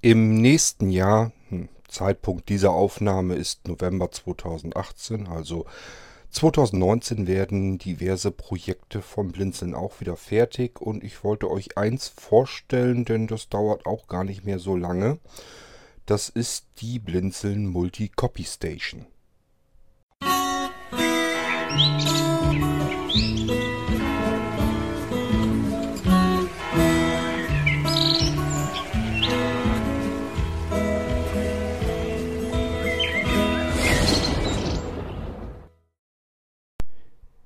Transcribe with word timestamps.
Im 0.00 0.34
nächsten 0.40 0.90
Jahr, 0.90 1.32
hm, 1.48 1.68
Zeitpunkt 1.88 2.48
dieser 2.48 2.70
Aufnahme 2.70 3.34
ist 3.34 3.66
November 3.66 4.12
2018, 4.12 5.26
also 5.26 5.66
2019 6.30 7.26
werden 7.26 7.78
diverse 7.78 8.30
Projekte 8.30 9.02
vom 9.02 9.32
Blinzeln 9.32 9.74
auch 9.74 10.00
wieder 10.00 10.16
fertig 10.16 10.80
und 10.80 11.02
ich 11.02 11.24
wollte 11.24 11.50
euch 11.50 11.76
eins 11.76 12.06
vorstellen, 12.08 13.06
denn 13.06 13.26
das 13.26 13.48
dauert 13.48 13.86
auch 13.86 14.06
gar 14.06 14.22
nicht 14.22 14.44
mehr 14.44 14.60
so 14.60 14.76
lange. 14.76 15.18
Das 16.06 16.28
ist 16.28 16.66
die 16.80 17.00
Blinzeln 17.00 17.66
Multi-Copy 17.66 18.44
Station. 18.44 19.06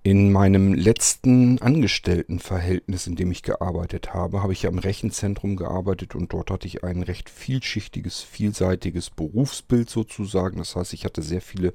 In 0.05 0.33
meinem 0.33 0.75
letzten 0.75 1.63
Angestelltenverhältnis, 1.63 3.07
in 3.07 3.15
dem 3.15 3.31
ich 3.31 3.45
gearbeitet 3.45 4.13
habe, 4.13 4.43
habe 4.43 4.53
ich 4.53 4.63
ja 4.63 4.71
im 4.71 4.81
Rechenzentrum 4.81 5.55
gearbeitet 5.55 6.17
und 6.17 6.33
dort 6.33 6.51
hatte 6.51 6.67
ich 6.67 6.83
ein 6.83 7.05
recht 7.05 7.31
vielschichtiges, 7.31 8.21
vielseitiges 8.21 9.11
Berufsbild 9.11 9.89
sozusagen. 9.89 10.59
Das 10.59 10.75
heißt, 10.75 10.93
ich 10.93 11.05
hatte 11.05 11.23
sehr 11.23 11.41
viele 11.41 11.73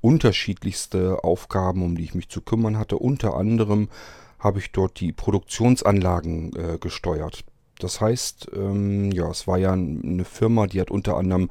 unterschiedlichste 0.00 1.22
Aufgaben, 1.22 1.82
um 1.82 1.96
die 1.96 2.04
ich 2.04 2.14
mich 2.14 2.30
zu 2.30 2.40
kümmern 2.40 2.78
hatte. 2.78 2.96
Unter 2.96 3.34
anderem 3.34 3.90
habe 4.38 4.58
ich 4.58 4.72
dort 4.72 4.98
die 5.00 5.12
Produktionsanlagen 5.12 6.56
äh, 6.56 6.78
gesteuert. 6.78 7.44
Das 7.78 8.00
heißt, 8.00 8.52
ähm, 8.54 9.12
ja, 9.12 9.30
es 9.30 9.46
war 9.46 9.58
ja 9.58 9.72
eine 9.72 10.24
Firma, 10.24 10.66
die 10.66 10.80
hat 10.80 10.90
unter 10.90 11.18
anderem 11.18 11.50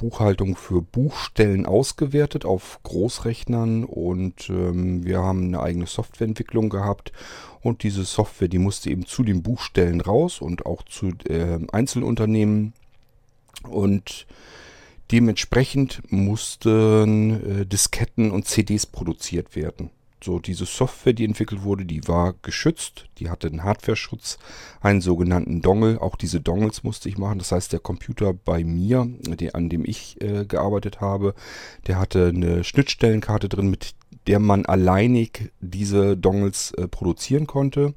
Buchhaltung 0.00 0.56
für 0.56 0.80
Buchstellen 0.80 1.66
ausgewertet 1.66 2.46
auf 2.46 2.80
Großrechnern 2.84 3.84
und 3.84 4.48
ähm, 4.48 5.04
wir 5.04 5.18
haben 5.18 5.44
eine 5.44 5.60
eigene 5.60 5.86
Softwareentwicklung 5.86 6.70
gehabt 6.70 7.12
und 7.60 7.82
diese 7.82 8.04
Software, 8.04 8.48
die 8.48 8.58
musste 8.58 8.88
eben 8.88 9.04
zu 9.04 9.22
den 9.24 9.42
Buchstellen 9.42 10.00
raus 10.00 10.40
und 10.40 10.64
auch 10.64 10.82
zu 10.84 11.08
äh, 11.28 11.58
Einzelunternehmen 11.70 12.72
und 13.68 14.26
dementsprechend 15.12 16.00
mussten 16.10 17.60
äh, 17.60 17.66
Disketten 17.66 18.30
und 18.30 18.46
CDs 18.46 18.86
produziert 18.86 19.54
werden. 19.54 19.90
So, 20.22 20.38
diese 20.38 20.66
Software, 20.66 21.14
die 21.14 21.24
entwickelt 21.24 21.62
wurde, 21.62 21.86
die 21.86 22.06
war 22.06 22.34
geschützt, 22.42 23.06
die 23.18 23.30
hatte 23.30 23.46
einen 23.46 23.64
Hardware-Schutz, 23.64 24.38
einen 24.80 25.00
sogenannten 25.00 25.62
Dongle. 25.62 26.00
Auch 26.00 26.16
diese 26.16 26.40
Dongles 26.40 26.82
musste 26.82 27.08
ich 27.08 27.16
machen. 27.16 27.38
Das 27.38 27.52
heißt, 27.52 27.72
der 27.72 27.80
Computer 27.80 28.34
bei 28.34 28.62
mir, 28.62 29.08
die, 29.20 29.54
an 29.54 29.70
dem 29.70 29.84
ich 29.84 30.20
äh, 30.20 30.44
gearbeitet 30.44 31.00
habe, 31.00 31.34
der 31.86 31.98
hatte 31.98 32.28
eine 32.28 32.64
Schnittstellenkarte 32.64 33.48
drin, 33.48 33.70
mit 33.70 33.94
der 34.26 34.40
man 34.40 34.66
alleinig 34.66 35.52
diese 35.60 36.18
Dongles 36.18 36.72
äh, 36.72 36.86
produzieren 36.86 37.46
konnte. 37.46 37.94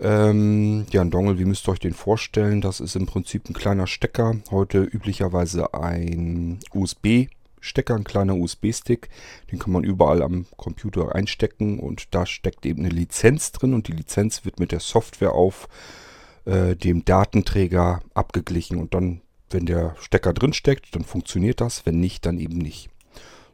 Ähm, 0.00 0.86
ja, 0.90 1.02
ein 1.02 1.12
Dongle, 1.12 1.38
wie 1.38 1.44
müsst 1.44 1.68
ihr 1.68 1.72
euch 1.72 1.78
den 1.78 1.94
vorstellen? 1.94 2.60
Das 2.60 2.80
ist 2.80 2.96
im 2.96 3.06
Prinzip 3.06 3.48
ein 3.48 3.54
kleiner 3.54 3.86
Stecker, 3.86 4.34
heute 4.50 4.82
üblicherweise 4.82 5.74
ein 5.74 6.58
USB 6.72 7.28
Stecker, 7.64 7.94
ein 7.94 8.04
kleiner 8.04 8.36
USB-Stick. 8.36 9.08
Den 9.50 9.58
kann 9.58 9.72
man 9.72 9.84
überall 9.84 10.22
am 10.22 10.46
Computer 10.56 11.14
einstecken 11.14 11.78
und 11.78 12.14
da 12.14 12.26
steckt 12.26 12.66
eben 12.66 12.84
eine 12.84 12.94
Lizenz 12.94 13.52
drin 13.52 13.74
und 13.74 13.88
die 13.88 13.92
Lizenz 13.92 14.44
wird 14.44 14.60
mit 14.60 14.72
der 14.72 14.80
Software 14.80 15.32
auf 15.32 15.68
äh, 16.44 16.76
dem 16.76 17.04
Datenträger 17.04 18.02
abgeglichen 18.12 18.78
und 18.78 18.94
dann, 18.94 19.22
wenn 19.50 19.66
der 19.66 19.96
Stecker 19.98 20.32
drin 20.32 20.52
steckt, 20.52 20.94
dann 20.94 21.04
funktioniert 21.04 21.60
das, 21.60 21.86
wenn 21.86 22.00
nicht, 22.00 22.26
dann 22.26 22.38
eben 22.38 22.58
nicht. 22.58 22.90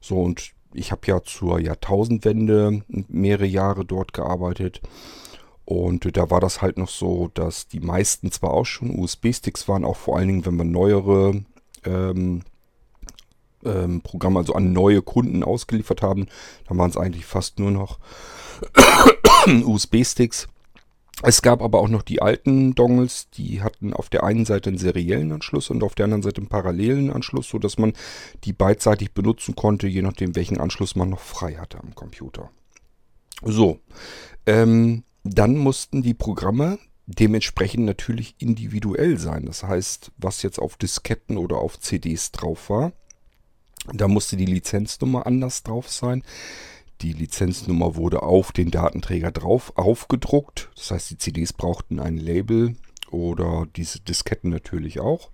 So 0.01 0.21
und 0.21 0.53
ich 0.73 0.93
habe 0.93 1.07
ja 1.07 1.23
zur 1.23 1.61
Jahrtausendwende 1.61 2.83
mehrere 3.09 3.47
Jahre 3.47 3.85
dort 3.85 4.13
gearbeitet. 4.13 4.81
Und 5.65 6.17
da 6.17 6.31
war 6.31 6.41
das 6.41 6.63
halt 6.63 6.79
noch 6.79 6.89
so, 6.89 7.31
dass 7.35 7.69
die 7.69 7.81
meisten 7.81 8.33
zwar 8.33 8.51
auch 8.51 8.67
schon 8.67 8.99
USB-Sticks 8.99 9.69
waren, 9.69 9.85
auch 9.85 9.97
vor 9.97 10.17
allen 10.17 10.29
Dingen, 10.29 10.47
wenn 10.47 10.57
man 10.57 10.71
neuere 10.71 11.45
ähm, 11.85 12.43
ähm, 13.65 14.01
Programm 14.03 14.37
also 14.37 14.55
an 14.55 14.73
neue 14.73 15.03
Kunden 15.03 15.43
ausgeliefert 15.43 16.03
haben. 16.03 16.27
Da 16.69 16.77
waren 16.77 16.91
es 16.91 16.97
eigentlich 16.97 17.27
fast 17.27 17.59
nur 17.59 17.71
noch 17.71 17.99
USB-Sticks. 19.65 20.49
Es 21.23 21.43
gab 21.43 21.61
aber 21.61 21.81
auch 21.81 21.89
noch 21.89 22.03
die 22.03 22.23
alten 22.23 22.75
Dongles, 22.75 23.29
die 23.31 23.61
hatten 23.63 23.93
auf 23.93 24.09
der 24.09 24.25
einen 24.25 24.47
Seite 24.47 24.71
einen 24.71 24.79
seriellen 24.79 25.33
Anschluss 25.33 25.69
und 25.69 25.83
auf 25.83 25.95
der 25.95 26.05
anderen 26.05 26.23
Seite 26.23 26.39
einen 26.39 26.49
parallelen 26.49 27.11
Anschluss, 27.11 27.49
sodass 27.49 27.77
man 27.77 27.93
die 28.45 28.55
beidseitig 28.55 29.13
benutzen 29.13 29.55
konnte, 29.55 29.87
je 29.87 30.01
nachdem 30.01 30.35
welchen 30.35 30.59
Anschluss 30.59 30.97
man 30.97 31.11
noch 31.11 31.21
frei 31.21 31.57
hatte 31.57 31.79
am 31.79 31.95
Computer. 31.95 32.51
So, 33.43 33.81
ähm, 34.47 35.05
dann 35.23 35.57
mussten 35.57 36.03
die 36.03 36.15
Programme 36.15 36.79
dementsprechend 37.07 37.85
natürlich 37.85 38.37
individuell 38.39 39.19
sein. 39.19 39.45
Das 39.45 39.63
heißt, 39.63 40.13
was 40.17 40.43
jetzt 40.43 40.59
auf 40.59 40.77
Disketten 40.77 41.37
oder 41.37 41.57
auf 41.57 41.79
CDs 41.81 42.33
drauf 42.33 42.71
war, 42.71 42.93
da 43.93 44.09
musste 44.09 44.37
die 44.37 44.47
Lizenznummer 44.47 45.27
anders 45.27 45.63
drauf 45.63 45.89
sein. 45.89 46.23
Die 47.01 47.13
Lizenznummer 47.13 47.97
wurde 47.97 48.23
auf 48.23 48.53
den 48.53 48.71
Datenträger 48.71 49.31
drauf 49.31 49.73
aufgedruckt. 49.77 50.71
Das 50.77 50.91
heißt, 50.91 51.11
die 51.11 51.19
CDs 51.19 51.53
brauchten 51.53 51.99
ein 51.99 52.19
Label 52.19 52.77
oder 53.11 53.67
diese 53.75 54.01
Disketten 54.01 54.51
natürlich 54.51 55.01
auch. 55.01 55.31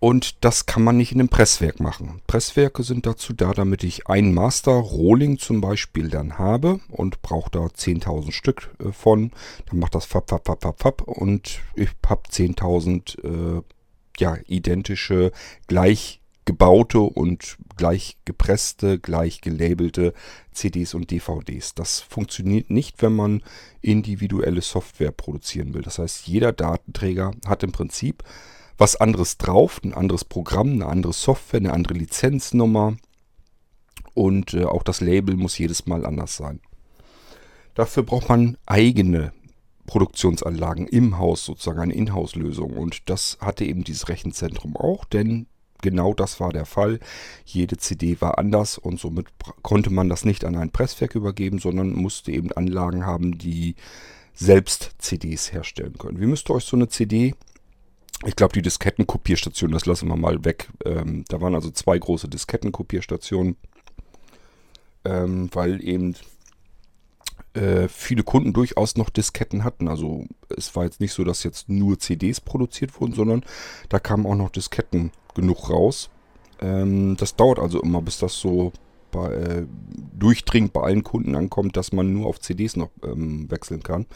Und 0.00 0.44
das 0.44 0.66
kann 0.66 0.82
man 0.82 0.98
nicht 0.98 1.12
in 1.12 1.20
einem 1.20 1.30
Presswerk 1.30 1.80
machen. 1.80 2.20
Presswerke 2.26 2.82
sind 2.82 3.06
dazu 3.06 3.32
da, 3.32 3.52
damit 3.54 3.84
ich 3.84 4.06
ein 4.06 4.34
Master 4.34 4.72
Rohling 4.72 5.38
zum 5.38 5.62
Beispiel 5.62 6.10
dann 6.10 6.38
habe 6.38 6.80
und 6.90 7.22
brauche 7.22 7.50
da 7.50 7.60
10.000 7.60 8.32
Stück 8.32 8.74
äh, 8.80 8.92
von. 8.92 9.30
Dann 9.66 9.78
macht 9.78 9.94
das 9.94 10.04
fap, 10.04 10.28
fap, 10.28 10.44
fap, 10.44 10.62
fap, 10.62 10.82
fap 10.82 11.02
und 11.02 11.60
ich 11.74 11.88
habe 12.06 12.22
10.000 12.28 13.58
äh, 13.58 13.62
ja, 14.18 14.36
identische, 14.46 15.32
gleich 15.68 16.20
gebaute 16.44 17.00
und 17.00 17.56
gleich 17.76 18.16
gepresste, 18.24 18.98
gleich 18.98 19.40
gelabelte 19.40 20.12
CDs 20.52 20.94
und 20.94 21.10
DVDs. 21.10 21.74
Das 21.74 22.00
funktioniert 22.00 22.70
nicht, 22.70 23.02
wenn 23.02 23.16
man 23.16 23.42
individuelle 23.80 24.60
Software 24.60 25.12
produzieren 25.12 25.74
will. 25.74 25.82
Das 25.82 25.98
heißt, 25.98 26.26
jeder 26.26 26.52
Datenträger 26.52 27.32
hat 27.46 27.62
im 27.62 27.72
Prinzip 27.72 28.22
was 28.76 28.96
anderes 28.96 29.38
drauf, 29.38 29.80
ein 29.84 29.94
anderes 29.94 30.24
Programm, 30.24 30.72
eine 30.72 30.86
andere 30.86 31.12
Software, 31.12 31.60
eine 31.60 31.72
andere 31.72 31.94
Lizenznummer 31.94 32.96
und 34.14 34.54
äh, 34.54 34.64
auch 34.64 34.82
das 34.82 35.00
Label 35.00 35.36
muss 35.36 35.58
jedes 35.58 35.86
Mal 35.86 36.04
anders 36.04 36.36
sein. 36.36 36.60
Dafür 37.74 38.04
braucht 38.04 38.28
man 38.28 38.56
eigene 38.66 39.32
Produktionsanlagen 39.86 40.86
im 40.86 41.18
Haus, 41.18 41.44
sozusagen 41.44 41.80
eine 41.80 41.94
Inhouse-Lösung. 41.94 42.72
Und 42.76 43.10
das 43.10 43.38
hatte 43.40 43.64
eben 43.64 43.84
dieses 43.84 44.08
Rechenzentrum 44.08 44.76
auch, 44.76 45.04
denn 45.04 45.46
genau 45.84 46.14
das 46.14 46.40
war 46.40 46.50
der 46.50 46.64
Fall. 46.64 46.98
Jede 47.44 47.76
CD 47.76 48.20
war 48.20 48.38
anders 48.38 48.78
und 48.78 48.98
somit 48.98 49.26
konnte 49.62 49.90
man 49.90 50.08
das 50.08 50.24
nicht 50.24 50.44
an 50.44 50.56
ein 50.56 50.70
Presswerk 50.70 51.14
übergeben, 51.14 51.60
sondern 51.60 51.92
musste 51.92 52.32
eben 52.32 52.50
Anlagen 52.50 53.06
haben, 53.06 53.38
die 53.38 53.76
selbst 54.34 54.92
CDs 54.98 55.52
herstellen 55.52 55.96
können. 55.96 56.20
Wie 56.20 56.26
müsst 56.26 56.50
ihr 56.50 56.54
euch 56.54 56.64
so 56.64 56.76
eine 56.76 56.88
CD 56.88 57.34
ich 58.26 58.36
glaube, 58.36 58.54
die 58.54 58.62
Diskettenkopierstation, 58.62 59.72
das 59.72 59.84
lassen 59.84 60.08
wir 60.08 60.16
mal 60.16 60.44
weg. 60.44 60.68
Ähm, 60.84 61.24
da 61.28 61.42
waren 61.42 61.54
also 61.54 61.70
zwei 61.70 61.98
große 61.98 62.28
Diskettenkopierstationen, 62.28 63.56
ähm, 65.04 65.50
weil 65.52 65.86
eben 65.86 66.14
äh, 67.54 67.88
viele 67.88 68.22
Kunden 68.22 68.52
durchaus 68.52 68.96
noch 68.96 69.10
Disketten 69.10 69.64
hatten. 69.64 69.88
Also 69.88 70.26
es 70.56 70.74
war 70.74 70.84
jetzt 70.84 71.00
nicht 71.00 71.12
so, 71.12 71.24
dass 71.24 71.42
jetzt 71.42 71.68
nur 71.68 71.98
CDs 71.98 72.40
produziert 72.40 72.98
wurden, 73.00 73.14
sondern 73.14 73.44
da 73.88 73.98
kamen 73.98 74.26
auch 74.26 74.36
noch 74.36 74.50
Disketten 74.50 75.10
genug 75.34 75.70
raus. 75.70 76.10
Ähm, 76.60 77.16
das 77.16 77.36
dauert 77.36 77.58
also 77.58 77.80
immer, 77.82 78.02
bis 78.02 78.18
das 78.18 78.38
so 78.38 78.72
bei, 79.10 79.32
äh, 79.32 79.66
durchdringend 80.18 80.72
bei 80.72 80.82
allen 80.82 81.04
Kunden 81.04 81.34
ankommt, 81.36 81.76
dass 81.76 81.92
man 81.92 82.12
nur 82.12 82.26
auf 82.26 82.40
CDs 82.40 82.76
noch 82.76 82.90
ähm, 83.02 83.50
wechseln 83.50 83.82
kann. 83.82 84.06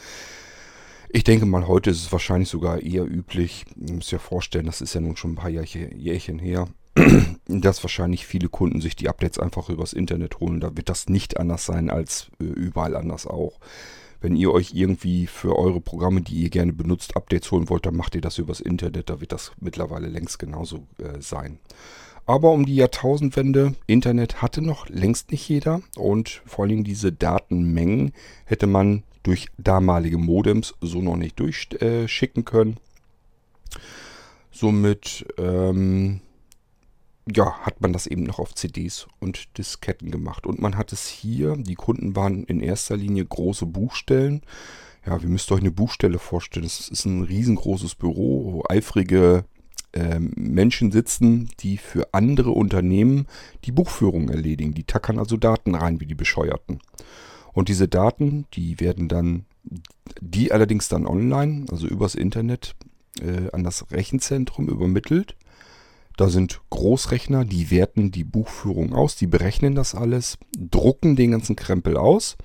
Ich 1.11 1.23
denke 1.23 1.45
mal, 1.45 1.67
heute 1.67 1.89
ist 1.89 2.03
es 2.03 2.11
wahrscheinlich 2.11 2.49
sogar 2.49 2.81
eher 2.81 3.03
üblich. 3.03 3.65
Ihr 3.75 3.93
müsst 3.93 4.11
ja 4.11 4.19
vorstellen, 4.19 4.67
das 4.67 4.81
ist 4.81 4.93
ja 4.93 5.01
nun 5.01 5.15
schon 5.15 5.31
ein 5.31 5.35
paar 5.35 5.49
Jährchen, 5.49 5.97
Jährchen 5.97 6.37
her, 6.37 6.67
dass 7.47 7.83
wahrscheinlich 7.83 8.27
viele 8.27 8.49
Kunden 8.49 8.79
sich 8.79 8.95
die 8.95 9.09
Updates 9.09 9.39
einfach 9.39 9.69
übers 9.69 9.93
Internet 9.93 10.39
holen. 10.39 10.59
Da 10.59 10.75
wird 10.77 10.89
das 10.89 11.09
nicht 11.09 11.39
anders 11.39 11.65
sein 11.65 11.89
als 11.89 12.29
äh, 12.39 12.43
überall 12.43 12.95
anders 12.95 13.25
auch. 13.25 13.59
Wenn 14.21 14.35
ihr 14.35 14.51
euch 14.51 14.73
irgendwie 14.73 15.27
für 15.27 15.57
eure 15.57 15.79
Programme, 15.79 16.21
die 16.21 16.35
ihr 16.35 16.49
gerne 16.49 16.73
benutzt, 16.73 17.15
Updates 17.15 17.51
holen 17.51 17.69
wollt, 17.69 17.85
dann 17.85 17.95
macht 17.95 18.15
ihr 18.15 18.21
das 18.21 18.37
übers 18.37 18.59
Internet. 18.59 19.09
Da 19.09 19.21
wird 19.21 19.31
das 19.31 19.53
mittlerweile 19.59 20.07
längst 20.07 20.39
genauso 20.39 20.87
äh, 20.97 21.21
sein. 21.21 21.59
Aber 22.25 22.51
um 22.51 22.65
die 22.65 22.75
Jahrtausendwende, 22.75 23.73
Internet 23.87 24.41
hatte 24.41 24.61
noch 24.61 24.87
längst 24.87 25.31
nicht 25.31 25.49
jeder 25.49 25.81
und 25.95 26.43
vor 26.45 26.65
allem 26.65 26.83
diese 26.83 27.11
Datenmengen 27.11 28.11
hätte 28.45 28.67
man 28.67 29.03
durch 29.23 29.47
damalige 29.57 30.17
Modems 30.17 30.75
so 30.79 31.01
noch 31.01 31.15
nicht 31.15 31.39
durchschicken 31.39 32.45
können. 32.45 32.77
Somit 34.51 35.25
ähm, 35.37 36.21
ja, 37.35 37.59
hat 37.59 37.81
man 37.81 37.93
das 37.93 38.07
eben 38.07 38.23
noch 38.23 38.39
auf 38.39 38.55
CDs 38.55 39.07
und 39.19 39.57
Disketten 39.57 40.11
gemacht. 40.11 40.47
Und 40.47 40.59
man 40.59 40.77
hat 40.77 40.93
es 40.93 41.07
hier, 41.07 41.55
die 41.57 41.75
Kunden 41.75 42.15
waren 42.15 42.43
in 42.43 42.61
erster 42.61 42.97
Linie 42.97 43.25
große 43.25 43.65
Buchstellen. 43.65 44.41
Ja, 45.05 45.21
wie 45.21 45.27
müsst 45.27 45.51
euch 45.51 45.61
eine 45.61 45.71
Buchstelle 45.71 46.19
vorstellen? 46.19 46.65
Es 46.65 46.87
ist 46.89 47.05
ein 47.05 47.23
riesengroßes 47.23 47.95
Büro, 47.95 48.53
wo 48.53 48.63
eifrige 48.69 49.45
äh, 49.93 50.19
Menschen 50.19 50.91
sitzen, 50.91 51.49
die 51.59 51.77
für 51.77 52.13
andere 52.13 52.51
Unternehmen 52.51 53.27
die 53.65 53.71
Buchführung 53.71 54.29
erledigen. 54.29 54.73
Die 54.73 54.83
tackern 54.83 55.19
also 55.19 55.37
Daten 55.37 55.75
rein 55.75 55.99
wie 55.99 56.05
die 56.05 56.15
Bescheuerten. 56.15 56.79
Und 57.53 57.69
diese 57.69 57.87
Daten, 57.87 58.45
die 58.53 58.79
werden 58.79 59.07
dann, 59.07 59.45
die 60.21 60.51
allerdings 60.51 60.89
dann 60.89 61.07
online, 61.07 61.65
also 61.71 61.87
übers 61.87 62.15
Internet, 62.15 62.75
äh, 63.21 63.49
an 63.51 63.63
das 63.63 63.91
Rechenzentrum 63.91 64.67
übermittelt. 64.67 65.35
Da 66.19 66.27
sind 66.27 66.59
Großrechner, 66.69 67.45
die 67.45 67.71
werten 67.71 68.11
die 68.11 68.25
Buchführung 68.25 68.93
aus, 68.93 69.15
die 69.15 69.25
berechnen 69.25 69.73
das 69.73 69.95
alles, 69.95 70.37
drucken 70.53 71.15
den 71.15 71.31
ganzen 71.31 71.55
Krempel 71.55 71.95
aus 71.95 72.35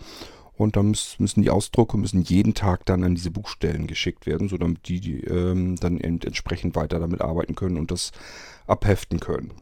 und 0.53 0.76
dann 0.76 0.97
müssen 1.19 1.43
die 1.43 1.50
Ausdrucke 1.50 1.97
müssen 1.97 2.23
jeden 2.23 2.55
Tag 2.55 2.87
dann 2.87 3.03
an 3.03 3.17
diese 3.17 3.32
Buchstellen 3.32 3.88
geschickt 3.88 4.26
werden, 4.26 4.49
so 4.49 4.59
damit 4.59 4.87
die, 4.87 5.00
die 5.00 5.25
ähm, 5.25 5.75
dann 5.75 5.99
entsprechend 5.99 6.76
weiter 6.76 7.00
damit 7.00 7.21
arbeiten 7.21 7.56
können 7.56 7.76
und 7.76 7.91
das 7.91 8.12
abheften 8.69 9.19
können. 9.19 9.53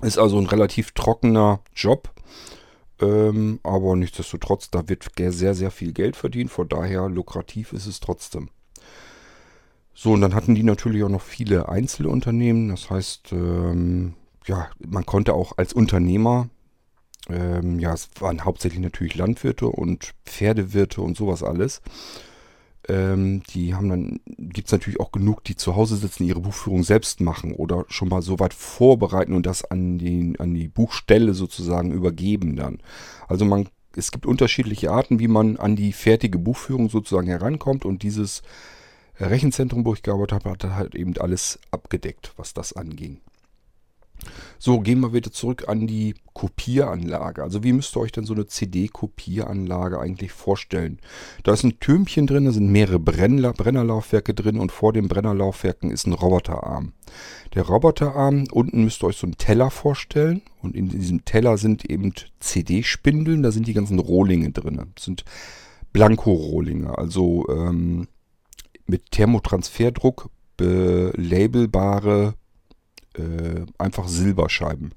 Ist 0.00 0.18
also 0.18 0.36
ein 0.36 0.46
relativ 0.46 0.90
trockener 0.90 1.60
Job, 1.76 2.10
ähm, 3.00 3.60
aber 3.62 3.94
nichtsdestotrotz, 3.94 4.68
da 4.68 4.88
wird 4.88 5.08
sehr, 5.16 5.54
sehr 5.54 5.70
viel 5.70 5.92
Geld 5.92 6.16
verdient, 6.16 6.50
von 6.50 6.68
daher 6.68 7.08
lukrativ 7.08 7.72
ist 7.72 7.86
es 7.86 8.00
trotzdem. 8.00 8.48
So, 9.94 10.12
und 10.12 10.20
dann 10.20 10.34
hatten 10.34 10.54
die 10.54 10.62
natürlich 10.62 11.02
auch 11.04 11.08
noch 11.08 11.22
viele 11.22 11.68
Einzelunternehmen. 11.68 12.68
Das 12.68 12.90
heißt, 12.90 13.32
ähm, 13.32 14.14
ja, 14.46 14.68
man 14.78 15.06
konnte 15.06 15.34
auch 15.34 15.58
als 15.58 15.72
Unternehmer, 15.72 16.48
ähm, 17.28 17.78
ja, 17.78 17.92
es 17.92 18.08
waren 18.18 18.44
hauptsächlich 18.44 18.80
natürlich 18.80 19.14
Landwirte 19.14 19.68
und 19.68 20.12
Pferdewirte 20.24 21.02
und 21.02 21.16
sowas 21.16 21.42
alles. 21.42 21.82
Ähm, 22.88 23.44
die 23.50 23.74
haben 23.74 23.88
dann, 23.88 24.20
gibt 24.26 24.66
es 24.66 24.72
natürlich 24.72 24.98
auch 24.98 25.12
genug, 25.12 25.44
die 25.44 25.54
zu 25.54 25.76
Hause 25.76 25.96
sitzen, 25.96 26.24
ihre 26.24 26.40
Buchführung 26.40 26.82
selbst 26.82 27.20
machen 27.20 27.54
oder 27.54 27.84
schon 27.88 28.08
mal 28.08 28.22
so 28.22 28.40
weit 28.40 28.54
vorbereiten 28.54 29.34
und 29.34 29.46
das 29.46 29.64
an 29.64 29.98
die, 29.98 30.34
an 30.40 30.52
die 30.52 30.66
Buchstelle 30.66 31.34
sozusagen 31.34 31.92
übergeben 31.92 32.56
dann. 32.56 32.78
Also 33.28 33.44
man, 33.44 33.68
es 33.94 34.10
gibt 34.10 34.26
unterschiedliche 34.26 34.90
Arten, 34.90 35.20
wie 35.20 35.28
man 35.28 35.58
an 35.58 35.76
die 35.76 35.92
fertige 35.92 36.38
Buchführung 36.38 36.88
sozusagen 36.88 37.28
herankommt 37.28 37.84
und 37.84 38.02
dieses 38.02 38.42
Rechenzentrum, 39.18 39.84
wo 39.84 39.94
ich 39.94 40.02
gearbeitet 40.02 40.32
habe, 40.32 40.50
hat 40.50 40.64
halt 40.64 40.94
eben 40.94 41.16
alles 41.18 41.58
abgedeckt, 41.70 42.32
was 42.36 42.54
das 42.54 42.72
anging. 42.72 43.20
So, 44.58 44.80
gehen 44.80 45.00
wir 45.00 45.12
wieder 45.12 45.32
zurück 45.32 45.68
an 45.68 45.86
die 45.86 46.14
Kopieranlage. 46.32 47.42
Also 47.42 47.64
wie 47.64 47.72
müsst 47.72 47.96
ihr 47.96 48.00
euch 48.00 48.12
denn 48.12 48.24
so 48.24 48.34
eine 48.34 48.46
CD-Kopieranlage 48.46 49.98
eigentlich 49.98 50.30
vorstellen? 50.30 50.98
Da 51.42 51.52
ist 51.52 51.64
ein 51.64 51.80
Türmchen 51.80 52.26
drin, 52.26 52.44
da 52.44 52.52
sind 52.52 52.70
mehrere 52.70 53.00
Brenner, 53.00 53.52
Brennerlaufwerke 53.52 54.34
drin 54.34 54.58
und 54.58 54.70
vor 54.70 54.92
den 54.92 55.08
Brennerlaufwerken 55.08 55.90
ist 55.90 56.06
ein 56.06 56.12
Roboterarm. 56.12 56.92
Der 57.54 57.64
Roboterarm, 57.64 58.44
unten 58.52 58.84
müsst 58.84 59.02
ihr 59.02 59.08
euch 59.08 59.16
so 59.16 59.26
einen 59.26 59.36
Teller 59.36 59.70
vorstellen 59.70 60.42
und 60.62 60.76
in 60.76 60.88
diesem 60.88 61.24
Teller 61.24 61.58
sind 61.58 61.84
eben 61.90 62.12
CD-Spindeln, 62.38 63.42
da 63.42 63.50
sind 63.50 63.66
die 63.66 63.74
ganzen 63.74 63.98
Rohlinge 63.98 64.52
drin. 64.52 64.80
Das 64.94 65.04
sind 65.04 65.24
Blanko-Rohlinge, 65.92 66.96
also 66.96 67.46
ähm, 67.48 68.06
mit 68.86 69.10
Thermotransferdruck 69.10 70.30
belabelbare 70.56 72.34
äh, 73.14 73.66
einfach 73.78 74.08
Silberscheiben. 74.08 74.92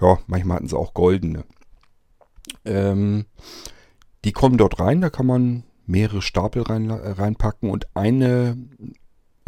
Ja, 0.00 0.18
manchmal 0.26 0.56
hatten 0.56 0.68
sie 0.68 0.78
auch 0.78 0.94
goldene. 0.94 1.44
Ähm, 2.64 3.26
die 4.24 4.32
kommen 4.32 4.58
dort 4.58 4.80
rein, 4.80 5.00
da 5.00 5.10
kann 5.10 5.26
man 5.26 5.64
mehrere 5.86 6.22
Stapel 6.22 6.62
rein, 6.62 6.90
reinpacken 6.90 7.70
und 7.70 7.86
eine 7.94 8.56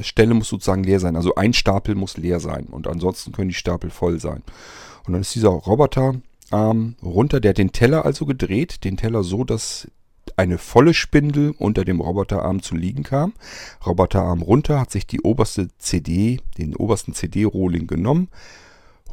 Stelle 0.00 0.34
muss 0.34 0.49
sozusagen 0.49 0.84
leer 0.84 1.00
sein. 1.00 1.17
Also 1.17 1.34
ein 1.34 1.52
Stapel 1.52 1.94
muss 1.94 2.17
leer 2.17 2.40
sein 2.40 2.67
und 2.67 2.87
ansonsten 2.87 3.32
können 3.32 3.49
die 3.49 3.55
Stapel 3.55 3.90
voll 3.90 4.19
sein. 4.19 4.43
Und 5.06 5.12
dann 5.12 5.23
ist 5.23 5.34
dieser 5.34 5.50
Roboterarm 5.50 6.23
runter, 7.02 7.40
der 7.40 7.50
hat 7.50 7.58
den 7.58 7.73
Teller 7.73 8.05
also 8.05 8.26
gedreht, 8.26 8.84
den 8.84 8.96
Teller 8.96 9.23
so, 9.23 9.44
dass 9.44 9.88
eine 10.37 10.58
volle 10.58 10.94
Spindel 10.94 11.55
unter 11.58 11.84
dem 11.84 12.00
Roboterarm 12.00 12.62
zu 12.62 12.75
liegen 12.75 13.02
kam. 13.02 13.32
Roboterarm 13.87 14.43
runter, 14.43 14.81
hat 14.81 14.90
sich 14.90 15.06
die 15.06 15.20
oberste 15.20 15.69
CD, 15.79 16.40
den 16.58 16.76
obersten 16.76 17.14
CD-Rohling 17.14 17.87
genommen, 17.87 18.29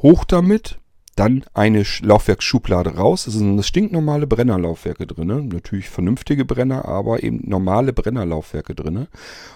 hoch 0.02 0.24
damit, 0.26 0.80
dann 1.20 1.44
eine 1.54 1.84
Laufwerksschublade 2.02 2.96
raus. 2.96 3.28
Es 3.28 3.34
sind 3.34 3.62
stinknormale 3.66 4.26
Brennerlaufwerke 4.26 5.06
drin. 5.06 5.50
Natürlich 5.50 5.90
vernünftige 5.90 6.46
Brenner, 6.46 6.86
aber 6.86 7.24
eben 7.24 7.42
normale 7.44 7.92
Brennerlaufwerke 7.92 8.74
drin. 8.74 9.08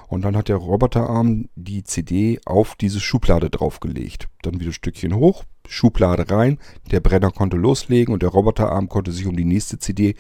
Und 0.09 0.25
dann 0.25 0.35
hat 0.35 0.49
der 0.49 0.57
Roboterarm 0.57 1.47
die 1.55 1.85
CD 1.85 2.41
auf 2.45 2.75
diese 2.75 2.99
Schublade 2.99 3.49
draufgelegt. 3.49 4.27
Dann 4.41 4.59
wieder 4.59 4.71
ein 4.71 4.73
Stückchen 4.73 5.15
hoch, 5.15 5.45
Schublade 5.65 6.29
rein. 6.29 6.59
Der 6.91 6.99
Brenner 6.99 7.31
konnte 7.31 7.55
loslegen 7.55 8.13
und 8.13 8.23
der 8.23 8.29
Roboterarm 8.29 8.89
konnte 8.89 9.13
sich 9.13 9.25
um 9.25 9.37
die 9.37 9.45
nächste 9.45 9.79
CD 9.79 10.15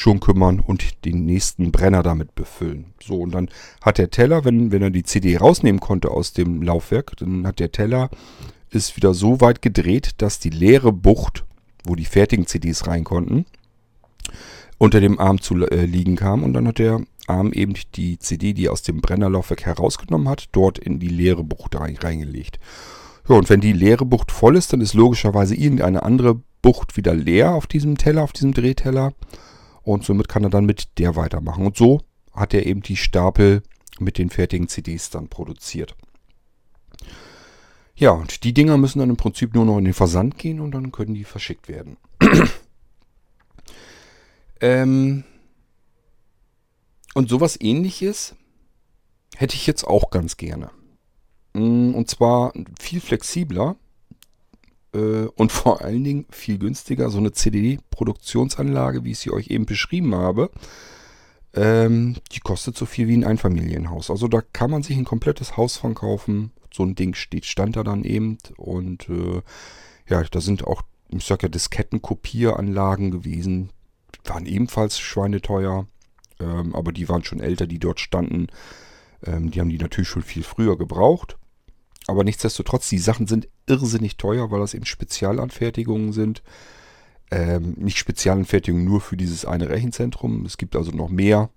schon 0.00 0.20
kümmern 0.20 0.60
und 0.60 1.04
den 1.04 1.26
nächsten 1.26 1.72
Brenner 1.72 2.02
damit 2.02 2.34
befüllen. 2.34 2.86
So, 3.02 3.20
und 3.20 3.32
dann 3.32 3.50
hat 3.82 3.98
der 3.98 4.10
Teller, 4.10 4.44
wenn, 4.44 4.72
wenn 4.72 4.82
er 4.82 4.90
die 4.90 5.02
CD 5.02 5.36
rausnehmen 5.36 5.80
konnte 5.80 6.10
aus 6.10 6.32
dem 6.32 6.62
Laufwerk, 6.62 7.16
dann 7.18 7.46
hat 7.46 7.60
der 7.60 7.70
Teller 7.70 8.08
ist 8.70 8.96
wieder 8.96 9.14
so 9.14 9.40
weit 9.40 9.62
gedreht, 9.62 10.12
dass 10.18 10.38
die 10.38 10.50
leere 10.50 10.92
Bucht, 10.92 11.44
wo 11.84 11.96
die 11.96 12.04
fertigen 12.04 12.46
CDs 12.46 12.86
rein 12.86 13.04
konnten, 13.04 13.44
unter 14.78 15.00
dem 15.00 15.18
Arm 15.18 15.40
zu 15.40 15.56
äh, 15.66 15.84
liegen 15.84 16.16
kam. 16.16 16.44
Und 16.44 16.54
dann 16.54 16.68
hat 16.68 16.78
der 16.78 17.00
Arm 17.26 17.52
eben 17.52 17.74
die 17.94 18.18
CD, 18.18 18.54
die 18.54 18.68
aus 18.68 18.82
dem 18.82 19.00
Brennerlaufwerk 19.00 19.66
herausgenommen 19.66 20.28
hat, 20.28 20.48
dort 20.52 20.78
in 20.78 20.98
die 20.98 21.08
leere 21.08 21.44
Bucht 21.44 21.74
rein, 21.78 21.96
reingelegt. 21.96 22.58
Ja, 23.28 23.34
und 23.34 23.50
wenn 23.50 23.60
die 23.60 23.72
leere 23.72 24.06
Bucht 24.06 24.32
voll 24.32 24.56
ist, 24.56 24.72
dann 24.72 24.80
ist 24.80 24.94
logischerweise 24.94 25.54
irgendeine 25.54 26.04
andere 26.04 26.40
Bucht 26.62 26.96
wieder 26.96 27.12
leer 27.12 27.52
auf 27.52 27.66
diesem 27.66 27.98
Teller, 27.98 28.22
auf 28.22 28.32
diesem 28.32 28.54
Drehteller. 28.54 29.12
Und 29.82 30.04
somit 30.04 30.28
kann 30.28 30.44
er 30.44 30.50
dann 30.50 30.66
mit 30.66 30.98
der 30.98 31.16
weitermachen. 31.16 31.66
Und 31.66 31.76
so 31.76 32.02
hat 32.32 32.54
er 32.54 32.66
eben 32.66 32.82
die 32.82 32.96
Stapel 32.96 33.62
mit 33.98 34.18
den 34.18 34.30
fertigen 34.30 34.68
CDs 34.68 35.10
dann 35.10 35.28
produziert. 35.28 35.96
Ja, 37.94 38.12
und 38.12 38.44
die 38.44 38.54
Dinger 38.54 38.78
müssen 38.78 39.00
dann 39.00 39.10
im 39.10 39.16
Prinzip 39.16 39.54
nur 39.54 39.66
noch 39.66 39.78
in 39.78 39.84
den 39.84 39.94
Versand 39.94 40.38
gehen 40.38 40.60
und 40.60 40.70
dann 40.72 40.90
können 40.90 41.14
die 41.14 41.24
verschickt 41.24 41.68
werden. 41.68 41.98
ähm 44.60 45.24
und 47.12 47.28
sowas 47.28 47.60
ähnliches 47.60 48.34
hätte 49.36 49.54
ich 49.54 49.66
jetzt 49.66 49.84
auch 49.84 50.10
ganz 50.10 50.36
gerne. 50.36 50.70
Mm, 51.52 51.94
und 51.94 52.08
zwar 52.08 52.52
viel 52.78 53.00
flexibler 53.00 53.76
äh, 54.94 55.26
und 55.36 55.52
vor 55.52 55.82
allen 55.82 56.04
Dingen 56.04 56.26
viel 56.30 56.58
günstiger. 56.58 57.10
So 57.10 57.18
eine 57.18 57.32
CD-Produktionsanlage, 57.32 59.04
wie 59.04 59.12
ich 59.12 59.18
sie 59.18 59.30
euch 59.30 59.48
eben 59.48 59.66
beschrieben 59.66 60.14
habe, 60.14 60.50
ähm, 61.54 62.16
die 62.32 62.40
kostet 62.40 62.76
so 62.76 62.86
viel 62.86 63.08
wie 63.08 63.16
ein 63.16 63.24
Einfamilienhaus. 63.24 64.10
Also 64.10 64.28
da 64.28 64.40
kann 64.52 64.70
man 64.70 64.82
sich 64.82 64.96
ein 64.96 65.04
komplettes 65.04 65.56
Haus 65.56 65.76
von 65.76 65.94
kaufen 65.94 66.52
so 66.72 66.84
ein 66.84 66.94
Ding 66.94 67.14
steht, 67.14 67.46
stand 67.46 67.76
da 67.76 67.82
dann 67.82 68.04
eben. 68.04 68.38
Und 68.56 69.08
äh, 69.08 69.42
ja, 70.08 70.22
da 70.22 70.40
sind 70.40 70.64
auch, 70.66 70.82
ich 71.08 71.24
sag 71.24 71.42
ja, 71.42 71.48
Diskettenkopieranlagen 71.48 73.10
gewesen. 73.10 73.70
Waren 74.24 74.46
ebenfalls 74.46 74.98
schweineteuer. 74.98 75.86
Ähm, 76.38 76.74
aber 76.74 76.92
die 76.92 77.08
waren 77.08 77.24
schon 77.24 77.40
älter, 77.40 77.66
die 77.66 77.78
dort 77.78 78.00
standen. 78.00 78.48
Ähm, 79.24 79.50
die 79.50 79.60
haben 79.60 79.70
die 79.70 79.78
natürlich 79.78 80.08
schon 80.08 80.22
viel 80.22 80.42
früher 80.42 80.78
gebraucht. 80.78 81.36
Aber 82.10 82.24
nichtsdestotrotz, 82.24 82.88
die 82.88 82.98
Sachen 82.98 83.28
sind 83.28 83.48
irrsinnig 83.66 84.16
teuer, 84.16 84.50
weil 84.50 84.58
das 84.58 84.74
eben 84.74 84.84
Spezialanfertigungen 84.84 86.12
sind. 86.12 86.42
Ähm, 87.30 87.74
nicht 87.78 87.98
Spezialanfertigungen 87.98 88.84
nur 88.84 89.00
für 89.00 89.16
dieses 89.16 89.44
eine 89.44 89.68
Rechenzentrum. 89.68 90.44
Es 90.44 90.58
gibt 90.58 90.74
also 90.74 90.90
noch 90.90 91.08
mehr 91.08 91.50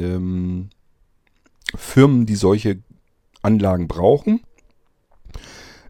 ähm, 0.00 0.70
Firmen, 1.76 2.26
die 2.26 2.34
solche 2.34 2.82
Anlagen 3.40 3.86
brauchen. 3.86 4.40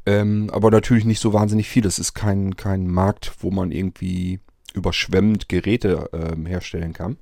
Ähm, 0.04 0.50
aber 0.52 0.70
natürlich 0.70 1.06
nicht 1.06 1.20
so 1.20 1.32
wahnsinnig 1.32 1.70
viel. 1.70 1.82
Das 1.82 1.98
ist 1.98 2.12
kein, 2.12 2.56
kein 2.56 2.86
Markt, 2.88 3.32
wo 3.38 3.50
man 3.50 3.72
irgendwie 3.72 4.40
überschwemmend 4.74 5.48
Geräte 5.48 6.10
ähm, 6.12 6.44
herstellen 6.44 6.92
kann. 6.92 7.16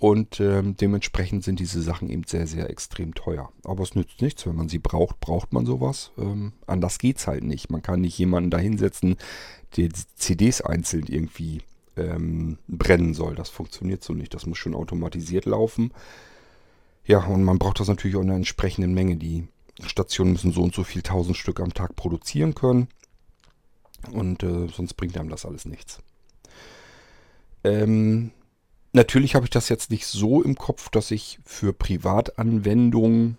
Und 0.00 0.38
ähm, 0.38 0.76
dementsprechend 0.76 1.42
sind 1.42 1.58
diese 1.58 1.82
Sachen 1.82 2.08
eben 2.08 2.22
sehr, 2.24 2.46
sehr 2.46 2.70
extrem 2.70 3.14
teuer. 3.14 3.50
Aber 3.64 3.82
es 3.82 3.96
nützt 3.96 4.22
nichts. 4.22 4.46
Wenn 4.46 4.54
man 4.54 4.68
sie 4.68 4.78
braucht, 4.78 5.18
braucht 5.18 5.52
man 5.52 5.66
sowas. 5.66 6.12
Ähm, 6.16 6.52
anders 6.68 6.98
es 7.02 7.26
halt 7.26 7.42
nicht. 7.42 7.68
Man 7.70 7.82
kann 7.82 8.02
nicht 8.02 8.16
jemanden 8.16 8.50
da 8.50 8.58
hinsetzen, 8.58 9.16
der 9.76 9.88
CDs 10.14 10.60
einzeln 10.60 11.06
irgendwie 11.08 11.62
ähm, 11.96 12.58
brennen 12.68 13.12
soll. 13.12 13.34
Das 13.34 13.48
funktioniert 13.48 14.04
so 14.04 14.14
nicht. 14.14 14.34
Das 14.34 14.46
muss 14.46 14.58
schon 14.58 14.76
automatisiert 14.76 15.46
laufen. 15.46 15.92
Ja, 17.04 17.24
und 17.24 17.42
man 17.42 17.58
braucht 17.58 17.80
das 17.80 17.88
natürlich 17.88 18.16
auch 18.16 18.22
in 18.22 18.28
einer 18.28 18.36
entsprechenden 18.36 18.94
Menge. 18.94 19.16
Die 19.16 19.48
Stationen 19.84 20.32
müssen 20.32 20.52
so 20.52 20.62
und 20.62 20.74
so 20.74 20.84
viel 20.84 21.02
tausend 21.02 21.36
Stück 21.36 21.58
am 21.58 21.74
Tag 21.74 21.96
produzieren 21.96 22.54
können. 22.54 22.86
Und 24.12 24.44
äh, 24.44 24.68
sonst 24.68 24.94
bringt 24.94 25.18
einem 25.18 25.28
das 25.28 25.44
alles 25.44 25.64
nichts. 25.64 25.98
Ähm, 27.64 28.30
natürlich 28.92 29.34
habe 29.34 29.46
ich 29.46 29.50
das 29.50 29.68
jetzt 29.68 29.90
nicht 29.90 30.06
so 30.06 30.42
im 30.42 30.56
Kopf, 30.56 30.88
dass 30.90 31.10
ich 31.10 31.38
für 31.44 31.72
Privatanwendungen 31.72 33.38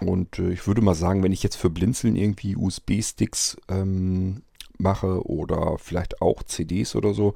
und 0.00 0.38
äh, 0.38 0.50
ich 0.52 0.66
würde 0.66 0.82
mal 0.82 0.94
sagen, 0.94 1.22
wenn 1.22 1.32
ich 1.32 1.42
jetzt 1.42 1.56
für 1.56 1.70
Blinzeln 1.70 2.16
irgendwie 2.16 2.56
USB-Sticks 2.56 3.56
ähm, 3.68 4.42
mache 4.78 5.26
oder 5.26 5.78
vielleicht 5.78 6.20
auch 6.20 6.42
CDs 6.42 6.96
oder 6.96 7.14
so, 7.14 7.34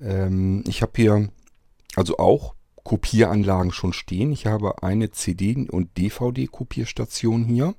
ähm, 0.00 0.64
ich 0.66 0.82
habe 0.82 0.92
hier 0.96 1.28
also 1.96 2.18
auch 2.18 2.54
Kopieranlagen 2.82 3.72
schon 3.72 3.92
stehen. 3.92 4.32
Ich 4.32 4.46
habe 4.46 4.82
eine 4.82 5.10
CD- 5.10 5.68
und 5.70 5.96
DVD-Kopierstation 5.96 7.44
hier. 7.44 7.74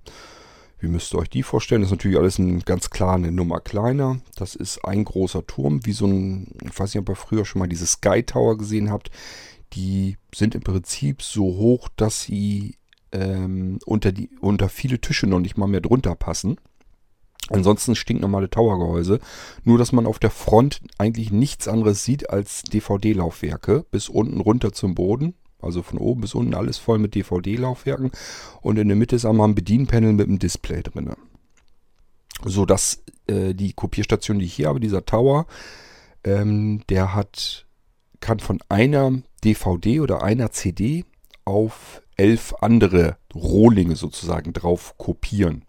Wie 0.86 0.92
müsst 0.92 1.16
ihr 1.16 1.18
euch 1.18 1.32
die 1.32 1.42
vorstellen? 1.42 1.82
Das 1.82 1.88
ist 1.88 1.98
natürlich 1.98 2.20
alles 2.20 2.38
ein, 2.38 2.60
ganz 2.60 2.92
klar 2.92 3.16
eine 3.16 3.32
Nummer 3.32 3.60
kleiner. 3.60 4.20
Das 4.36 4.54
ist 4.54 4.86
ein 4.86 5.04
großer 5.04 5.48
Turm, 5.48 5.84
wie 5.84 5.94
so 5.94 6.06
ein, 6.06 6.52
ich 6.64 6.80
weiß 6.80 6.94
nicht, 6.94 7.02
ob 7.02 7.10
ihr 7.10 7.16
früher 7.16 7.44
schon 7.44 7.58
mal 7.58 7.68
diese 7.68 7.88
Sky 7.88 8.22
Tower 8.22 8.56
gesehen 8.56 8.92
habt. 8.92 9.10
Die 9.74 10.18
sind 10.34 10.54
im 10.54 10.62
Prinzip 10.62 11.24
so 11.24 11.44
hoch, 11.44 11.90
dass 11.96 12.22
sie 12.22 12.76
ähm, 13.12 13.80
unter, 13.88 14.12
die, 14.12 14.30
unter 14.42 14.70
viele 14.70 15.02
Tische 15.02 15.26
noch 15.26 15.40
nicht 15.40 15.58
mal 15.58 15.66
mehr 15.66 15.82
drunter 15.82 16.14
passen. 16.14 16.58
Ansonsten 17.50 17.96
stinknormale 17.96 18.52
Towergehäuse. 18.52 19.20
Nur, 19.64 19.80
dass 19.80 19.92
man 19.92 20.06
auf 20.06 20.20
der 20.20 20.30
Front 20.30 20.82
eigentlich 21.00 21.32
nichts 21.32 21.68
anderes 21.68 22.04
sieht 22.04 22.30
als 22.30 22.62
DVD-Laufwerke. 22.62 23.88
Bis 23.90 24.08
unten 24.08 24.40
runter 24.40 24.72
zum 24.72 24.94
Boden. 24.94 25.34
Also 25.66 25.82
von 25.82 25.98
oben 25.98 26.22
bis 26.22 26.36
unten 26.36 26.54
alles 26.54 26.78
voll 26.78 27.00
mit 27.00 27.16
DVD-Laufwerken. 27.16 28.12
Und 28.62 28.78
in 28.78 28.88
der 28.88 28.98
Mitte 28.98 29.16
ist 29.16 29.26
einmal 29.26 29.48
ein 29.48 29.56
Bedienpanel 29.56 30.14
mit 30.14 30.28
einem 30.28 30.40
Display 30.40 30.84
drin. 30.84 31.12
So 32.44 32.66
dass 32.66 33.04
äh, 33.28 33.54
die 33.54 33.74
Kopierstation, 33.74 34.40
die 34.40 34.46
ich 34.46 34.54
hier 34.54 34.68
habe, 34.68 34.80
dieser 34.80 35.06
Tower, 35.06 35.48
ähm, 36.24 36.82
der 36.90 37.16
hat, 37.16 37.66
kann 38.20 38.40
von 38.40 38.60
einer 38.70 39.22
DVD 39.44 40.00
oder 40.02 40.24
einer 40.24 40.52
CD 40.52 41.06
auf 41.46 42.02
elf 42.18 42.54
andere 42.62 43.18
Rohlinge 43.34 43.96
sozusagen 43.96 44.54
drauf 44.54 44.98
kopieren. 44.98 45.66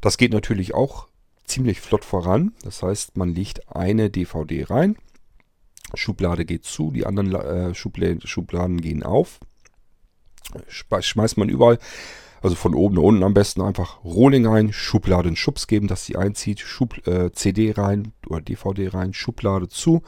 Das 0.00 0.16
geht 0.16 0.32
natürlich 0.32 0.74
auch 0.74 1.08
ziemlich 1.44 1.80
flott 1.80 2.04
voran. 2.04 2.52
Das 2.62 2.82
heißt, 2.82 3.16
man 3.16 3.34
legt 3.34 3.74
eine 3.74 4.10
DVD 4.10 4.64
rein, 4.64 4.96
Schublade 5.94 6.44
geht 6.44 6.64
zu, 6.64 6.90
die 6.90 7.06
anderen 7.06 7.34
äh, 7.34 7.74
Schubladen 7.74 8.80
gehen 8.80 9.02
auf. 9.02 9.40
Schmeißt 10.68 11.38
man 11.38 11.48
überall, 11.48 11.78
also 12.42 12.56
von 12.56 12.74
oben 12.74 12.96
nach 12.96 13.02
unten 13.02 13.22
am 13.22 13.34
besten 13.34 13.62
einfach 13.62 14.04
Rohling 14.04 14.46
ein, 14.46 14.72
Schublade 14.72 15.28
einen 15.28 15.36
Schubs 15.36 15.68
geben, 15.68 15.86
dass 15.86 16.04
sie 16.04 16.16
einzieht, 16.16 16.60
Schub, 16.60 17.06
äh, 17.06 17.30
CD 17.32 17.72
rein 17.72 18.12
oder 18.26 18.40
DVD 18.40 18.88
rein, 18.88 19.14
Schublade 19.14 19.68
zu, 19.68 20.02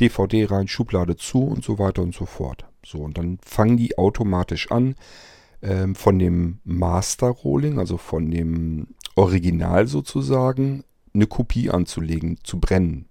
DVD 0.00 0.46
rein, 0.46 0.68
Schublade 0.68 1.16
zu 1.16 1.44
und 1.44 1.64
so 1.64 1.78
weiter 1.78 2.02
und 2.02 2.14
so 2.14 2.26
fort. 2.26 2.66
So, 2.84 2.98
und 2.98 3.18
dann 3.18 3.38
fangen 3.42 3.76
die 3.76 3.96
automatisch 3.98 4.70
an, 4.70 4.96
ähm, 5.62 5.94
von 5.94 6.18
dem 6.18 6.58
Master 6.64 7.28
Rolling, 7.28 7.78
also 7.78 7.96
von 7.96 8.30
dem 8.30 8.88
Original 9.14 9.86
sozusagen, 9.86 10.84
eine 11.14 11.26
Kopie 11.26 11.70
anzulegen, 11.70 12.38
zu 12.42 12.60
brennen. 12.60 13.06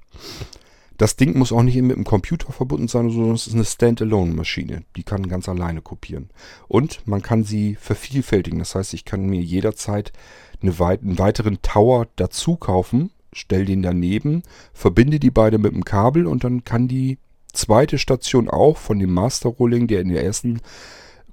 Das 0.97 1.17
Ding 1.17 1.37
muss 1.37 1.51
auch 1.51 1.63
nicht 1.63 1.81
mit 1.81 1.95
dem 1.95 2.05
Computer 2.05 2.51
verbunden 2.51 2.87
sein, 2.87 3.09
sondern 3.09 3.35
es 3.35 3.47
ist 3.47 3.53
eine 3.53 3.65
Standalone-Maschine. 3.65 4.83
Die 4.95 5.03
kann 5.03 5.27
ganz 5.27 5.49
alleine 5.49 5.81
kopieren. 5.81 6.29
Und 6.67 7.05
man 7.05 7.21
kann 7.21 7.43
sie 7.43 7.75
vervielfältigen. 7.75 8.59
Das 8.59 8.75
heißt, 8.75 8.93
ich 8.93 9.03
kann 9.03 9.25
mir 9.25 9.41
jederzeit 9.41 10.13
eine 10.61 10.79
weit 10.79 11.01
einen 11.01 11.19
weiteren 11.19 11.61
Tower 11.61 12.07
dazu 12.15 12.55
kaufen, 12.55 13.11
stelle 13.33 13.65
den 13.65 13.81
daneben, 13.81 14.43
verbinde 14.73 15.19
die 15.19 15.31
beide 15.31 15.57
mit 15.57 15.73
dem 15.73 15.83
Kabel 15.83 16.27
und 16.27 16.43
dann 16.43 16.63
kann 16.63 16.87
die 16.87 17.19
zweite 17.51 17.97
Station 17.97 18.49
auch 18.49 18.77
von 18.77 18.99
dem 18.99 19.13
Master 19.13 19.49
Rolling, 19.49 19.87
der 19.87 20.01
in 20.01 20.09
der 20.09 20.23
ersten 20.23 20.61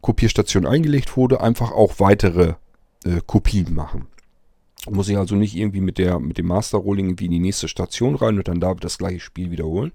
Kopierstation 0.01 0.67
eingelegt 0.67 1.17
wurde, 1.17 1.41
einfach 1.41 1.71
auch 1.71 1.95
weitere 1.99 2.55
äh, 3.05 3.21
Kopien 3.27 3.75
machen. 3.75 4.07
Muss 4.91 5.09
ich 5.09 5.17
also 5.17 5.37
nicht 5.37 5.55
irgendwie 5.55 5.81
mit, 5.81 5.99
der, 5.99 6.19
mit 6.19 6.39
dem 6.39 6.47
Master 6.47 6.79
Rolling 6.79 7.07
irgendwie 7.07 7.27
in 7.27 7.33
die 7.33 7.39
nächste 7.39 7.69
Station 7.69 8.17
rein 8.17 8.39
und 8.39 8.49
dann 8.49 8.61
da 8.61 8.75
das 8.75 8.99
gleiche 8.99 9.21
Spiel 9.21 9.51
wiederholen, 9.51 9.93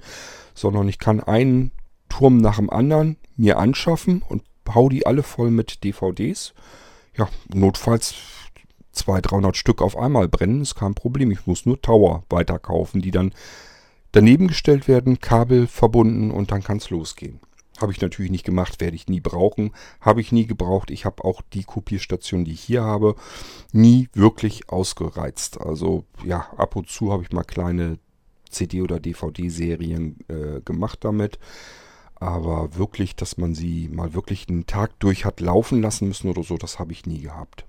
sondern 0.53 0.88
ich 0.88 0.98
kann 0.98 1.20
einen 1.20 1.72
Turm 2.08 2.38
nach 2.38 2.56
dem 2.56 2.70
anderen 2.70 3.17
mir 3.36 3.58
anschaffen 3.58 4.22
und 4.27 4.44
hau 4.74 4.88
die 4.89 5.06
alle 5.06 5.24
voll 5.24 5.51
mit 5.51 5.84
DVDs. 5.84 6.53
Ja, 7.17 7.27
notfalls 7.53 8.15
200, 8.94 9.32
300 9.32 9.58
Stück 9.58 9.82
auf 9.82 9.98
einmal 9.98 10.27
brennen, 10.27 10.62
ist 10.62 10.75
kein 10.75 10.96
Problem. 10.96 11.32
Ich 11.32 11.46
muss 11.46 11.65
nur 11.65 11.82
Tower 11.82 12.24
weiterkaufen, 12.29 13.01
die 13.01 13.12
dann 13.12 13.34
daneben 14.12 14.48
gestellt 14.48 14.88
werden, 14.88 15.20
Kabel 15.20 15.67
verbunden 15.67 16.32
und 16.32 16.51
dann 16.51 16.63
kann 16.63 16.77
es 16.77 16.89
losgehen. 16.89 17.39
Habe 17.79 17.91
ich 17.91 18.01
natürlich 18.01 18.31
nicht 18.31 18.46
gemacht, 18.46 18.81
werde 18.81 18.96
ich 18.96 19.07
nie 19.07 19.19
brauchen. 19.19 19.72
Habe 20.01 20.22
ich 20.22 20.31
nie 20.31 20.48
gebraucht. 20.48 20.89
Ich 20.89 21.05
habe 21.05 21.24
auch 21.24 21.41
die 21.53 21.63
Kopierstation, 21.63 22.43
die 22.43 22.53
ich 22.53 22.62
hier 22.62 22.84
habe, 22.84 23.15
nie 23.72 24.10
wirklich 24.13 24.69
ausgereizt. 24.69 25.62
Also 25.62 26.05
ja, 26.24 26.48
ab 26.57 26.75
und 26.75 26.89
zu 26.89 27.12
habe 27.12 27.24
ich 27.24 27.31
mal 27.31 27.43
kleine 27.43 28.00
CD- 28.50 28.81
oder 28.81 29.00
DVD-Serien 29.00 30.17
äh, 30.27 30.62
gemacht 30.62 31.00
damit. 31.01 31.38
Aber 32.15 32.75
wirklich, 32.75 33.15
dass 33.15 33.38
man 33.38 33.53
sie 33.53 33.89
mal 33.89 34.15
wirklich 34.15 34.50
einen 34.50 34.65
Tag 34.65 35.00
durch 35.00 35.24
hat 35.24 35.39
laufen 35.39 35.81
lassen 35.81 36.07
müssen 36.07 36.29
oder 36.29 36.41
so, 36.41 36.57
das 36.57 36.79
habe 36.79 36.91
ich 36.91 37.05
nie 37.05 37.22
gehabt. 37.22 37.65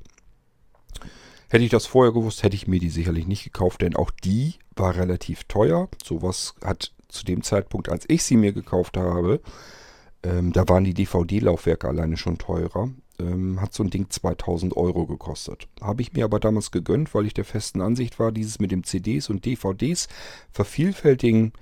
Hätte 1.50 1.64
ich 1.64 1.70
das 1.70 1.86
vorher 1.86 2.12
gewusst, 2.12 2.42
hätte 2.42 2.56
ich 2.56 2.66
mir 2.66 2.80
die 2.80 2.90
sicherlich 2.90 3.26
nicht 3.26 3.44
gekauft, 3.44 3.82
denn 3.82 3.96
auch 3.96 4.10
die 4.10 4.54
war 4.76 4.96
relativ 4.96 5.44
teuer. 5.44 5.88
Sowas 6.02 6.54
hat 6.62 6.92
zu 7.08 7.24
dem 7.24 7.42
Zeitpunkt, 7.42 7.88
als 7.88 8.04
ich 8.08 8.22
sie 8.22 8.36
mir 8.36 8.52
gekauft 8.52 8.96
habe, 8.96 9.40
ähm, 10.22 10.52
da 10.52 10.68
waren 10.68 10.84
die 10.84 10.94
DVD-Laufwerke 10.94 11.88
alleine 11.88 12.16
schon 12.16 12.38
teurer. 12.38 12.90
Ähm, 13.20 13.60
hat 13.60 13.74
so 13.74 13.82
ein 13.82 13.90
Ding 13.90 14.10
2000 14.10 14.76
Euro 14.76 15.06
gekostet. 15.06 15.68
Habe 15.80 16.02
ich 16.02 16.12
mir 16.12 16.24
aber 16.24 16.40
damals 16.40 16.70
gegönnt, 16.70 17.14
weil 17.14 17.26
ich 17.26 17.34
der 17.34 17.44
festen 17.44 17.80
Ansicht 17.80 18.18
war, 18.18 18.32
dieses 18.32 18.60
mit 18.60 18.70
dem 18.70 18.84
CDs 18.84 19.28
und 19.28 19.44
DVDs 19.44 20.08
vervielfältigen. 20.52 21.52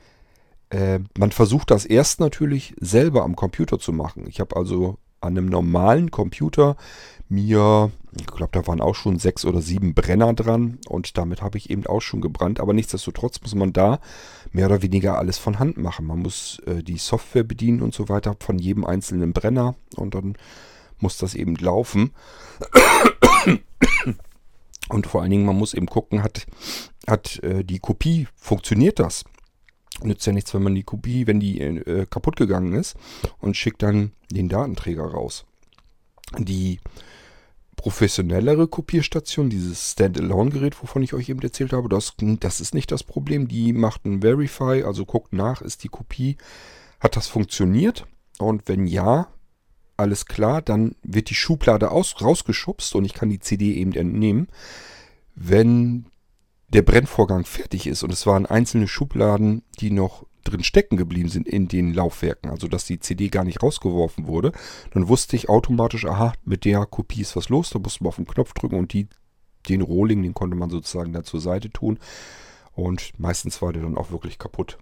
Äh, 0.70 1.00
man 1.18 1.32
versucht 1.32 1.70
das 1.70 1.84
erst 1.86 2.20
natürlich 2.20 2.74
selber 2.80 3.24
am 3.24 3.36
Computer 3.36 3.78
zu 3.78 3.92
machen. 3.92 4.26
Ich 4.28 4.40
habe 4.40 4.56
also 4.56 4.98
an 5.26 5.36
einem 5.36 5.46
normalen 5.46 6.10
Computer 6.10 6.76
mir, 7.28 7.90
ich 8.18 8.26
glaube, 8.26 8.52
da 8.52 8.66
waren 8.66 8.80
auch 8.80 8.94
schon 8.94 9.18
sechs 9.18 9.44
oder 9.44 9.60
sieben 9.60 9.94
Brenner 9.94 10.32
dran 10.32 10.78
und 10.88 11.18
damit 11.18 11.42
habe 11.42 11.58
ich 11.58 11.70
eben 11.70 11.86
auch 11.86 12.00
schon 12.00 12.20
gebrannt. 12.20 12.60
Aber 12.60 12.72
nichtsdestotrotz 12.72 13.40
muss 13.42 13.54
man 13.54 13.72
da 13.72 14.00
mehr 14.52 14.66
oder 14.66 14.82
weniger 14.82 15.18
alles 15.18 15.38
von 15.38 15.58
Hand 15.58 15.76
machen. 15.76 16.06
Man 16.06 16.20
muss 16.20 16.60
äh, 16.66 16.82
die 16.82 16.98
Software 16.98 17.44
bedienen 17.44 17.82
und 17.82 17.94
so 17.94 18.08
weiter 18.08 18.36
von 18.40 18.58
jedem 18.58 18.84
einzelnen 18.84 19.32
Brenner 19.32 19.74
und 19.96 20.14
dann 20.14 20.36
muss 20.98 21.18
das 21.18 21.34
eben 21.34 21.56
laufen. 21.56 22.12
Und 24.88 25.06
vor 25.06 25.22
allen 25.22 25.30
Dingen, 25.30 25.46
man 25.46 25.56
muss 25.56 25.74
eben 25.74 25.86
gucken, 25.86 26.22
hat, 26.22 26.46
hat 27.06 27.42
äh, 27.42 27.64
die 27.64 27.80
Kopie, 27.80 28.28
funktioniert 28.36 28.98
das? 28.98 29.24
Nützt 30.02 30.26
ja 30.26 30.32
nichts, 30.32 30.52
wenn 30.54 30.62
man 30.62 30.74
die 30.74 30.82
Kopie, 30.82 31.26
wenn 31.26 31.40
die 31.40 31.60
äh, 31.60 32.06
kaputt 32.06 32.36
gegangen 32.36 32.74
ist 32.74 32.96
und 33.38 33.56
schickt 33.56 33.82
dann 33.82 34.12
den 34.30 34.48
Datenträger 34.48 35.04
raus. 35.04 35.46
Die 36.38 36.80
professionellere 37.76 38.66
Kopierstation, 38.66 39.48
dieses 39.48 39.92
Standalone-Gerät, 39.92 40.82
wovon 40.82 41.02
ich 41.02 41.14
euch 41.14 41.28
eben 41.28 41.40
erzählt 41.40 41.72
habe, 41.72 41.88
das, 41.88 42.14
das 42.18 42.60
ist 42.60 42.74
nicht 42.74 42.90
das 42.90 43.04
Problem. 43.04 43.48
Die 43.48 43.72
macht 43.72 44.04
ein 44.04 44.22
Verify, 44.22 44.82
also 44.82 45.04
guckt 45.04 45.32
nach, 45.32 45.62
ist 45.62 45.84
die 45.84 45.88
Kopie, 45.88 46.36
hat 47.00 47.16
das 47.16 47.28
funktioniert? 47.28 48.06
Und 48.38 48.66
wenn 48.66 48.86
ja, 48.86 49.28
alles 49.96 50.26
klar, 50.26 50.62
dann 50.62 50.96
wird 51.02 51.30
die 51.30 51.34
Schublade 51.34 51.90
aus, 51.90 52.20
rausgeschubst 52.20 52.94
und 52.94 53.04
ich 53.04 53.14
kann 53.14 53.30
die 53.30 53.40
CD 53.40 53.74
eben 53.74 53.92
entnehmen. 53.92 54.48
Wenn 55.34 56.06
der 56.68 56.82
Brennvorgang 56.82 57.44
fertig 57.44 57.86
ist 57.86 58.02
und 58.02 58.12
es 58.12 58.26
waren 58.26 58.46
einzelne 58.46 58.88
Schubladen, 58.88 59.62
die 59.78 59.90
noch 59.90 60.26
drin 60.44 60.64
stecken 60.64 60.96
geblieben 60.96 61.28
sind 61.28 61.48
in 61.48 61.68
den 61.68 61.92
Laufwerken, 61.92 62.50
also 62.50 62.68
dass 62.68 62.84
die 62.84 63.00
CD 63.00 63.28
gar 63.28 63.44
nicht 63.44 63.62
rausgeworfen 63.62 64.26
wurde, 64.26 64.52
dann 64.92 65.08
wusste 65.08 65.36
ich 65.36 65.48
automatisch, 65.48 66.06
aha, 66.06 66.32
mit 66.44 66.64
der 66.64 66.86
Kopie 66.86 67.22
ist 67.22 67.36
was 67.36 67.48
los, 67.48 67.70
da 67.70 67.78
musste 67.78 68.04
man 68.04 68.08
auf 68.08 68.16
den 68.16 68.26
Knopf 68.26 68.52
drücken 68.54 68.78
und 68.78 68.92
die, 68.92 69.08
den 69.68 69.82
Rohling, 69.82 70.22
den 70.22 70.34
konnte 70.34 70.56
man 70.56 70.70
sozusagen 70.70 71.12
da 71.12 71.24
zur 71.24 71.40
Seite 71.40 71.70
tun 71.70 71.98
und 72.74 73.12
meistens 73.18 73.60
war 73.62 73.72
der 73.72 73.82
dann 73.82 73.96
auch 73.96 74.10
wirklich 74.10 74.38
kaputt. 74.38 74.78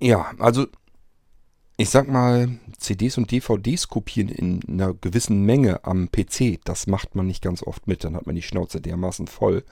Ja, 0.00 0.32
also 0.38 0.66
ich 1.76 1.88
sag 1.88 2.08
mal, 2.08 2.48
CDs 2.78 3.16
und 3.16 3.30
DVDs 3.30 3.88
kopieren 3.88 4.28
in 4.28 4.60
einer 4.68 4.94
gewissen 4.94 5.44
Menge 5.44 5.84
am 5.84 6.10
PC, 6.10 6.60
das 6.64 6.86
macht 6.86 7.14
man 7.14 7.26
nicht 7.26 7.42
ganz 7.42 7.62
oft 7.62 7.86
mit. 7.86 8.04
Dann 8.04 8.14
hat 8.14 8.26
man 8.26 8.34
die 8.34 8.42
Schnauze 8.42 8.80
dermaßen 8.80 9.26
voll, 9.26 9.64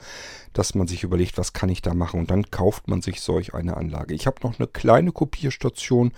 dass 0.53 0.75
man 0.75 0.87
sich 0.87 1.03
überlegt, 1.03 1.37
was 1.37 1.53
kann 1.53 1.69
ich 1.69 1.81
da 1.81 1.93
machen? 1.93 2.19
Und 2.19 2.31
dann 2.31 2.49
kauft 2.49 2.87
man 2.87 3.01
sich 3.01 3.21
solch 3.21 3.53
eine 3.53 3.77
Anlage. 3.77 4.13
Ich 4.13 4.27
habe 4.27 4.37
noch 4.43 4.59
eine 4.59 4.67
kleine 4.67 5.11
Kopierstation, 5.11 6.11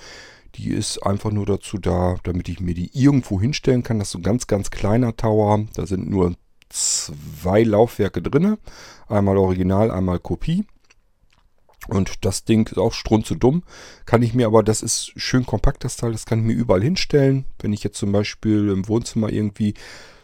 die 0.56 0.70
ist 0.70 1.00
einfach 1.00 1.32
nur 1.32 1.46
dazu 1.46 1.78
da, 1.78 2.18
damit 2.24 2.48
ich 2.48 2.60
mir 2.60 2.76
die 2.76 2.92
irgendwo 2.94 3.42
hinstellen 3.42 3.84
kann. 3.84 4.00
Das 4.00 4.10
ist 4.10 4.12
so 4.14 4.20
ein 4.20 4.24
ganz, 4.24 4.48
ganz 4.48 4.72
kleiner 4.72 5.16
Tower. 5.18 5.66
Da 5.74 5.88
sind 5.88 6.10
nur 6.10 6.36
zwei 6.70 7.64
Laufwerke 7.64 8.22
drin. 8.22 8.58
Einmal 9.08 9.38
Original, 9.38 9.92
einmal 9.92 10.20
Kopie. 10.20 10.66
Und 11.88 12.26
das 12.26 12.46
Ding 12.46 12.68
ist 12.68 12.78
auch 12.78 12.94
strunze-dumm. 12.94 13.64
Kann 14.06 14.22
ich 14.22 14.34
mir 14.34 14.48
aber, 14.48 14.64
das 14.64 14.82
ist 14.82 15.12
schön 15.16 15.46
kompakt, 15.46 15.84
das 15.84 15.98
Teil, 15.98 16.12
das 16.12 16.26
kann 16.26 16.40
ich 16.40 16.46
mir 16.46 16.54
überall 16.54 16.82
hinstellen. 16.82 17.46
Wenn 17.60 17.74
ich 17.74 17.84
jetzt 17.84 17.98
zum 17.98 18.12
Beispiel 18.12 18.70
im 18.70 18.88
Wohnzimmer 18.88 19.32
irgendwie 19.32 19.74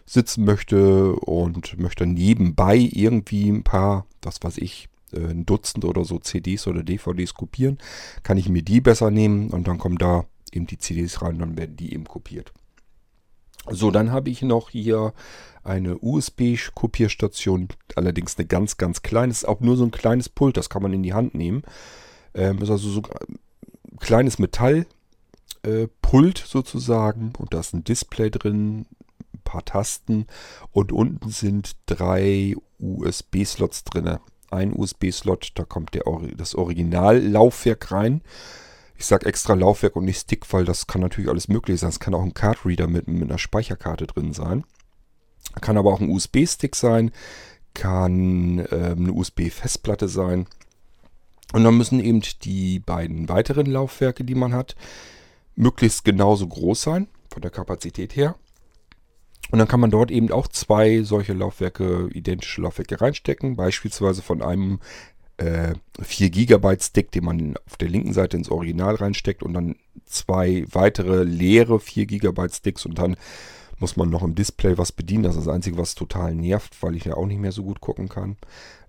sitzen 0.05 0.43
möchte 0.43 1.13
und 1.13 1.77
möchte 1.77 2.05
nebenbei 2.05 2.77
irgendwie 2.77 3.49
ein 3.49 3.63
paar, 3.63 4.05
was 4.21 4.41
weiß 4.41 4.57
ich, 4.57 4.89
äh, 5.13 5.19
ein 5.19 5.45
Dutzend 5.45 5.85
oder 5.85 6.03
so 6.03 6.19
CDs 6.19 6.67
oder 6.67 6.83
DVDs 6.83 7.33
kopieren, 7.33 7.77
kann 8.23 8.37
ich 8.37 8.49
mir 8.49 8.63
die 8.63 8.81
besser 8.81 9.11
nehmen 9.11 9.49
und 9.51 9.67
dann 9.67 9.77
kommen 9.77 9.97
da 9.97 10.25
eben 10.51 10.65
die 10.65 10.79
CDs 10.79 11.21
rein 11.21 11.39
dann 11.39 11.57
werden 11.57 11.75
die 11.75 11.93
eben 11.93 12.05
kopiert. 12.05 12.51
So, 13.67 13.91
dann 13.91 14.11
habe 14.11 14.29
ich 14.29 14.41
noch 14.41 14.69
hier 14.69 15.13
eine 15.63 15.97
USB-Kopierstation, 15.99 17.67
allerdings 17.95 18.37
eine 18.37 18.47
ganz, 18.47 18.77
ganz 18.77 19.01
kleine. 19.01 19.31
Ist 19.31 19.47
auch 19.47 19.59
nur 19.59 19.77
so 19.77 19.83
ein 19.83 19.91
kleines 19.91 20.29
Pult, 20.29 20.57
das 20.57 20.69
kann 20.69 20.81
man 20.81 20.93
in 20.93 21.03
die 21.03 21.13
Hand 21.13 21.35
nehmen. 21.35 21.63
Ähm, 22.33 22.61
ist 22.61 22.69
also 22.69 22.89
so 22.89 23.01
ein 23.01 23.99
kleines 23.99 24.39
Metallpult 24.39 24.87
äh, 25.63 26.47
sozusagen 26.47 27.33
und 27.37 27.53
da 27.53 27.59
ist 27.59 27.73
ein 27.73 27.83
Display 27.83 28.29
drin, 28.29 28.85
ein 29.33 29.41
paar 29.43 29.65
Tasten 29.65 30.27
und 30.71 30.91
unten 30.91 31.29
sind 31.29 31.75
drei 31.85 32.55
USB-Slots 32.79 33.83
drin. 33.83 34.17
Ein 34.51 34.73
USB-Slot, 34.73 35.51
da 35.55 35.65
kommt 35.65 35.93
der, 35.93 36.03
das 36.35 36.55
Originallaufwerk 36.55 37.91
rein. 37.91 38.21
Ich 38.99 39.05
sage 39.05 39.27
extra 39.27 39.53
Laufwerk 39.53 39.95
und 39.95 40.03
nicht 40.03 40.19
Stick, 40.19 40.51
weil 40.51 40.65
das 40.65 40.85
kann 40.85 40.99
natürlich 40.99 41.29
alles 41.29 41.47
möglich 41.47 41.79
sein. 41.79 41.89
Es 41.89 42.01
kann 42.01 42.13
auch 42.13 42.21
ein 42.21 42.33
Card 42.33 42.65
Reader 42.65 42.87
mit, 42.87 43.07
mit 43.07 43.23
einer 43.23 43.37
Speicherkarte 43.37 44.07
drin 44.07 44.33
sein. 44.33 44.65
Kann 45.61 45.77
aber 45.77 45.93
auch 45.93 46.01
ein 46.01 46.09
USB-Stick 46.09 46.75
sein, 46.75 47.11
kann 47.73 48.59
ähm, 48.71 48.97
eine 48.97 49.13
USB-Festplatte 49.13 50.09
sein. 50.09 50.47
Und 51.53 51.63
dann 51.63 51.77
müssen 51.77 52.01
eben 52.01 52.21
die 52.43 52.79
beiden 52.79 53.29
weiteren 53.29 53.67
Laufwerke, 53.67 54.25
die 54.25 54.35
man 54.35 54.53
hat, 54.53 54.75
möglichst 55.55 56.03
genauso 56.03 56.45
groß 56.45 56.81
sein, 56.81 57.07
von 57.31 57.41
der 57.41 57.51
Kapazität 57.51 58.17
her. 58.17 58.35
Und 59.49 59.59
dann 59.59 59.69
kann 59.69 59.79
man 59.79 59.91
dort 59.91 60.11
eben 60.11 60.29
auch 60.29 60.49
zwei 60.49 61.03
solche 61.03 61.31
Laufwerke, 61.31 62.09
identische 62.11 62.61
Laufwerke 62.61 62.99
reinstecken, 62.99 63.55
beispielsweise 63.55 64.21
von 64.21 64.41
einem 64.41 64.81
äh, 65.39 65.73
4 66.01 66.29
GB 66.29 66.77
Stick, 66.79 67.11
den 67.11 67.23
man 67.23 67.55
auf 67.65 67.77
der 67.77 67.89
linken 67.89 68.13
Seite 68.13 68.37
ins 68.37 68.49
Original 68.49 68.95
reinsteckt 68.95 69.41
und 69.41 69.53
dann 69.53 69.75
zwei 70.05 70.65
weitere 70.71 71.23
leere 71.23 71.79
4 71.79 72.05
GB 72.05 72.49
Sticks 72.49 72.85
und 72.85 72.99
dann 72.99 73.15
muss 73.79 73.95
man 73.95 74.09
noch 74.09 74.23
im 74.23 74.35
Display 74.35 74.77
was 74.77 74.91
bedienen. 74.91 75.23
Das 75.23 75.37
ist 75.37 75.47
das 75.47 75.53
Einzige, 75.53 75.77
was 75.77 75.95
total 75.95 76.35
nervt, 76.35 76.83
weil 76.83 76.95
ich 76.95 77.05
ja 77.05 77.15
auch 77.15 77.25
nicht 77.25 77.39
mehr 77.39 77.53
so 77.53 77.63
gut 77.63 77.79
gucken 77.79 78.09
kann. 78.09 78.35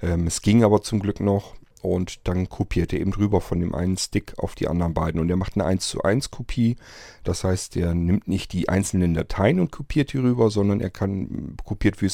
Ähm, 0.03 0.27
es 0.27 0.43
ging 0.43 0.65
aber 0.65 0.83
zum 0.83 1.01
Glück 1.01 1.21
noch. 1.21 1.55
Und 1.83 2.29
dann 2.29 2.51
kopiert 2.51 2.93
er 2.93 3.01
eben 3.01 3.13
drüber 3.13 3.41
von 3.41 3.59
dem 3.59 3.75
einen 3.75 3.97
Stick 3.97 4.35
auf 4.37 4.55
die 4.55 4.69
anderen 4.69 4.93
beiden. 4.93 5.19
Und 5.19 5.31
er 5.31 5.37
macht 5.37 5.55
eine 5.55 5.65
1 5.65 5.89
zu 5.89 6.03
1 6.03 6.31
Kopie. 6.31 6.77
Das 7.25 7.43
heißt, 7.43 7.75
er 7.77 7.95
nimmt 7.95 8.29
nicht 8.29 8.53
die 8.53 8.69
einzelnen 8.69 9.15
Dateien 9.15 9.61
und 9.61 9.73
kopiert 9.73 10.13
die 10.13 10.19
rüber, 10.19 10.51
sondern 10.51 10.83
er 10.83 10.91
kann 10.91 11.57
kopiert 11.65 12.03
äh, 12.03 12.09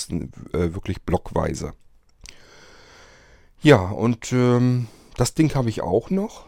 wirklich 0.53 1.03
blockweise. 1.03 1.73
Ja, 3.63 3.89
und 3.91 4.33
ähm, 4.33 4.87
das 5.17 5.35
Ding 5.35 5.55
habe 5.55 5.69
ich 5.69 5.83
auch 5.83 6.11
noch 6.11 6.47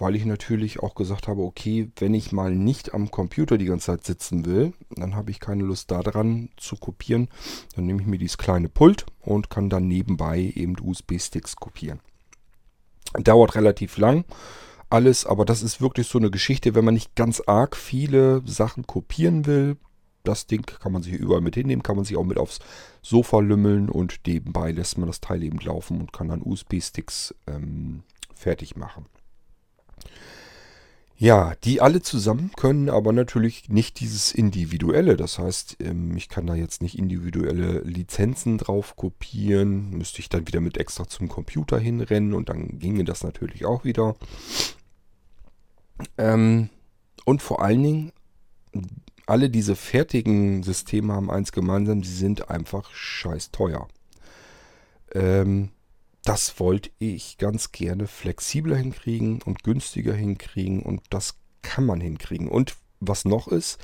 weil 0.00 0.16
ich 0.16 0.24
natürlich 0.24 0.80
auch 0.80 0.94
gesagt 0.94 1.28
habe, 1.28 1.42
okay, 1.42 1.90
wenn 1.96 2.14
ich 2.14 2.32
mal 2.32 2.54
nicht 2.54 2.94
am 2.94 3.10
Computer 3.10 3.58
die 3.58 3.64
ganze 3.64 3.86
Zeit 3.86 4.04
sitzen 4.04 4.44
will, 4.44 4.72
dann 4.90 5.14
habe 5.14 5.30
ich 5.30 5.40
keine 5.40 5.64
Lust 5.64 5.90
daran 5.90 6.50
zu 6.56 6.76
kopieren. 6.76 7.28
Dann 7.74 7.86
nehme 7.86 8.00
ich 8.00 8.06
mir 8.06 8.18
dieses 8.18 8.38
kleine 8.38 8.68
Pult 8.68 9.06
und 9.20 9.50
kann 9.50 9.70
dann 9.70 9.88
nebenbei 9.88 10.52
eben 10.54 10.76
USB-Sticks 10.80 11.56
kopieren. 11.56 12.00
Dauert 13.14 13.54
relativ 13.54 13.96
lang 13.96 14.24
alles, 14.90 15.26
aber 15.26 15.44
das 15.44 15.62
ist 15.62 15.82
wirklich 15.82 16.06
so 16.06 16.18
eine 16.18 16.30
Geschichte, 16.30 16.74
wenn 16.74 16.84
man 16.84 16.94
nicht 16.94 17.14
ganz 17.14 17.42
arg 17.46 17.76
viele 17.76 18.42
Sachen 18.46 18.86
kopieren 18.86 19.44
will. 19.44 19.76
Das 20.28 20.46
Ding 20.46 20.66
kann 20.66 20.92
man 20.92 21.02
sich 21.02 21.14
überall 21.14 21.40
mit 21.40 21.54
hinnehmen, 21.54 21.82
kann 21.82 21.96
man 21.96 22.04
sich 22.04 22.18
auch 22.18 22.24
mit 22.24 22.36
aufs 22.36 22.58
Sofa 23.00 23.40
lümmeln 23.40 23.88
und 23.88 24.20
nebenbei 24.26 24.72
lässt 24.72 24.98
man 24.98 25.06
das 25.06 25.22
Teil 25.22 25.42
eben 25.42 25.58
laufen 25.58 26.00
und 26.00 26.12
kann 26.12 26.28
dann 26.28 26.42
USB-Sticks 26.42 27.34
ähm, 27.46 28.02
fertig 28.34 28.76
machen. 28.76 29.06
Ja, 31.16 31.54
die 31.64 31.80
alle 31.80 32.02
zusammen 32.02 32.52
können 32.56 32.90
aber 32.90 33.12
natürlich 33.12 33.70
nicht 33.70 33.98
dieses 33.98 34.32
individuelle. 34.32 35.16
Das 35.16 35.38
heißt, 35.38 35.78
ähm, 35.80 36.16
ich 36.16 36.28
kann 36.28 36.46
da 36.46 36.54
jetzt 36.54 36.82
nicht 36.82 36.96
individuelle 36.96 37.80
Lizenzen 37.80 38.58
drauf 38.58 38.94
kopieren. 38.96 39.90
Müsste 39.90 40.20
ich 40.20 40.28
dann 40.28 40.46
wieder 40.46 40.60
mit 40.60 40.76
extra 40.76 41.08
zum 41.08 41.28
Computer 41.28 41.78
hinrennen 41.78 42.34
und 42.34 42.50
dann 42.50 42.78
ginge 42.78 43.02
das 43.04 43.24
natürlich 43.24 43.64
auch 43.64 43.82
wieder. 43.82 44.14
Ähm, 46.18 46.68
und 47.24 47.42
vor 47.42 47.62
allen 47.62 47.82
Dingen, 47.82 48.12
alle 49.28 49.50
diese 49.50 49.76
fertigen 49.76 50.62
Systeme 50.62 51.12
haben 51.12 51.30
eins 51.30 51.52
gemeinsam, 51.52 52.02
sie 52.02 52.14
sind 52.14 52.50
einfach 52.50 52.90
scheiß 52.92 53.50
teuer. 53.50 53.88
Ähm, 55.12 55.70
das 56.24 56.58
wollte 56.60 56.90
ich 56.98 57.38
ganz 57.38 57.72
gerne 57.72 58.06
flexibler 58.06 58.76
hinkriegen 58.76 59.42
und 59.42 59.62
günstiger 59.62 60.14
hinkriegen 60.14 60.82
und 60.82 61.02
das 61.10 61.36
kann 61.62 61.84
man 61.84 62.00
hinkriegen. 62.00 62.48
Und 62.48 62.76
was 63.00 63.24
noch 63.24 63.48
ist, 63.48 63.78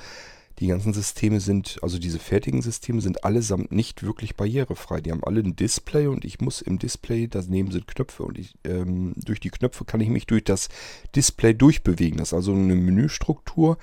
die 0.61 0.69
ganzen 0.69 0.93
Systeme 0.93 1.41
sind, 1.41 1.79
also 1.83 1.99
diese 1.99 2.19
fertigen 2.19 2.63
Systeme 2.63 3.01
sind 3.01 3.25
allesamt 3.25 3.73
nicht 3.73 4.03
wirklich 4.05 4.37
barrierefrei. 4.37 5.01
Die 5.01 5.11
haben 5.11 5.25
alle 5.25 5.41
ein 5.41 5.57
Display 5.57 6.07
und 6.07 6.25
ich 6.25 6.41
muss 6.41 6.63
im 6.63 6.79
Display, 6.79 7.27
daneben 7.27 7.73
sind 7.73 7.89
Knöpfe 7.89 8.23
und 8.23 8.39
ich, 8.39 8.55
ähm, 8.65 9.15
durch 9.17 9.41
die 9.41 9.51
Knöpfe 9.51 9.85
kann 9.85 10.01
ich 10.01 10.09
mich 10.09 10.27
durch 10.27 10.45
das 10.45 10.69
Display 11.17 11.55
durchbewegen. 11.55 12.19
Das 12.19 12.29
ist 12.29 12.35
also 12.35 12.53
eine 12.53 12.77
Menüstruktur, 12.77 13.79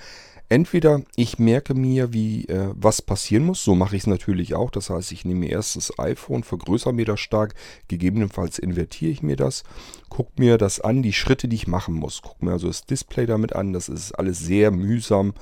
Entweder 0.52 1.00
ich 1.16 1.38
merke 1.38 1.72
mir, 1.72 2.12
wie 2.12 2.44
äh, 2.44 2.74
was 2.74 3.00
passieren 3.00 3.46
muss, 3.46 3.64
so 3.64 3.74
mache 3.74 3.96
ich 3.96 4.02
es 4.02 4.06
natürlich 4.06 4.54
auch. 4.54 4.70
Das 4.70 4.90
heißt, 4.90 5.10
ich 5.10 5.24
nehme 5.24 5.46
erst 5.46 5.76
das 5.76 5.98
iPhone, 5.98 6.42
vergrößere 6.42 6.92
mir 6.92 7.06
das 7.06 7.20
stark, 7.20 7.54
gegebenenfalls 7.88 8.58
invertiere 8.58 9.10
ich 9.10 9.22
mir 9.22 9.36
das, 9.36 9.62
gucke 10.10 10.32
mir 10.36 10.58
das 10.58 10.78
an, 10.78 11.02
die 11.02 11.14
Schritte, 11.14 11.48
die 11.48 11.56
ich 11.56 11.68
machen 11.68 11.94
muss. 11.94 12.20
Gucke 12.20 12.44
mir 12.44 12.52
also 12.52 12.66
das 12.66 12.84
Display 12.84 13.24
damit 13.24 13.56
an, 13.56 13.72
das 13.72 13.88
ist 13.88 14.12
alles 14.12 14.40
sehr 14.40 14.70
mühsam, 14.70 15.32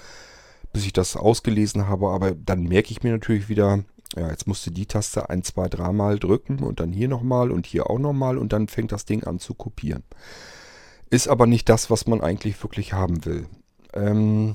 bis 0.73 0.87
ich 0.87 0.93
das 0.93 1.17
ausgelesen 1.17 1.89
habe, 1.89 2.11
aber 2.11 2.31
dann 2.31 2.63
merke 2.63 2.93
ich 2.93 3.03
mir 3.03 3.11
natürlich 3.11 3.49
wieder, 3.49 3.83
ja, 4.15 4.31
jetzt 4.31 4.47
musst 4.47 4.65
du 4.65 4.71
die 4.71 4.87
Taste 4.87 5.29
ein, 5.29 5.43
zwei, 5.43 5.69
dreimal 5.69 6.21
drücken 6.21 6.61
und 6.61 6.79
dann 6.79 6.93
hier 6.93 7.09
nochmal 7.09 7.51
und 7.51 7.67
hier 7.67 7.91
auch 7.91 7.99
nochmal 7.99 8.39
und 8.39 8.53
dann 8.53 8.69
fängt 8.69 8.93
das 8.93 9.07
Ding 9.07 9.25
an 9.25 9.41
zu 9.41 9.55
kopieren. 9.55 10.05
Ist 11.11 11.27
aber 11.27 11.49
nicht 11.49 11.69
das, 11.69 11.91
was 11.91 12.07
man 12.07 12.21
eigentlich 12.21 12.63
wirklich 12.63 12.93
haben 12.93 13.25
will. 13.25 13.47
Ähm, 13.93 14.55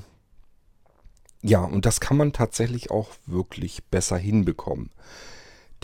ja, 1.48 1.62
und 1.62 1.86
das 1.86 2.00
kann 2.00 2.16
man 2.16 2.32
tatsächlich 2.32 2.90
auch 2.90 3.10
wirklich 3.26 3.84
besser 3.84 4.18
hinbekommen. 4.18 4.90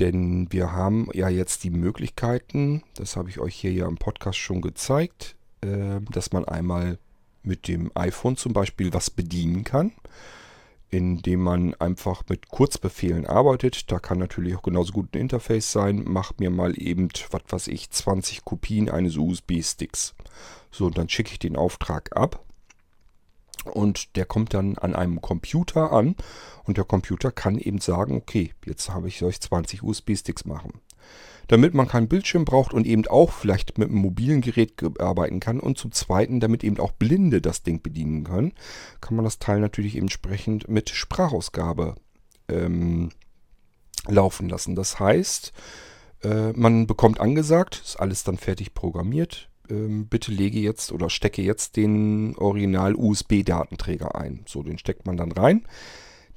Denn 0.01 0.51
wir 0.51 0.73
haben 0.73 1.09
ja 1.13 1.29
jetzt 1.29 1.63
die 1.63 1.71
Möglichkeiten, 1.71 2.83
das 2.97 3.17
habe 3.17 3.31
ich 3.31 3.39
euch 3.39 3.55
hier 3.55 3.73
ja 3.73 3.87
im 3.87 3.97
Podcast 3.97 4.39
schon 4.39 4.61
gezeigt, 4.61 5.37
äh, 5.61 6.01
dass 6.11 6.33
man 6.33 6.45
einmal 6.47 6.99
mit 7.45 7.69
dem 7.69 7.93
iPhone 7.95 8.37
zum 8.37 8.53
Beispiel 8.53 8.93
was 8.93 9.11
bedienen 9.11 9.63
kann, 9.63 9.93
indem 10.91 11.43
man 11.43 11.75
einfach 11.75 12.25
mit 12.29 12.49
Kurzbefehlen 12.49 13.25
arbeitet. 13.25 13.93
Da 13.93 14.01
kann 14.01 14.19
natürlich 14.19 14.57
auch 14.57 14.63
genauso 14.63 14.93
gut 14.93 15.15
ein 15.15 15.21
Interface 15.21 15.71
sein. 15.71 16.03
Macht 16.05 16.41
mir 16.41 16.51
mal 16.51 16.75
eben, 16.77 17.09
was 17.31 17.43
weiß 17.49 17.69
ich, 17.69 17.89
20 17.89 18.45
Kopien 18.45 18.91
eines 18.91 19.17
USB-Sticks. 19.17 20.15
So, 20.73 20.87
und 20.87 20.99
dann 20.99 21.09
schicke 21.09 21.31
ich 21.31 21.39
den 21.39 21.55
Auftrag 21.57 22.17
ab 22.17 22.45
und 23.65 24.17
der 24.17 24.25
kommt 24.25 24.55
dann 24.55 24.77
an 24.79 24.95
einem 24.95 25.21
Computer 25.21 25.93
an 25.93 26.17
und 26.65 26.77
der 26.77 26.85
Computer 26.85 27.31
kann 27.31 27.59
eben 27.59 27.79
sagen, 27.79 28.17
okay, 28.17 28.53
jetzt 28.65 28.91
habe 28.91 29.09
ich 29.09 29.23
euch 29.23 29.41
20 29.41 29.83
USB-Sticks 29.83 30.45
machen. 30.45 30.81
Damit 31.49 31.75
man 31.75 31.89
keinen 31.89 32.09
Bildschirm 32.09 32.45
braucht 32.45 32.73
und 32.73 32.87
eben 32.87 33.07
auch 33.09 33.33
vielleicht 33.33 33.77
mit 33.77 33.89
einem 33.89 33.99
mobilen 33.99 34.41
Gerät 34.41 34.75
arbeiten 35.01 35.41
kann 35.41 35.61
und 35.61 35.77
zum 35.77 35.93
Zweiten, 35.93 36.41
damit 36.41 36.63
eben 36.65 36.79
auch 36.79 36.93
Blinde 36.93 37.41
das 37.41 37.63
Ding 37.63 37.83
bedienen 37.83 38.25
können, 38.25 38.53
kann 39.01 39.17
man 39.17 39.25
das 39.25 39.39
Teil 39.39 39.61
natürlich 39.61 39.97
entsprechend 39.97 40.69
mit 40.69 40.91
Sprachausgabe 40.91 41.97
ähm, 42.49 43.11
laufen 44.07 44.49
lassen. 44.49 44.75
Das 44.75 45.01
heißt, 45.01 45.53
äh, 46.23 46.53
man 46.53 46.87
bekommt 46.87 47.21
angesagt, 47.21 47.83
ist 47.85 47.97
alles 48.01 48.25
dann 48.25 48.39
fertig 48.39 48.75
programmiert, 48.75 49.49
ähm, 49.73 50.07
bitte 50.07 50.31
lege 50.31 50.59
jetzt 50.61 50.93
oder 50.93 51.09
stecke 51.09 51.43
jetzt 51.43 51.77
den 51.77 52.37
Original-USB-Datenträger 52.37 54.15
ein. 54.15 54.45
So, 54.47 54.63
den 54.63 54.79
steckt 54.79 55.07
man 55.07 55.17
dann 55.17 55.33
rein. 55.33 55.67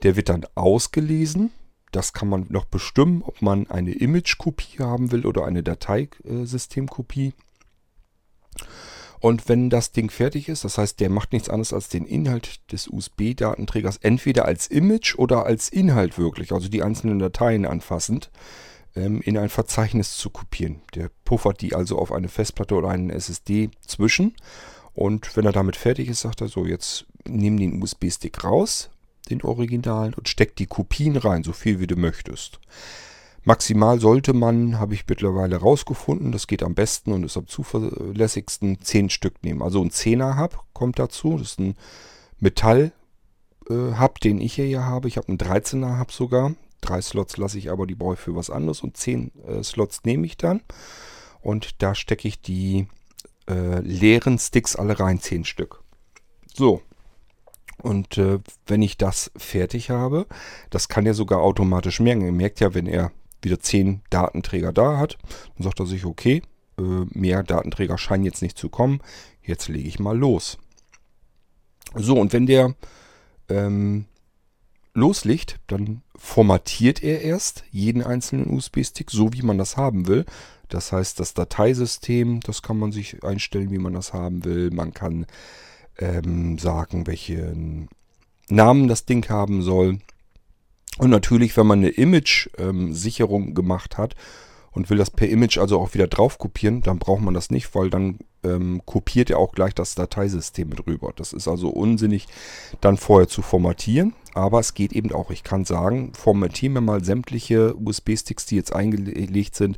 Der 0.03 0.15
wird 0.15 0.29
dann 0.29 0.45
ausgelesen. 0.55 1.51
Das 1.91 2.13
kann 2.13 2.29
man 2.29 2.45
noch 2.49 2.65
bestimmen, 2.65 3.21
ob 3.21 3.41
man 3.41 3.69
eine 3.69 3.91
Image-Kopie 3.91 4.79
haben 4.79 5.11
will 5.11 5.25
oder 5.25 5.45
eine 5.45 5.63
Dateisystemkopie. 5.63 7.33
Und 9.19 9.49
wenn 9.49 9.69
das 9.69 9.91
Ding 9.91 10.09
fertig 10.09 10.49
ist, 10.49 10.63
das 10.65 10.77
heißt, 10.77 10.99
der 10.99 11.09
macht 11.09 11.33
nichts 11.33 11.49
anderes 11.49 11.73
als 11.73 11.89
den 11.89 12.05
Inhalt 12.05 12.71
des 12.71 12.87
USB-Datenträgers 12.87 13.97
entweder 13.97 14.45
als 14.45 14.67
Image 14.67 15.15
oder 15.17 15.45
als 15.45 15.69
Inhalt 15.69 16.17
wirklich, 16.17 16.51
also 16.51 16.69
die 16.69 16.83
einzelnen 16.83 17.19
Dateien 17.19 17.65
anfassend, 17.65 18.29
in 18.95 19.37
ein 19.37 19.49
Verzeichnis 19.49 20.17
zu 20.17 20.29
kopieren. 20.29 20.81
Der 20.95 21.09
puffert 21.25 21.61
die 21.61 21.75
also 21.75 21.99
auf 21.99 22.11
eine 22.11 22.29
Festplatte 22.29 22.75
oder 22.75 22.89
einen 22.89 23.09
SSD 23.09 23.69
zwischen. 23.85 24.35
Und 24.93 25.35
wenn 25.35 25.45
er 25.45 25.51
damit 25.51 25.75
fertig 25.75 26.07
ist, 26.07 26.21
sagt 26.21 26.39
er 26.41 26.47
so, 26.47 26.65
jetzt 26.65 27.05
nimm 27.27 27.59
den 27.59 27.83
USB-Stick 27.83 28.43
raus, 28.43 28.89
den 29.29 29.41
Originalen, 29.41 30.13
und 30.13 30.29
steck 30.29 30.55
die 30.55 30.67
Kopien 30.67 31.17
rein, 31.17 31.43
so 31.43 31.51
viel 31.51 31.81
wie 31.81 31.87
du 31.87 31.97
möchtest. 31.97 32.59
Maximal 33.43 33.99
sollte 33.99 34.33
man, 34.33 34.79
habe 34.79 34.93
ich 34.93 35.05
mittlerweile 35.07 35.57
rausgefunden, 35.57 36.31
das 36.31 36.47
geht 36.47 36.63
am 36.63 36.73
besten 36.73 37.11
und 37.11 37.23
ist 37.23 37.37
am 37.37 37.47
zuverlässigsten, 37.47 38.81
10 38.81 39.09
Stück 39.09 39.43
nehmen. 39.43 39.61
Also 39.61 39.81
ein 39.81 39.91
10er 39.91 40.39
Hub 40.39 40.63
kommt 40.73 40.97
dazu, 40.97 41.37
das 41.37 41.49
ist 41.49 41.59
ein 41.59 41.75
Metall 42.39 42.91
äh, 43.69 43.99
Hub, 43.99 44.19
den 44.19 44.41
ich 44.41 44.55
hier 44.55 44.85
habe. 44.85 45.07
Ich 45.07 45.17
habe 45.17 45.27
einen 45.27 45.37
13er 45.37 45.99
Hub 45.99 46.11
sogar. 46.11 46.55
Drei 46.85 47.01
Slots 47.01 47.37
lasse 47.37 47.57
ich 47.57 47.71
aber, 47.71 47.87
die 47.87 47.95
brauche 47.95 48.13
ich 48.13 48.19
für 48.19 48.35
was 48.35 48.49
anderes 48.49 48.81
und 48.81 48.95
10 48.95 49.31
äh, 49.45 49.63
Slots 49.63 50.03
nehme 50.03 50.25
ich 50.25 50.37
dann. 50.37 50.61
Und 51.41 51.81
da 51.81 51.95
stecke 51.95 52.27
ich 52.27 52.41
die 52.41 52.87
äh, 53.49 53.79
leeren 53.79 54.39
Sticks 54.39 54.75
alle 54.75 54.99
rein, 54.99 55.19
10 55.19 55.45
Stück. 55.45 55.81
So, 56.53 56.81
und 57.81 58.17
äh, 58.17 58.39
wenn 58.67 58.81
ich 58.81 58.97
das 58.97 59.31
fertig 59.35 59.89
habe, 59.89 60.25
das 60.69 60.87
kann 60.87 61.05
er 61.05 61.13
sogar 61.13 61.41
automatisch 61.41 61.99
merken. 61.99 62.23
Er 62.23 62.31
merkt 62.31 62.59
ja, 62.59 62.73
wenn 62.73 62.87
er 62.87 63.11
wieder 63.41 63.59
10 63.59 64.01
Datenträger 64.09 64.73
da 64.73 64.97
hat, 64.97 65.17
dann 65.55 65.63
sagt 65.63 65.79
er 65.79 65.85
sich, 65.85 66.05
okay, 66.05 66.41
äh, 66.79 66.81
mehr 66.81 67.43
Datenträger 67.43 67.97
scheinen 67.97 68.25
jetzt 68.25 68.41
nicht 68.41 68.57
zu 68.57 68.69
kommen, 68.69 69.01
jetzt 69.43 69.67
lege 69.67 69.87
ich 69.87 69.99
mal 69.99 70.17
los. 70.17 70.57
So, 71.93 72.19
und 72.19 72.33
wenn 72.33 72.45
der 72.45 72.75
ähm, 73.49 74.05
loslegt, 74.95 75.59
dann 75.67 76.01
formatiert 76.15 77.03
er 77.03 77.21
erst 77.21 77.63
jeden 77.69 78.01
einzelnen 78.01 78.49
USB-Stick, 78.49 79.11
so 79.11 79.33
wie 79.33 79.43
man 79.43 79.57
das 79.57 79.77
haben 79.77 80.07
will. 80.07 80.25
Das 80.69 80.91
heißt, 80.91 81.19
das 81.19 81.33
Dateisystem, 81.33 82.39
das 82.39 82.61
kann 82.61 82.79
man 82.79 82.91
sich 82.91 83.23
einstellen, 83.23 83.71
wie 83.71 83.77
man 83.77 83.93
das 83.93 84.13
haben 84.13 84.43
will. 84.45 84.71
Man 84.71 84.93
kann 84.93 85.27
ähm, 85.99 86.57
sagen, 86.57 87.05
welchen 87.05 87.89
Namen 88.49 88.87
das 88.87 89.05
Ding 89.05 89.29
haben 89.29 89.61
soll. 89.61 89.99
Und 90.97 91.09
natürlich, 91.09 91.55
wenn 91.57 91.67
man 91.67 91.79
eine 91.79 91.89
Image-Sicherung 91.89 93.49
ähm, 93.49 93.53
gemacht 93.53 93.97
hat 93.97 94.15
und 94.75 94.89
will 94.89 94.97
das 94.97 95.09
per 95.09 95.29
Image 95.29 95.57
also 95.57 95.79
auch 95.79 95.93
wieder 95.93 96.07
drauf 96.07 96.37
kopieren, 96.37 96.81
dann 96.81 96.99
braucht 96.99 97.21
man 97.21 97.33
das 97.33 97.49
nicht, 97.49 97.73
weil 97.73 97.89
dann 97.89 98.19
ähm, 98.43 98.81
kopiert 98.85 99.29
er 99.29 99.39
auch 99.39 99.53
gleich 99.53 99.73
das 99.73 99.95
Dateisystem 99.95 100.69
mit 100.69 100.85
rüber. 100.85 101.13
Das 101.15 101.33
ist 101.33 101.47
also 101.47 101.69
unsinnig, 101.69 102.27
dann 102.81 102.97
vorher 102.97 103.27
zu 103.27 103.41
formatieren. 103.41 104.13
Aber 104.33 104.59
es 104.59 104.73
geht 104.73 104.91
eben 104.91 105.13
auch. 105.13 105.31
Ich 105.31 105.43
kann 105.43 105.63
sagen, 105.63 106.11
formatieren 106.13 106.73
wir 106.73 106.81
mal 106.81 107.03
sämtliche 107.03 107.73
USB-Sticks, 107.75 108.45
die 108.45 108.57
jetzt 108.57 108.73
eingelegt 108.73 109.55
sind, 109.55 109.77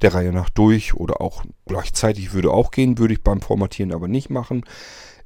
der 0.00 0.14
Reihe 0.14 0.32
nach 0.32 0.48
durch 0.48 0.94
oder 0.94 1.20
auch 1.20 1.44
gleichzeitig 1.66 2.32
würde 2.32 2.50
auch 2.50 2.70
gehen, 2.70 2.96
würde 2.96 3.12
ich 3.12 3.22
beim 3.22 3.42
Formatieren 3.42 3.92
aber 3.92 4.08
nicht 4.08 4.30
machen. 4.30 4.64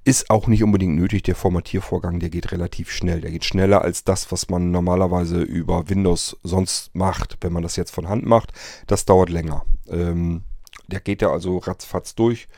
Ist 0.05 0.31
auch 0.31 0.49
nicht 0.49 0.65
unbedingt 0.65 0.97
nötig. 0.97 1.23
Der 1.23 1.37
Formatiervorgang, 1.37 2.19
der 2.19 2.29
geht 2.29 2.51
relativ 2.51 2.91
schnell. 2.91 3.21
Der 3.21 3.31
geht 3.31 3.45
schneller 3.45 3.83
als 3.83 4.03
das, 4.03 4.33
was 4.33 4.49
man 4.49 4.73
normalerweise 4.73 5.41
über 5.43 5.89
Windows 5.89 6.37
sonst 6.43 6.93
macht. 6.95 7.39
Wenn 7.41 7.53
man 7.53 7.63
das 7.63 7.77
jetzt 7.77 7.93
von 7.93 8.09
Hand 8.09 8.27
macht, 8.27 8.53
das 8.89 9.05
dauert 9.05 9.31
länger. 9.31 9.65
Ähm, 9.89 10.43
der 10.89 11.01
geht 11.01 11.23
ja 11.23 11.31
also 11.31 11.59
ratzfatz 11.59 12.17
durch. 12.17 12.49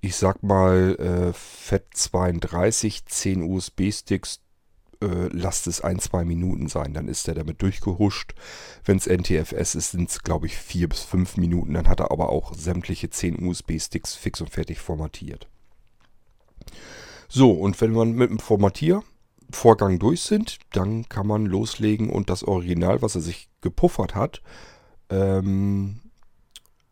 Ich 0.00 0.14
sag 0.14 0.44
mal, 0.44 0.96
äh, 1.00 1.32
FAT32, 1.32 3.06
10 3.06 3.42
USB-Sticks, 3.42 4.40
äh, 5.02 5.28
lasst 5.32 5.66
es 5.66 5.80
ein, 5.80 5.98
zwei 5.98 6.24
Minuten 6.24 6.68
sein. 6.68 6.94
Dann 6.94 7.08
ist 7.08 7.26
er 7.26 7.34
damit 7.34 7.62
durchgehuscht. 7.62 8.34
Wenn 8.84 8.98
es 8.98 9.08
NTFS 9.08 9.74
ist, 9.74 9.90
sind 9.90 10.08
es, 10.08 10.22
glaube 10.22 10.46
ich, 10.46 10.56
vier 10.56 10.88
bis 10.88 11.00
fünf 11.00 11.36
Minuten. 11.36 11.74
Dann 11.74 11.88
hat 11.88 11.98
er 11.98 12.12
aber 12.12 12.28
auch 12.28 12.54
sämtliche 12.54 13.10
10 13.10 13.44
USB-Sticks 13.44 14.14
fix 14.14 14.40
und 14.40 14.50
fertig 14.50 14.78
formatiert. 14.78 15.48
So, 17.28 17.52
und 17.52 17.80
wenn 17.80 17.92
man 17.92 18.12
mit 18.12 18.30
dem 18.30 18.38
Formatiervorgang 18.38 19.98
durch 19.98 20.22
sind, 20.22 20.58
dann 20.72 21.08
kann 21.08 21.26
man 21.26 21.46
loslegen 21.46 22.10
und 22.10 22.30
das 22.30 22.44
Original, 22.44 23.02
was 23.02 23.14
er 23.14 23.20
sich 23.20 23.48
gepuffert 23.60 24.14
hat, 24.14 24.42
ähm, 25.10 26.00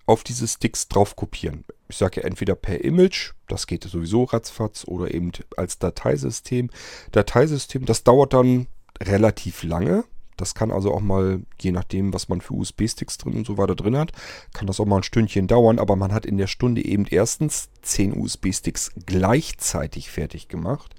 auf 0.06 0.22
diese 0.22 0.46
Sticks 0.46 0.88
drauf 0.88 1.16
kopieren. 1.16 1.64
Ich 1.88 1.96
sage 1.96 2.20
ja 2.20 2.26
entweder 2.26 2.54
per 2.54 2.84
Image, 2.84 3.32
das 3.48 3.66
geht 3.66 3.84
sowieso 3.84 4.24
ratzfatz, 4.24 4.84
oder 4.86 5.14
eben 5.14 5.32
als 5.56 5.78
Dateisystem. 5.78 6.70
Dateisystem, 7.12 7.86
das 7.86 8.04
dauert 8.04 8.34
dann 8.34 8.66
relativ 9.00 9.62
lange. 9.62 10.04
Das 10.36 10.54
kann 10.54 10.70
also 10.70 10.92
auch 10.92 11.00
mal, 11.00 11.42
je 11.60 11.72
nachdem, 11.72 12.12
was 12.12 12.28
man 12.28 12.40
für 12.40 12.54
USB-Sticks 12.54 13.18
drin 13.18 13.34
und 13.34 13.46
so 13.46 13.58
weiter 13.58 13.74
drin 13.74 13.96
hat, 13.96 14.12
kann 14.52 14.66
das 14.66 14.80
auch 14.80 14.86
mal 14.86 14.98
ein 14.98 15.02
Stündchen 15.02 15.46
dauern. 15.46 15.78
Aber 15.78 15.96
man 15.96 16.12
hat 16.12 16.26
in 16.26 16.38
der 16.38 16.46
Stunde 16.46 16.84
eben 16.84 17.06
erstens 17.06 17.68
10 17.82 18.16
USB-Sticks 18.16 18.92
gleichzeitig 19.06 20.10
fertig 20.10 20.48
gemacht. 20.48 20.94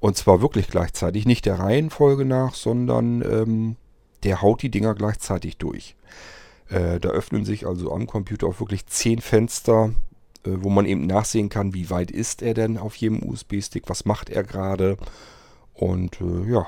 Und 0.00 0.16
zwar 0.16 0.40
wirklich 0.40 0.68
gleichzeitig, 0.68 1.26
nicht 1.26 1.46
der 1.46 1.58
Reihenfolge 1.58 2.24
nach, 2.24 2.54
sondern 2.54 3.22
ähm, 3.22 3.76
der 4.24 4.42
haut 4.42 4.62
die 4.62 4.70
Dinger 4.70 4.94
gleichzeitig 4.94 5.56
durch. 5.56 5.96
Äh, 6.68 7.00
da 7.00 7.10
öffnen 7.10 7.44
sich 7.44 7.66
also 7.66 7.92
am 7.92 8.06
Computer 8.06 8.46
auch 8.46 8.60
wirklich 8.60 8.86
10 8.86 9.20
Fenster, 9.20 9.92
äh, 10.44 10.50
wo 10.56 10.68
man 10.68 10.86
eben 10.86 11.06
nachsehen 11.06 11.48
kann, 11.48 11.74
wie 11.74 11.90
weit 11.90 12.10
ist 12.10 12.42
er 12.42 12.54
denn 12.54 12.78
auf 12.78 12.96
jedem 12.96 13.22
USB-Stick, 13.22 13.88
was 13.88 14.04
macht 14.04 14.30
er 14.30 14.42
gerade. 14.42 14.96
Und 15.74 16.20
äh, 16.20 16.50
ja, 16.50 16.66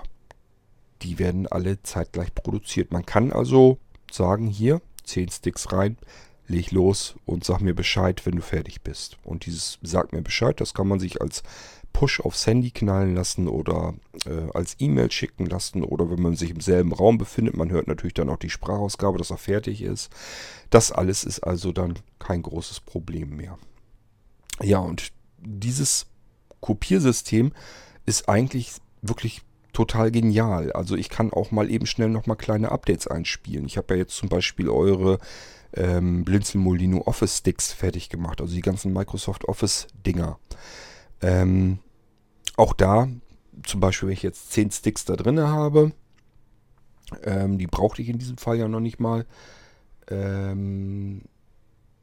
die 1.03 1.19
werden 1.19 1.47
alle 1.47 1.83
zeitgleich 1.83 2.35
produziert. 2.35 2.93
Man 2.93 3.07
kann 3.07 3.33
also 3.33 3.79
sagen, 4.11 4.47
hier 4.47 4.81
10 5.05 5.31
Sticks 5.31 5.73
rein, 5.73 5.97
leg 6.47 6.73
los 6.73 7.15
und 7.27 7.45
sag 7.45 7.61
mir 7.61 7.75
Bescheid, 7.75 8.25
wenn 8.25 8.37
du 8.37 8.43
fertig 8.43 8.83
bist. 8.83 9.19
Und 9.23 9.47
dieses 9.47 9.79
Sag 9.83 10.13
mir 10.13 10.23
Bescheid, 10.23 10.61
das 10.61 10.75
kann 10.75 10.89
man 10.89 10.99
sich 10.99 11.21
als 11.21 11.43
Push 11.93 12.21
aufs 12.21 12.47
Handy 12.47 12.71
knallen 12.71 13.15
lassen 13.15 13.49
oder 13.49 13.95
äh, 14.25 14.51
als 14.55 14.77
E-Mail 14.79 15.11
schicken 15.11 15.47
lassen 15.47 15.83
oder 15.83 16.11
wenn 16.11 16.23
man 16.23 16.37
sich 16.37 16.51
im 16.51 16.61
selben 16.61 16.93
Raum 16.93 17.19
befindet, 17.19 17.57
man 17.57 17.71
hört 17.71 17.89
natürlich 17.89 18.15
dann 18.15 18.29
auch 18.29 18.37
die 18.39 18.51
Sprachausgabe, 18.51 19.19
dass 19.19 19.31
er 19.31 19.39
fertig 19.39 19.83
ist. 19.83 20.11
Das 20.71 20.93
alles 20.93 21.25
ist 21.25 21.41
also 21.41 21.73
dann 21.73 21.99
kein 22.19 22.43
großes 22.43 22.81
Problem 22.81 23.37
mehr. 23.37 23.59
Ja, 24.63 24.79
und 24.79 25.13
dieses 25.39 26.07
Kopiersystem 26.61 27.53
ist 28.07 28.29
eigentlich 28.29 28.73
wirklich 29.03 29.43
total 29.73 30.11
genial. 30.11 30.73
Also 30.73 30.97
ich 30.97 31.09
kann 31.09 31.33
auch 31.33 31.51
mal 31.51 31.71
eben 31.71 31.87
schnell 31.87 32.09
nochmal 32.09 32.37
kleine 32.37 32.73
Updates 32.73 33.07
einspielen. 33.07 33.67
Ich 33.67 33.77
habe 33.77 33.95
ja 33.95 34.01
jetzt 34.01 34.17
zum 34.17 34.29
Beispiel 34.29 34.69
eure 34.69 35.19
ähm, 35.73 36.25
Blinzel 36.25 36.61
Molino 36.61 37.03
Office 37.07 37.39
Sticks 37.39 37.73
fertig 37.73 38.09
gemacht, 38.09 38.41
also 38.41 38.55
die 38.55 38.61
ganzen 38.61 38.93
Microsoft 38.93 39.45
Office 39.47 39.87
Dinger. 40.07 40.39
Ähm, 41.21 41.79
auch 42.57 42.73
da, 42.73 43.09
zum 43.65 43.81
Beispiel, 43.81 44.09
wenn 44.09 44.15
ich 44.15 44.23
jetzt 44.23 44.53
10 44.53 44.71
Sticks 44.71 45.05
da 45.05 45.17
drin 45.17 45.41
habe, 45.41 45.93
ähm, 47.25 47.59
die 47.59 47.67
brauchte 47.67 48.03
ich 48.03 48.09
in 48.09 48.19
diesem 48.19 48.39
Fall 48.39 48.59
ja 48.59 48.69
noch 48.69 48.81
nicht 48.81 49.01
mal, 49.01 49.27
ähm, 50.11 51.23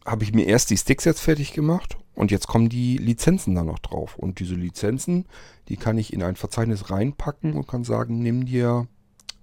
habe 0.06 0.24
ich 0.24 0.34
mir 0.34 0.46
erst 0.46 0.70
die 0.70 0.78
Sticks 0.78 1.06
jetzt 1.06 1.22
fertig 1.22 1.54
gemacht 1.54 1.98
und 2.13 2.32
jetzt 2.32 2.48
kommen 2.48 2.70
die 2.70 2.98
Lizenzen 2.98 3.56
da 3.56 3.63
noch 3.63 3.80
drauf. 3.80 4.18
Und 4.18 4.39
diese 4.39 4.56
Lizenzen, 4.56 5.26
die 5.68 5.78
kann 5.78 5.98
ich 5.98 6.13
in 6.13 6.24
ein 6.24 6.36
Verzeichnis 6.36 6.89
reinpacken 6.91 7.54
und 7.54 7.68
kann 7.68 7.84
sagen, 7.84 8.20
nimm 8.22 8.46
dir 8.46 8.88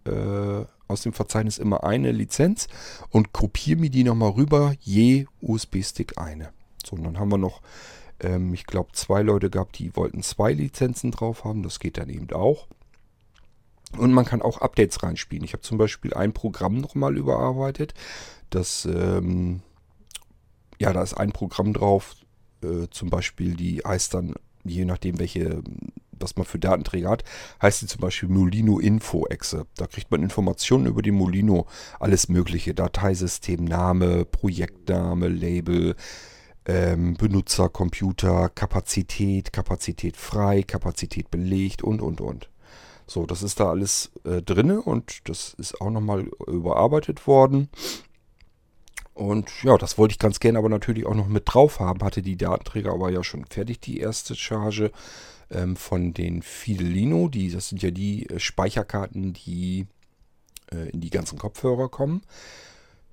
äh, 0.05 0.65
aus 0.89 1.03
dem 1.03 1.13
Verzeichnis 1.13 1.59
immer 1.59 1.85
eine 1.85 2.13
Lizenz 2.13 2.69
und 3.11 3.33
kopiere 3.33 3.81
mir 3.81 3.91
die 3.91 4.05
nochmal 4.05 4.31
rüber, 4.31 4.75
je 4.81 5.27
USB-Stick 5.41 6.19
eine. 6.19 6.51
So, 6.85 6.97
und 6.97 7.05
dann 7.05 7.19
haben 7.19 7.31
wir 7.31 7.39
noch, 7.39 7.61
ähm, 8.21 8.55
ich 8.55 8.67
glaube, 8.67 8.93
zwei 8.93 9.23
Leute 9.23 9.51
gehabt, 9.51 9.79
die 9.79 9.97
wollten 9.97 10.23
zwei 10.23 10.53
Lizenzen 10.53 11.11
drauf 11.11 11.45
haben. 11.45 11.63
Das 11.63 11.81
geht 11.81 11.99
dann 11.99 12.09
eben 12.09 12.31
auch. 12.33 12.69
Und 13.97 14.13
man 14.13 14.25
kann 14.25 14.43
auch 14.43 14.61
Updates 14.61 15.03
reinspielen. 15.03 15.45
Ich 15.45 15.53
habe 15.53 15.63
zum 15.63 15.77
Beispiel 15.77 16.15
ein 16.15 16.33
Programm 16.33 16.79
nochmal 16.79 17.17
überarbeitet. 17.17 17.95
Das 18.49 18.87
ähm, 18.87 19.61
ja, 20.83 20.93
da 20.93 21.01
ist 21.01 21.15
ein 21.15 21.31
Programm 21.31 21.73
drauf, 21.73 22.17
äh, 22.63 22.89
zum 22.91 23.09
Beispiel, 23.09 23.55
die 23.55 23.83
heißt 23.87 24.15
dann, 24.15 24.35
je 24.65 24.85
nachdem, 24.85 25.21
welche, 25.21 25.63
was 26.11 26.35
man 26.35 26.45
für 26.45 26.59
Datenträger 26.59 27.09
hat, 27.09 27.23
heißt 27.63 27.83
die 27.83 27.87
zum 27.87 28.01
Beispiel 28.01 28.29
Molino 28.29 28.81
Info 28.81 29.27
Exe. 29.27 29.67
Da 29.77 29.87
kriegt 29.87 30.11
man 30.11 30.25
Informationen 30.25 30.87
über 30.87 31.01
die 31.01 31.13
Molino, 31.13 31.67
alles 32.01 32.29
mögliche, 32.29 32.75
Dateisystem, 32.75 33.65
Name, 33.65 34.25
Projektname, 34.25 35.29
Label, 35.29 35.95
ähm, 36.67 37.15
Benutzer, 37.15 37.69
Computer, 37.69 38.49
Kapazität, 38.49 39.53
Kapazität 39.53 40.17
frei, 40.17 40.65
Kapazität 40.65 41.31
belegt 41.31 41.85
und, 41.85 42.03
und, 42.03 42.21
und. 42.21 42.49
So, 43.07 43.25
das 43.25 43.45
ist 43.45 43.61
da 43.61 43.71
alles 43.71 44.11
äh, 44.25 44.43
drin 44.43 44.73
und 44.73 45.29
das 45.29 45.55
ist 45.59 45.81
auch 45.81 45.91
nochmal 45.91 46.23
überarbeitet 46.49 47.29
worden. 47.29 47.69
Und 49.23 49.63
ja, 49.63 49.79
das 49.79 49.99
wollte 49.99 50.13
ich 50.13 50.19
ganz 50.19 50.41
gerne 50.41 50.59
aber 50.59 50.69
natürlich 50.69 51.07
auch 51.07 51.15
noch 51.15 51.29
mit 51.29 51.45
drauf 51.47 51.79
haben. 51.79 52.03
Hatte 52.03 52.23
die 52.23 52.37
Datenträger 52.37 52.93
aber 52.93 53.09
ja 53.11 53.23
schon 53.23 53.45
fertig, 53.45 53.79
die 53.79 54.01
erste 54.01 54.35
Charge 54.35 54.91
ähm, 55.49 55.77
von 55.77 56.13
den 56.13 56.43
Fidelino. 56.43 57.29
Die, 57.29 57.49
das 57.49 57.69
sind 57.69 57.81
ja 57.83 57.93
die 57.93 58.29
äh, 58.29 58.41
Speicherkarten, 58.41 59.33
die 59.33 59.87
äh, 60.73 60.91
in 60.91 61.01
die 61.01 61.11
ganzen 61.11 61.39
Kopfhörer 61.39 61.89
kommen. 61.89 62.23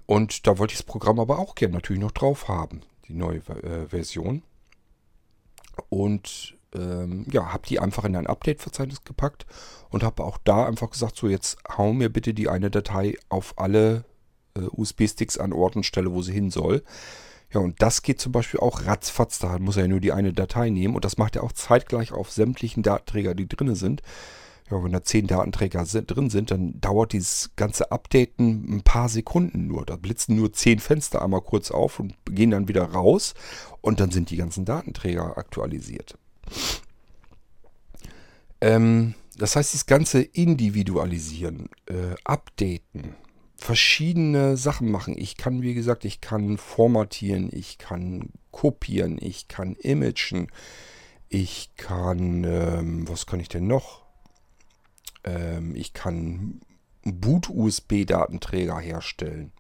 Und 0.08 0.48
da 0.48 0.58
wollte 0.58 0.72
ich 0.72 0.80
das 0.80 0.86
Programm 0.88 1.19
aber 1.19 1.38
auch 1.38 1.54
gerne 1.54 1.76
natürlich 1.76 2.02
noch 2.02 2.12
drauf 2.12 2.48
haben, 2.48 2.82
die 3.08 3.13
neue 3.13 3.38
äh, 3.62 3.86
Version. 3.88 4.41
Und 5.89 6.58
ähm, 6.74 7.28
ja, 7.32 7.54
habe 7.54 7.67
die 7.67 7.80
einfach 7.80 8.04
in 8.04 8.15
ein 8.15 8.26
Update-Verzeichnis 8.26 9.04
gepackt 9.04 9.45
und 9.91 10.02
habe 10.02 10.24
auch 10.24 10.39
da 10.43 10.65
einfach 10.65 10.89
gesagt, 10.89 11.17
so 11.17 11.28
jetzt 11.28 11.60
hau 11.78 11.93
mir 11.93 12.10
bitte 12.10 12.34
die 12.34 12.50
eine 12.50 12.72
Datei 12.72 13.15
auf 13.30 13.54
alle 13.60 14.06
äh, 14.56 14.62
USB-Sticks 14.62 15.38
an 15.38 15.54
Ort 15.54 15.76
und 15.76 15.86
Stelle, 15.86 16.12
wo 16.12 16.22
sie 16.22 16.34
hin 16.34 16.52
soll. 16.52 16.84
Ja, 17.52 17.60
und 17.62 17.82
das 17.82 18.04
geht 18.04 18.22
zum 18.22 18.32
Beispiel 18.32 18.60
auch 18.60 18.86
ratzfatz. 18.86 19.40
Da 19.40 19.58
muss 19.60 19.78
er 19.78 19.84
ja 19.84 19.88
nur 19.88 20.00
die 20.00 20.12
eine 20.12 20.34
Datei 20.34 20.70
nehmen. 20.70 20.96
Und 20.96 21.06
das 21.06 21.18
macht 21.18 21.36
er 21.36 21.44
auch 21.44 21.52
zeitgleich 21.52 22.12
auf 22.12 22.32
sämtlichen 22.32 22.84
Datenträger, 22.84 23.34
die 23.34 23.48
drin 23.48 23.74
sind. 23.76 24.02
Ja, 24.70 24.84
wenn 24.84 24.92
da 24.92 25.04
zehn 25.04 25.26
Datenträger 25.26 25.84
drin 25.84 26.30
sind, 26.30 26.52
dann 26.52 26.80
dauert 26.80 27.14
dieses 27.14 27.50
ganze 27.56 27.92
Updaten 27.92 28.72
ein 28.72 28.82
paar 28.84 29.10
Sekunden 29.10 29.66
nur. 29.66 29.84
Da 29.84 29.96
blitzen 29.96 30.36
nur 30.36 30.54
zehn 30.54 30.78
Fenster 30.80 31.24
einmal 31.24 31.42
kurz 31.42 31.72
auf 31.72 32.00
und 32.00 32.14
gehen 32.26 32.52
dann 32.52 32.68
wieder 32.68 32.84
raus. 32.84 33.34
Und 33.82 34.00
dann 34.00 34.12
sind 34.12 34.30
die 34.30 34.38
ganzen 34.38 34.66
Datenträger 34.66 35.40
aktualisiert. 35.40 36.20
Ähm, 38.62 39.16
das 39.38 39.56
heißt, 39.56 39.74
das 39.74 39.86
ganze 39.88 40.22
Individualisieren, 40.22 41.70
äh, 41.88 42.16
Updaten, 42.26 43.16
verschiedene 43.60 44.58
Sachen 44.58 44.89
machen. 44.89 45.15
Ich 45.17 45.38
kann, 45.38 45.62
wie 45.62 45.74
gesagt, 45.74 46.06
ich 46.06 46.22
kann 46.22 46.58
formatieren, 46.58 47.50
ich 47.52 47.78
kann 47.78 48.30
kopieren, 48.52 49.17
ich 49.22 49.48
kann 49.48 49.76
imagen, 49.76 50.48
ich 51.28 51.72
kann, 51.76 52.43
ähm, 52.43 53.08
was 53.08 53.26
kann 53.26 53.39
ich 53.39 53.50
denn 53.50 53.67
noch? 53.67 54.04
Ähm, 55.24 55.76
ich 55.76 55.93
kann 55.93 56.62
Boot-USB-Datenträger 57.04 58.80
herstellen. 58.80 59.52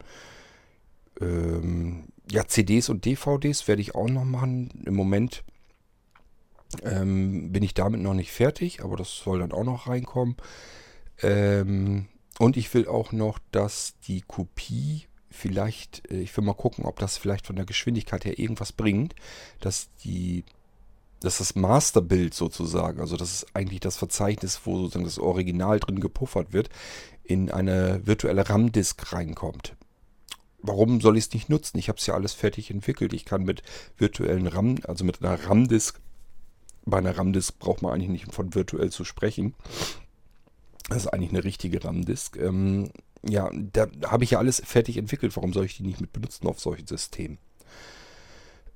Ähm, 1.21 2.05
ja, 2.31 2.47
CDs 2.47 2.89
und 2.89 3.05
DVDs 3.05 3.67
werde 3.67 3.81
ich 3.81 3.95
auch 3.95 4.09
noch 4.09 4.25
machen. 4.25 4.69
Im 4.85 4.95
Moment 4.95 5.43
ähm, 6.83 7.51
bin 7.51 7.63
ich 7.63 7.73
damit 7.73 8.01
noch 8.01 8.13
nicht 8.13 8.31
fertig, 8.31 8.83
aber 8.83 8.95
das 8.95 9.17
soll 9.17 9.39
dann 9.39 9.51
auch 9.51 9.63
noch 9.63 9.87
reinkommen. 9.87 10.37
Ähm, 11.21 12.07
und 12.39 12.57
ich 12.57 12.73
will 12.73 12.87
auch 12.87 13.11
noch, 13.11 13.37
dass 13.51 13.99
die 14.07 14.21
Kopie 14.21 15.03
vielleicht, 15.29 16.09
äh, 16.09 16.21
ich 16.21 16.35
will 16.35 16.43
mal 16.43 16.53
gucken, 16.53 16.85
ob 16.85 16.97
das 16.97 17.17
vielleicht 17.17 17.45
von 17.45 17.57
der 17.57 17.65
Geschwindigkeit 17.65 18.25
her 18.25 18.39
irgendwas 18.39 18.71
bringt, 18.71 19.13
dass 19.59 19.89
die, 20.03 20.45
dass 21.19 21.39
das 21.39 21.55
Masterbild 21.55 22.33
sozusagen, 22.33 23.01
also 23.01 23.17
das 23.17 23.33
ist 23.33 23.55
eigentlich 23.55 23.81
das 23.81 23.97
Verzeichnis, 23.97 24.61
wo 24.63 24.77
sozusagen 24.77 25.03
das 25.03 25.19
Original 25.19 25.79
drin 25.79 25.99
gepuffert 25.99 26.53
wird, 26.53 26.69
in 27.23 27.51
eine 27.51 28.01
virtuelle 28.07 28.49
RAM-Disk 28.49 29.11
reinkommt. 29.11 29.75
Warum 30.61 31.01
soll 31.01 31.17
ich 31.17 31.25
es 31.25 31.33
nicht 31.33 31.49
nutzen? 31.49 31.77
Ich 31.77 31.89
habe 31.89 31.99
es 31.99 32.05
ja 32.05 32.13
alles 32.13 32.33
fertig 32.33 32.71
entwickelt. 32.71 33.13
Ich 33.13 33.25
kann 33.25 33.43
mit 33.43 33.63
virtuellen 33.97 34.47
RAM, 34.47 34.77
also 34.85 35.03
mit 35.03 35.21
einer 35.21 35.41
RAM-Disk, 35.45 35.99
bei 36.85 36.97
einer 36.97 37.17
RAM-Disk 37.17 37.59
braucht 37.59 37.81
man 37.81 37.93
eigentlich 37.93 38.09
nicht 38.09 38.33
von 38.33 38.55
virtuell 38.55 38.91
zu 38.91 39.03
sprechen. 39.03 39.55
Das 40.89 41.05
ist 41.05 41.07
eigentlich 41.07 41.31
eine 41.31 41.43
richtige 41.43 41.83
RAM-Disk. 41.83 42.37
Ähm, 42.37 42.89
ja, 43.27 43.49
da 43.53 43.87
habe 44.05 44.23
ich 44.23 44.31
ja 44.31 44.39
alles 44.39 44.61
fertig 44.65 44.97
entwickelt. 44.97 45.35
Warum 45.35 45.53
soll 45.53 45.65
ich 45.65 45.77
die 45.77 45.83
nicht 45.83 46.01
mit 46.01 46.13
benutzen 46.13 46.47
auf 46.47 46.59
solchen 46.59 46.87
Systemen? 46.87 47.37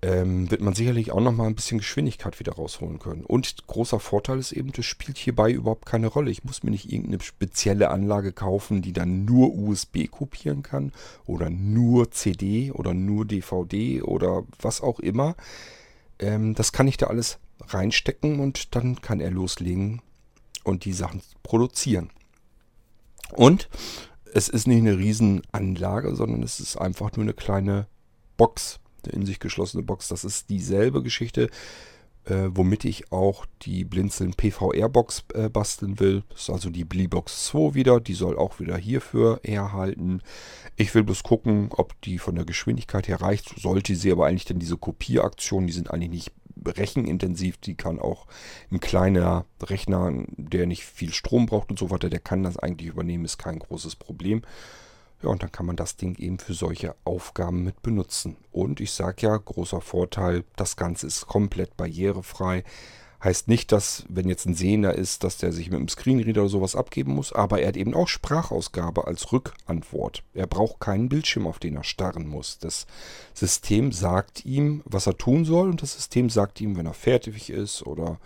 Ähm, 0.04 0.52
wird 0.52 0.60
man 0.60 0.76
sicherlich 0.76 1.14
auch 1.14 1.22
nochmal 1.22 1.48
ein 1.48 1.56
bisschen 1.56 1.78
Geschwindigkeit 1.78 2.38
wieder 2.38 2.54
rausholen 2.54 3.00
können. 3.00 3.24
Und 3.24 3.68
großer 3.68 4.02
Vorteil 4.02 4.38
ist 4.38 4.52
eben, 4.52 4.74
das 4.74 4.86
spielt 4.86 5.18
hierbei 5.18 5.50
überhaupt 5.50 5.86
keine 5.86 6.08
Rolle. 6.08 6.30
Ich 6.30 6.44
muss 6.44 6.62
mir 6.62 6.72
nicht 6.72 6.92
irgendeine 6.92 7.24
spezielle 7.24 7.90
Anlage 7.90 8.34
kaufen, 8.34 8.82
die 8.82 8.92
dann 8.92 9.24
nur 9.24 9.54
USB 9.56 10.12
kopieren 10.12 10.62
kann 10.62 10.92
oder 11.26 11.50
nur 11.50 12.12
CD 12.12 12.72
oder 12.72 12.94
nur 12.94 13.24
DVD 13.24 14.02
oder 14.02 14.44
was 14.60 14.82
auch 14.82 15.00
immer. 15.00 15.36
Ähm, 16.20 16.54
das 16.54 16.74
kann 16.74 16.90
ich 16.90 16.98
da 16.98 17.08
alles 17.08 17.40
reinstecken 17.70 18.42
und 18.42 18.76
dann 18.76 19.00
kann 19.00 19.22
er 19.22 19.32
loslegen 19.32 20.02
und 20.64 20.86
die 20.86 20.94
Sachen 20.94 21.22
produzieren. 21.44 22.10
Und 23.32 23.70
es 24.34 24.50
ist 24.50 24.68
nicht 24.68 24.80
eine 24.80 24.98
Riesenanlage, 24.98 26.16
sondern 26.16 26.44
es 26.44 26.60
ist 26.60 26.78
einfach 26.78 27.12
nur 27.16 27.24
eine 27.24 27.34
kleine 27.34 27.88
Box, 28.38 28.80
eine 29.04 29.14
in 29.14 29.26
sich 29.26 29.40
geschlossene 29.40 29.84
Box. 29.84 30.08
Das 30.08 30.24
ist 30.24 30.50
dieselbe 30.50 31.04
Geschichte, 31.04 31.50
äh, 32.26 32.50
womit 32.50 32.86
ich 32.86 33.12
auch 33.12 33.46
die 33.62 33.84
Blinzeln 33.84 34.34
PVR-Box 34.34 35.26
äh, 35.34 35.50
basteln 35.50 36.00
will. 36.00 36.24
Das 36.30 36.44
ist 36.44 36.50
also 36.50 36.70
die 36.70 36.86
Bleebox 36.86 37.46
2 37.46 37.76
wieder. 37.76 38.00
Die 38.00 38.14
soll 38.14 38.38
auch 38.38 38.60
wieder 38.60 38.78
hierfür 38.78 39.40
herhalten. 39.44 40.22
Ich 40.78 40.96
will 40.96 41.04
bloß 41.04 41.24
gucken, 41.24 41.70
ob 41.72 42.00
die 42.02 42.18
von 42.18 42.36
der 42.36 42.46
Geschwindigkeit 42.46 43.08
her 43.08 43.22
reicht. 43.22 43.60
Sollte 43.60 43.96
sie 43.96 44.12
aber 44.12 44.26
eigentlich 44.26 44.46
dann 44.46 44.60
diese 44.60 44.78
Kopieraktion, 44.78 45.68
die 45.68 45.74
sind 45.74 45.92
eigentlich 45.92 46.10
nicht 46.10 46.32
rechenintensiv. 46.66 47.58
Die 47.58 47.76
kann 47.76 48.00
auch 48.00 48.28
ein 48.72 48.80
kleiner 48.80 49.46
Rechner, 49.62 50.12
der 50.38 50.66
nicht 50.66 50.84
viel 50.84 51.14
Strom 51.14 51.46
braucht 51.46 51.70
und 51.70 51.80
so 51.80 51.90
weiter, 51.90 52.10
der 52.10 52.20
kann 52.20 52.44
das 52.44 52.58
eigentlich 52.58 52.90
übernehmen, 52.90 53.26
ist 53.26 53.38
kein 53.38 53.60
großes 53.60 53.96
Problem. 53.96 54.42
Ja, 55.22 55.30
und 55.30 55.42
dann 55.42 55.52
kann 55.54 55.66
man 55.66 55.78
das 55.78 55.96
Ding 55.96 56.16
eben 56.16 56.38
für 56.38 56.54
solche 56.54 56.96
Aufgaben 57.06 57.64
mit 57.64 57.82
benutzen. 57.82 58.36
Und 58.52 58.82
ich 58.82 58.92
sage 58.92 59.28
ja, 59.28 59.38
großer 59.38 59.80
Vorteil, 59.80 60.44
das 60.58 60.76
Ganze 60.76 61.08
ist 61.08 61.28
komplett 61.28 61.78
barrierefrei. 61.78 62.64
Heißt 63.24 63.48
nicht, 63.48 63.72
dass, 63.72 64.04
wenn 64.10 64.28
jetzt 64.28 64.46
ein 64.46 64.54
Sehender 64.54 64.96
ist, 64.96 65.24
dass 65.24 65.38
der 65.38 65.54
sich 65.54 65.72
mit 65.72 65.80
dem 65.80 65.88
Screenreader 65.88 66.42
oder 66.42 66.50
sowas 66.50 66.76
abgeben 66.76 67.14
muss, 67.14 67.32
aber 67.32 67.62
er 67.62 67.70
hat 67.70 67.78
eben 67.78 67.94
auch 67.94 68.10
Sprachausgabe 68.10 69.08
als 69.08 69.32
Rückantwort. 69.32 70.24
Er 70.34 70.46
braucht 70.46 70.82
keinen 70.82 71.08
Bildschirm, 71.08 71.48
auf 71.48 71.58
den 71.58 71.78
er 71.78 71.86
starren 71.86 72.28
muss. 72.28 72.60
Das 72.60 72.86
System 73.34 73.94
sagt 73.94 74.46
ihm, 74.46 74.82
was 74.84 75.08
er 75.08 75.18
tun 75.18 75.46
soll 75.46 75.70
und 75.70 75.82
das 75.82 75.94
System 75.94 76.30
sagt 76.30 76.60
ihm, 76.60 76.76
wenn 76.76 76.86
er 76.86 76.94
fertig 76.94 77.50
ist 77.50 77.88
oder 77.88 78.20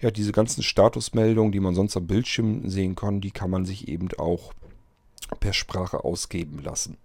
ja, 0.00 0.12
diese 0.12 0.30
ganzen 0.30 0.62
Statusmeldungen, 0.62 1.50
die 1.50 1.58
man 1.58 1.74
sonst 1.74 1.96
am 1.96 2.06
Bildschirm 2.06 2.70
sehen 2.70 2.94
kann, 2.94 3.20
die 3.20 3.32
kann 3.32 3.50
man 3.50 3.64
sich 3.64 3.88
eben 3.88 4.08
auch 4.18 4.52
per 5.40 5.52
Sprache 5.52 6.04
ausgeben 6.04 6.62
lassen. 6.62 6.96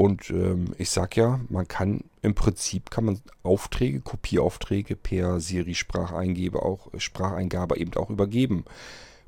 Und 0.00 0.30
ähm, 0.30 0.74
ich 0.78 0.88
sag 0.88 1.14
ja, 1.14 1.40
man 1.50 1.68
kann 1.68 2.04
im 2.22 2.34
Prinzip 2.34 2.90
kann 2.90 3.04
man 3.04 3.20
Aufträge, 3.42 4.00
Kopieraufträge 4.00 4.96
per 4.96 5.40
Siri-Spracheingabe 5.40 6.62
auch 6.62 6.88
Spracheingabe 6.96 7.76
eben 7.76 7.92
auch 7.92 8.08
übergeben. 8.08 8.64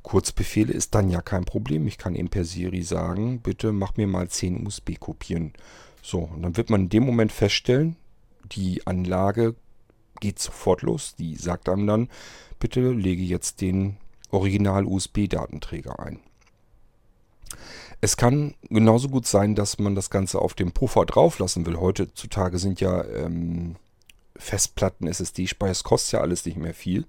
Kurzbefehle 0.02 0.72
ist 0.72 0.94
dann 0.94 1.10
ja 1.10 1.20
kein 1.20 1.44
Problem. 1.44 1.86
Ich 1.86 1.98
kann 1.98 2.14
eben 2.14 2.30
per 2.30 2.46
Siri 2.46 2.80
sagen, 2.80 3.40
bitte 3.40 3.70
mach 3.70 3.98
mir 3.98 4.06
mal 4.06 4.30
10 4.30 4.66
USB-Kopien. 4.66 5.52
So, 6.00 6.20
und 6.20 6.40
dann 6.40 6.56
wird 6.56 6.70
man 6.70 6.84
in 6.84 6.88
dem 6.88 7.04
Moment 7.04 7.32
feststellen, 7.32 7.96
die 8.50 8.86
Anlage 8.86 9.54
geht 10.20 10.38
sofort 10.38 10.80
los. 10.80 11.14
Die 11.16 11.36
sagt 11.36 11.68
einem 11.68 11.86
dann, 11.86 12.08
bitte 12.58 12.92
lege 12.92 13.22
jetzt 13.22 13.60
den 13.60 13.98
Original-USB-Datenträger 14.30 16.00
ein. 16.00 16.20
Es 18.04 18.16
kann 18.16 18.54
genauso 18.68 19.08
gut 19.08 19.28
sein, 19.28 19.54
dass 19.54 19.78
man 19.78 19.94
das 19.94 20.10
Ganze 20.10 20.40
auf 20.40 20.54
dem 20.54 20.72
Puffer 20.72 21.06
drauflassen 21.06 21.64
will. 21.66 21.78
Heutzutage 21.78 22.58
sind 22.58 22.80
ja 22.80 23.04
ähm, 23.04 23.76
Festplatten, 24.34 25.06
SSD-Speicher, 25.06 25.84
kostet 25.84 26.14
ja 26.14 26.20
alles 26.20 26.44
nicht 26.44 26.58
mehr 26.58 26.74
viel. 26.74 27.06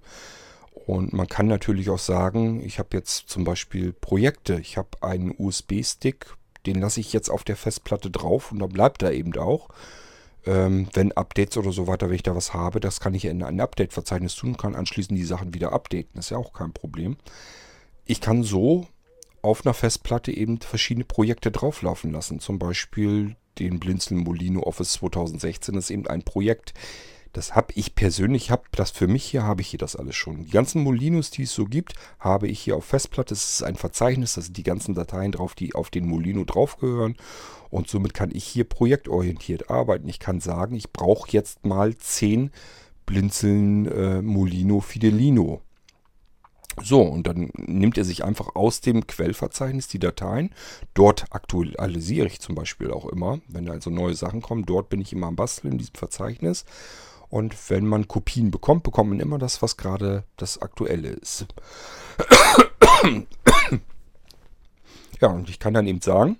Und 0.86 1.12
man 1.12 1.26
kann 1.26 1.48
natürlich 1.48 1.90
auch 1.90 1.98
sagen, 1.98 2.62
ich 2.64 2.78
habe 2.78 2.90
jetzt 2.92 3.28
zum 3.28 3.42
Beispiel 3.42 3.92
Projekte. 3.92 4.60
Ich 4.60 4.76
habe 4.76 4.90
einen 5.00 5.34
USB-Stick, 5.36 6.36
den 6.64 6.80
lasse 6.80 7.00
ich 7.00 7.12
jetzt 7.12 7.28
auf 7.28 7.42
der 7.42 7.56
Festplatte 7.56 8.08
drauf 8.08 8.52
und 8.52 8.60
da 8.60 8.66
bleibt 8.66 9.02
er 9.02 9.14
eben 9.14 9.36
auch. 9.36 9.70
Ähm, 10.46 10.88
wenn 10.92 11.10
Updates 11.10 11.56
oder 11.56 11.72
so 11.72 11.88
weiter, 11.88 12.08
wenn 12.08 12.14
ich 12.14 12.22
da 12.22 12.36
was 12.36 12.54
habe, 12.54 12.78
das 12.78 13.00
kann 13.00 13.14
ich 13.14 13.24
in 13.24 13.42
ein 13.42 13.60
Update-Verzeichnis 13.60 14.36
tun, 14.36 14.56
kann 14.56 14.76
anschließend 14.76 15.18
die 15.18 15.24
Sachen 15.24 15.54
wieder 15.54 15.72
updaten. 15.72 16.12
Das 16.14 16.26
ist 16.26 16.30
ja 16.30 16.38
auch 16.38 16.52
kein 16.52 16.72
Problem. 16.72 17.16
Ich 18.04 18.20
kann 18.20 18.44
so 18.44 18.86
auf 19.44 19.64
einer 19.64 19.74
Festplatte 19.74 20.32
eben 20.32 20.60
verschiedene 20.60 21.04
Projekte 21.04 21.50
drauflaufen 21.50 22.10
lassen. 22.10 22.40
Zum 22.40 22.58
Beispiel 22.58 23.36
den 23.58 23.78
Blinzeln 23.78 24.20
Molino 24.20 24.62
Office 24.62 24.92
2016 24.92 25.74
das 25.74 25.84
ist 25.84 25.90
eben 25.90 26.06
ein 26.06 26.22
Projekt. 26.22 26.72
Das 27.34 27.54
habe 27.54 27.72
ich 27.74 27.96
persönlich, 27.96 28.50
habe 28.50 28.62
das 28.72 28.92
für 28.92 29.08
mich 29.08 29.24
hier, 29.24 29.42
habe 29.42 29.60
ich 29.60 29.68
hier 29.68 29.78
das 29.78 29.96
alles 29.96 30.14
schon. 30.14 30.44
Die 30.44 30.50
ganzen 30.50 30.82
Molinos, 30.82 31.30
die 31.30 31.42
es 31.42 31.52
so 31.52 31.64
gibt, 31.64 31.94
habe 32.20 32.46
ich 32.46 32.60
hier 32.60 32.76
auf 32.76 32.84
Festplatte. 32.84 33.34
Es 33.34 33.54
ist 33.54 33.62
ein 33.64 33.74
Verzeichnis, 33.74 34.34
da 34.34 34.40
sind 34.40 34.56
die 34.56 34.62
ganzen 34.62 34.94
Dateien 34.94 35.32
drauf, 35.32 35.54
die 35.54 35.74
auf 35.74 35.90
den 35.90 36.06
Molino 36.06 36.44
draufgehören. 36.44 37.16
Und 37.70 37.88
somit 37.88 38.14
kann 38.14 38.30
ich 38.32 38.44
hier 38.44 38.64
projektorientiert 38.64 39.68
arbeiten. 39.68 40.08
Ich 40.08 40.20
kann 40.20 40.40
sagen, 40.40 40.76
ich 40.76 40.92
brauche 40.92 41.30
jetzt 41.32 41.66
mal 41.66 41.96
10 41.96 42.50
Blinzeln 43.04 43.86
äh, 43.86 44.22
Molino 44.22 44.80
Fidelino. 44.80 45.60
So, 46.82 47.02
und 47.02 47.26
dann 47.26 47.50
nimmt 47.56 47.96
er 47.98 48.04
sich 48.04 48.24
einfach 48.24 48.54
aus 48.56 48.80
dem 48.80 49.06
Quellverzeichnis 49.06 49.88
die 49.88 49.98
Dateien. 49.98 50.50
Dort 50.92 51.26
aktualisiere 51.30 52.26
ich 52.26 52.40
zum 52.40 52.54
Beispiel 52.54 52.90
auch 52.90 53.06
immer, 53.06 53.40
wenn 53.48 53.68
also 53.68 53.90
neue 53.90 54.14
Sachen 54.14 54.42
kommen. 54.42 54.66
Dort 54.66 54.88
bin 54.88 55.00
ich 55.00 55.12
immer 55.12 55.28
am 55.28 55.36
Basteln 55.36 55.72
in 55.72 55.78
diesem 55.78 55.94
Verzeichnis. 55.94 56.64
Und 57.28 57.70
wenn 57.70 57.86
man 57.86 58.08
Kopien 58.08 58.50
bekommt, 58.50 58.82
bekommt 58.82 59.10
man 59.10 59.20
immer 59.20 59.38
das, 59.38 59.62
was 59.62 59.76
gerade 59.76 60.24
das 60.36 60.60
Aktuelle 60.62 61.08
ist. 61.08 61.46
ja, 65.20 65.28
und 65.28 65.48
ich 65.48 65.58
kann 65.58 65.74
dann 65.74 65.86
eben 65.86 66.00
sagen, 66.00 66.36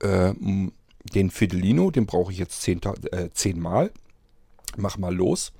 äh, 0.00 0.32
den 1.12 1.30
Fidelino, 1.30 1.90
den 1.90 2.06
brauche 2.06 2.32
ich 2.32 2.38
jetzt 2.38 2.62
zehnmal. 2.62 2.94
Äh, 3.12 3.30
zehnmal. 3.32 3.90
Mach 4.76 4.98
mal 4.98 5.14
los. 5.14 5.52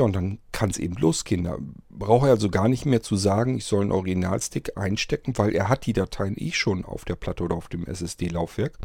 Ja, 0.00 0.06
und 0.06 0.16
dann 0.16 0.38
kann 0.50 0.70
es 0.70 0.78
eben 0.78 0.94
losgehen. 0.94 1.44
Da 1.44 1.58
brauche 1.90 2.28
er 2.28 2.32
also 2.32 2.48
gar 2.48 2.68
nicht 2.68 2.86
mehr 2.86 3.02
zu 3.02 3.16
sagen, 3.16 3.58
ich 3.58 3.66
soll 3.66 3.82
einen 3.82 3.92
Originalstick 3.92 4.78
einstecken, 4.78 5.36
weil 5.36 5.54
er 5.54 5.68
hat 5.68 5.84
die 5.84 5.92
Dateien 5.92 6.36
eh 6.38 6.52
schon 6.52 6.86
auf 6.86 7.04
der 7.04 7.16
Platte 7.16 7.44
oder 7.44 7.54
auf 7.54 7.68
dem 7.68 7.84
SSD-Laufwerk 7.84 8.78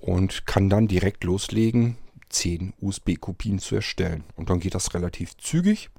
und 0.00 0.44
kann 0.44 0.68
dann 0.68 0.88
direkt 0.88 1.22
loslegen, 1.22 1.96
10 2.30 2.72
USB-Kopien 2.80 3.60
zu 3.60 3.76
erstellen. 3.76 4.24
Und 4.34 4.50
dann 4.50 4.58
geht 4.58 4.74
das 4.74 4.94
relativ 4.94 5.36
zügig 5.36 5.90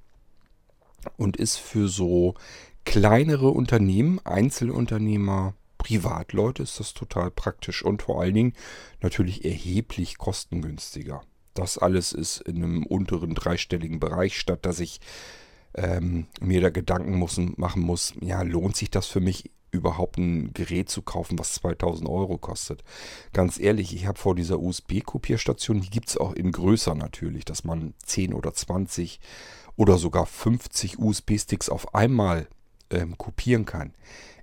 und 1.16 1.38
ist 1.38 1.56
für 1.56 1.88
so 1.88 2.36
kleinere 2.84 3.48
Unternehmen, 3.48 4.20
Einzelunternehmer, 4.26 5.54
Privatleute 5.78 6.64
ist 6.64 6.82
das 6.82 6.94
total 6.94 7.32
praktisch 7.32 7.82
und 7.82 8.02
vor 8.02 8.20
allen 8.20 8.34
Dingen 8.34 8.54
natürlich 9.00 9.46
erheblich 9.46 10.18
kostengünstiger. 10.18 11.22
Das 11.58 11.78
alles 11.78 12.14
ist 12.14 12.42
in 12.42 12.58
einem 12.58 12.86
unteren 12.86 13.34
dreistelligen 13.34 14.00
Bereich, 14.00 14.38
statt 14.38 14.66
dass 14.66 14.80
ich 14.80 15.00
ähm, 15.74 16.28
mir 16.40 16.62
da 16.62 16.70
Gedanken 16.70 17.16
muss, 17.16 17.40
machen 17.58 17.82
muss, 17.82 18.14
ja, 18.22 18.42
lohnt 18.42 18.76
sich 18.76 18.92
das 18.92 19.08
für 19.08 19.20
mich 19.20 19.52
überhaupt 19.72 20.18
ein 20.18 20.54
Gerät 20.54 20.90
zu 20.90 21.02
kaufen, 21.02 21.38
was 21.38 21.54
2000 21.56 22.10
Euro 22.10 22.38
kostet. 22.38 22.84
Ganz 23.34 23.60
ehrlich, 23.60 23.94
ich 23.94 24.06
habe 24.06 24.18
vor 24.18 24.36
dieser 24.36 24.60
USB-Kopierstation, 24.60 25.82
die 25.82 25.90
gibt 25.90 26.10
es 26.10 26.18
auch 26.18 26.34
in 26.34 26.52
größer 26.52 26.96
natürlich, 26.96 27.46
dass 27.46 27.64
man 27.64 27.94
10 28.06 28.34
oder 28.34 28.54
20 28.54 29.20
oder 29.76 29.98
sogar 29.98 30.26
50 30.26 31.00
USB-Sticks 31.00 31.70
auf 31.70 31.94
einmal 31.94 32.48
ähm, 32.90 33.18
kopieren 33.18 33.66
kann. 33.66 33.94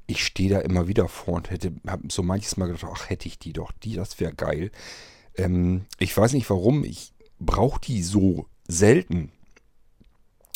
Ich 0.06 0.24
stehe 0.24 0.50
da 0.50 0.58
immer 0.60 0.86
wieder 0.86 1.08
vor 1.08 1.34
und 1.34 1.50
hätte 1.50 1.72
so 2.08 2.22
manches 2.22 2.56
Mal 2.56 2.66
gedacht, 2.66 2.90
ach, 2.94 3.08
hätte 3.08 3.26
ich 3.26 3.38
die 3.38 3.54
doch, 3.54 3.72
die, 3.72 3.94
das 3.94 4.20
wäre 4.20 4.34
geil. 4.34 4.70
Ähm, 5.36 5.86
ich 5.98 6.16
weiß 6.16 6.32
nicht 6.32 6.48
warum, 6.50 6.84
ich 6.84 7.12
brauche 7.40 7.80
die 7.80 8.02
so 8.02 8.46
selten. 8.68 9.30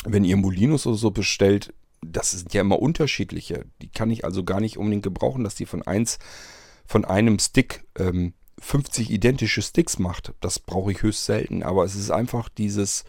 Wenn 0.04 0.24
ihr 0.24 0.36
Molinos 0.36 0.86
oder 0.86 0.96
so 0.96 1.10
bestellt, 1.10 1.74
das 2.00 2.30
sind 2.30 2.54
ja 2.54 2.60
immer 2.60 2.80
unterschiedliche. 2.80 3.66
Die 3.82 3.88
kann 3.88 4.10
ich 4.10 4.24
also 4.24 4.44
gar 4.44 4.60
nicht 4.60 4.78
unbedingt 4.78 5.02
gebrauchen, 5.02 5.44
dass 5.44 5.56
die 5.56 5.66
von 5.66 5.82
eins, 5.82 6.18
von 6.86 7.04
einem 7.04 7.38
Stick 7.38 7.84
ähm, 7.98 8.34
50 8.60 9.10
identische 9.10 9.62
Sticks 9.62 9.98
macht. 9.98 10.32
Das 10.40 10.58
brauche 10.58 10.92
ich 10.92 11.02
höchst 11.02 11.24
selten. 11.24 11.62
Aber 11.62 11.84
es 11.84 11.94
ist 11.94 12.10
einfach 12.10 12.48
dieses, 12.48 13.04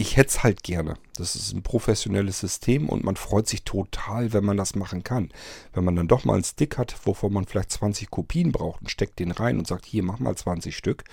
ich 0.00 0.16
hätte 0.16 0.30
es 0.30 0.42
halt 0.42 0.62
gerne. 0.62 0.94
Das 1.16 1.36
ist 1.36 1.52
ein 1.52 1.62
professionelles 1.62 2.40
System 2.40 2.88
und 2.88 3.04
man 3.04 3.16
freut 3.16 3.46
sich 3.46 3.64
total, 3.64 4.32
wenn 4.32 4.46
man 4.46 4.56
das 4.56 4.74
machen 4.74 5.04
kann. 5.04 5.28
Wenn 5.74 5.84
man 5.84 5.94
dann 5.94 6.08
doch 6.08 6.24
mal 6.24 6.34
einen 6.34 6.44
Stick 6.44 6.78
hat, 6.78 6.96
wovon 7.04 7.34
man 7.34 7.44
vielleicht 7.44 7.70
20 7.70 8.08
Kopien 8.08 8.50
braucht 8.50 8.80
und 8.80 8.90
steckt 8.90 9.18
den 9.18 9.30
rein 9.30 9.58
und 9.58 9.66
sagt, 9.66 9.84
hier, 9.84 10.02
mach 10.02 10.18
mal 10.18 10.34
20 10.34 10.74
Stück. 10.74 11.04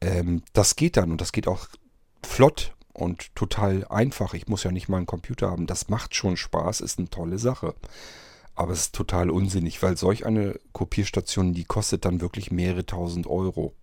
Ähm, 0.00 0.42
das 0.52 0.76
geht 0.76 0.96
dann 0.96 1.10
und 1.10 1.20
das 1.20 1.32
geht 1.32 1.48
auch 1.48 1.66
flott 2.24 2.76
und 2.92 3.34
total 3.34 3.84
einfach. 3.88 4.32
Ich 4.32 4.46
muss 4.46 4.62
ja 4.62 4.70
nicht 4.70 4.88
mal 4.88 4.98
einen 4.98 5.06
Computer 5.06 5.50
haben. 5.50 5.66
Das 5.66 5.88
macht 5.88 6.14
schon 6.14 6.36
Spaß, 6.36 6.80
ist 6.80 7.00
eine 7.00 7.10
tolle 7.10 7.40
Sache. 7.40 7.74
Aber 8.54 8.72
es 8.72 8.82
ist 8.82 8.94
total 8.94 9.28
unsinnig, 9.28 9.82
weil 9.82 9.96
solch 9.96 10.24
eine 10.24 10.60
Kopierstation, 10.72 11.52
die 11.52 11.64
kostet 11.64 12.04
dann 12.04 12.20
wirklich 12.20 12.52
mehrere 12.52 12.86
tausend 12.86 13.26
Euro. 13.26 13.74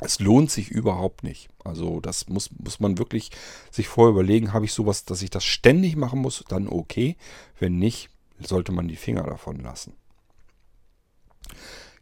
Es 0.00 0.20
lohnt 0.20 0.50
sich 0.50 0.70
überhaupt 0.70 1.22
nicht. 1.22 1.48
Also 1.64 2.00
das 2.00 2.28
muss, 2.28 2.50
muss 2.58 2.80
man 2.80 2.98
wirklich 2.98 3.30
sich 3.70 3.88
vorher 3.88 4.12
überlegen, 4.12 4.52
habe 4.52 4.66
ich 4.66 4.72
sowas, 4.72 5.04
dass 5.04 5.22
ich 5.22 5.30
das 5.30 5.44
ständig 5.44 5.96
machen 5.96 6.20
muss, 6.20 6.44
dann 6.48 6.68
okay. 6.68 7.16
Wenn 7.58 7.78
nicht, 7.78 8.10
sollte 8.38 8.72
man 8.72 8.88
die 8.88 8.96
Finger 8.96 9.22
davon 9.22 9.60
lassen. 9.60 9.94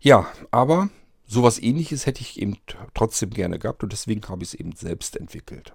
Ja, 0.00 0.26
aber 0.50 0.90
sowas 1.26 1.60
ähnliches 1.62 2.06
hätte 2.06 2.20
ich 2.20 2.40
eben 2.40 2.56
trotzdem 2.94 3.30
gerne 3.30 3.58
gehabt 3.58 3.82
und 3.82 3.92
deswegen 3.92 4.22
habe 4.28 4.42
ich 4.42 4.50
es 4.50 4.60
eben 4.60 4.72
selbst 4.72 5.16
entwickelt. 5.16 5.74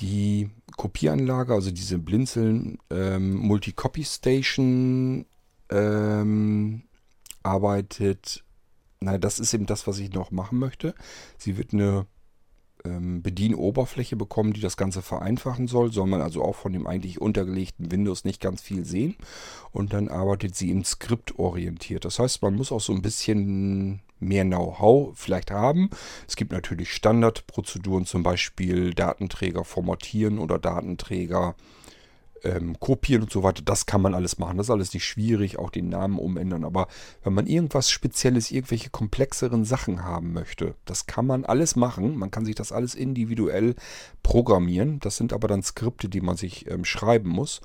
Die 0.00 0.50
Kopieranlage, 0.76 1.54
also 1.54 1.70
diese 1.70 1.98
Blinzeln 1.98 2.78
ähm, 2.90 3.36
Multi-Copy 3.36 4.04
Station 4.04 5.26
ähm, 5.70 6.82
arbeitet 7.44 8.44
na, 9.04 9.18
das 9.18 9.38
ist 9.38 9.54
eben 9.54 9.66
das, 9.66 9.86
was 9.86 9.98
ich 9.98 10.12
noch 10.12 10.30
machen 10.30 10.58
möchte. 10.58 10.94
Sie 11.38 11.56
wird 11.58 11.72
eine 11.72 12.06
ähm, 12.84 13.22
Bedienoberfläche 13.22 14.16
bekommen, 14.16 14.52
die 14.52 14.60
das 14.60 14.76
Ganze 14.76 15.02
vereinfachen 15.02 15.68
soll. 15.68 15.92
Soll 15.92 16.06
man 16.06 16.20
also 16.20 16.42
auch 16.42 16.56
von 16.56 16.72
dem 16.72 16.86
eigentlich 16.86 17.20
untergelegten 17.20 17.90
Windows 17.90 18.24
nicht 18.24 18.40
ganz 18.40 18.62
viel 18.62 18.84
sehen. 18.84 19.16
Und 19.72 19.92
dann 19.92 20.08
arbeitet 20.08 20.54
sie 20.54 20.70
im 20.70 20.84
Skript 20.84 21.38
orientiert. 21.38 22.04
Das 22.04 22.18
heißt, 22.18 22.42
man 22.42 22.54
muss 22.54 22.72
auch 22.72 22.80
so 22.80 22.92
ein 22.92 23.02
bisschen 23.02 24.00
mehr 24.20 24.44
Know-how 24.44 25.16
vielleicht 25.16 25.50
haben. 25.50 25.90
Es 26.26 26.36
gibt 26.36 26.52
natürlich 26.52 26.92
Standardprozeduren, 26.92 28.06
zum 28.06 28.22
Beispiel 28.22 28.94
Datenträger 28.94 29.64
formatieren 29.64 30.38
oder 30.38 30.58
Datenträger 30.58 31.56
ähm, 32.44 32.78
kopieren 32.78 33.22
und 33.22 33.32
so 33.32 33.42
weiter, 33.42 33.62
das 33.62 33.86
kann 33.86 34.02
man 34.02 34.14
alles 34.14 34.38
machen. 34.38 34.56
Das 34.56 34.66
ist 34.66 34.70
alles 34.70 34.92
nicht 34.94 35.04
schwierig, 35.04 35.58
auch 35.58 35.70
den 35.70 35.88
Namen 35.88 36.18
umändern. 36.18 36.64
Aber 36.64 36.88
wenn 37.22 37.32
man 37.32 37.46
irgendwas 37.46 37.90
Spezielles, 37.90 38.50
irgendwelche 38.50 38.90
komplexeren 38.90 39.64
Sachen 39.64 40.04
haben 40.04 40.32
möchte, 40.32 40.74
das 40.84 41.06
kann 41.06 41.26
man 41.26 41.44
alles 41.44 41.74
machen. 41.74 42.16
Man 42.16 42.30
kann 42.30 42.44
sich 42.44 42.54
das 42.54 42.70
alles 42.70 42.94
individuell 42.94 43.74
programmieren. 44.22 45.00
Das 45.00 45.16
sind 45.16 45.32
aber 45.32 45.48
dann 45.48 45.62
Skripte, 45.62 46.08
die 46.08 46.20
man 46.20 46.36
sich 46.36 46.70
ähm, 46.70 46.84
schreiben 46.84 47.30
muss. 47.30 47.60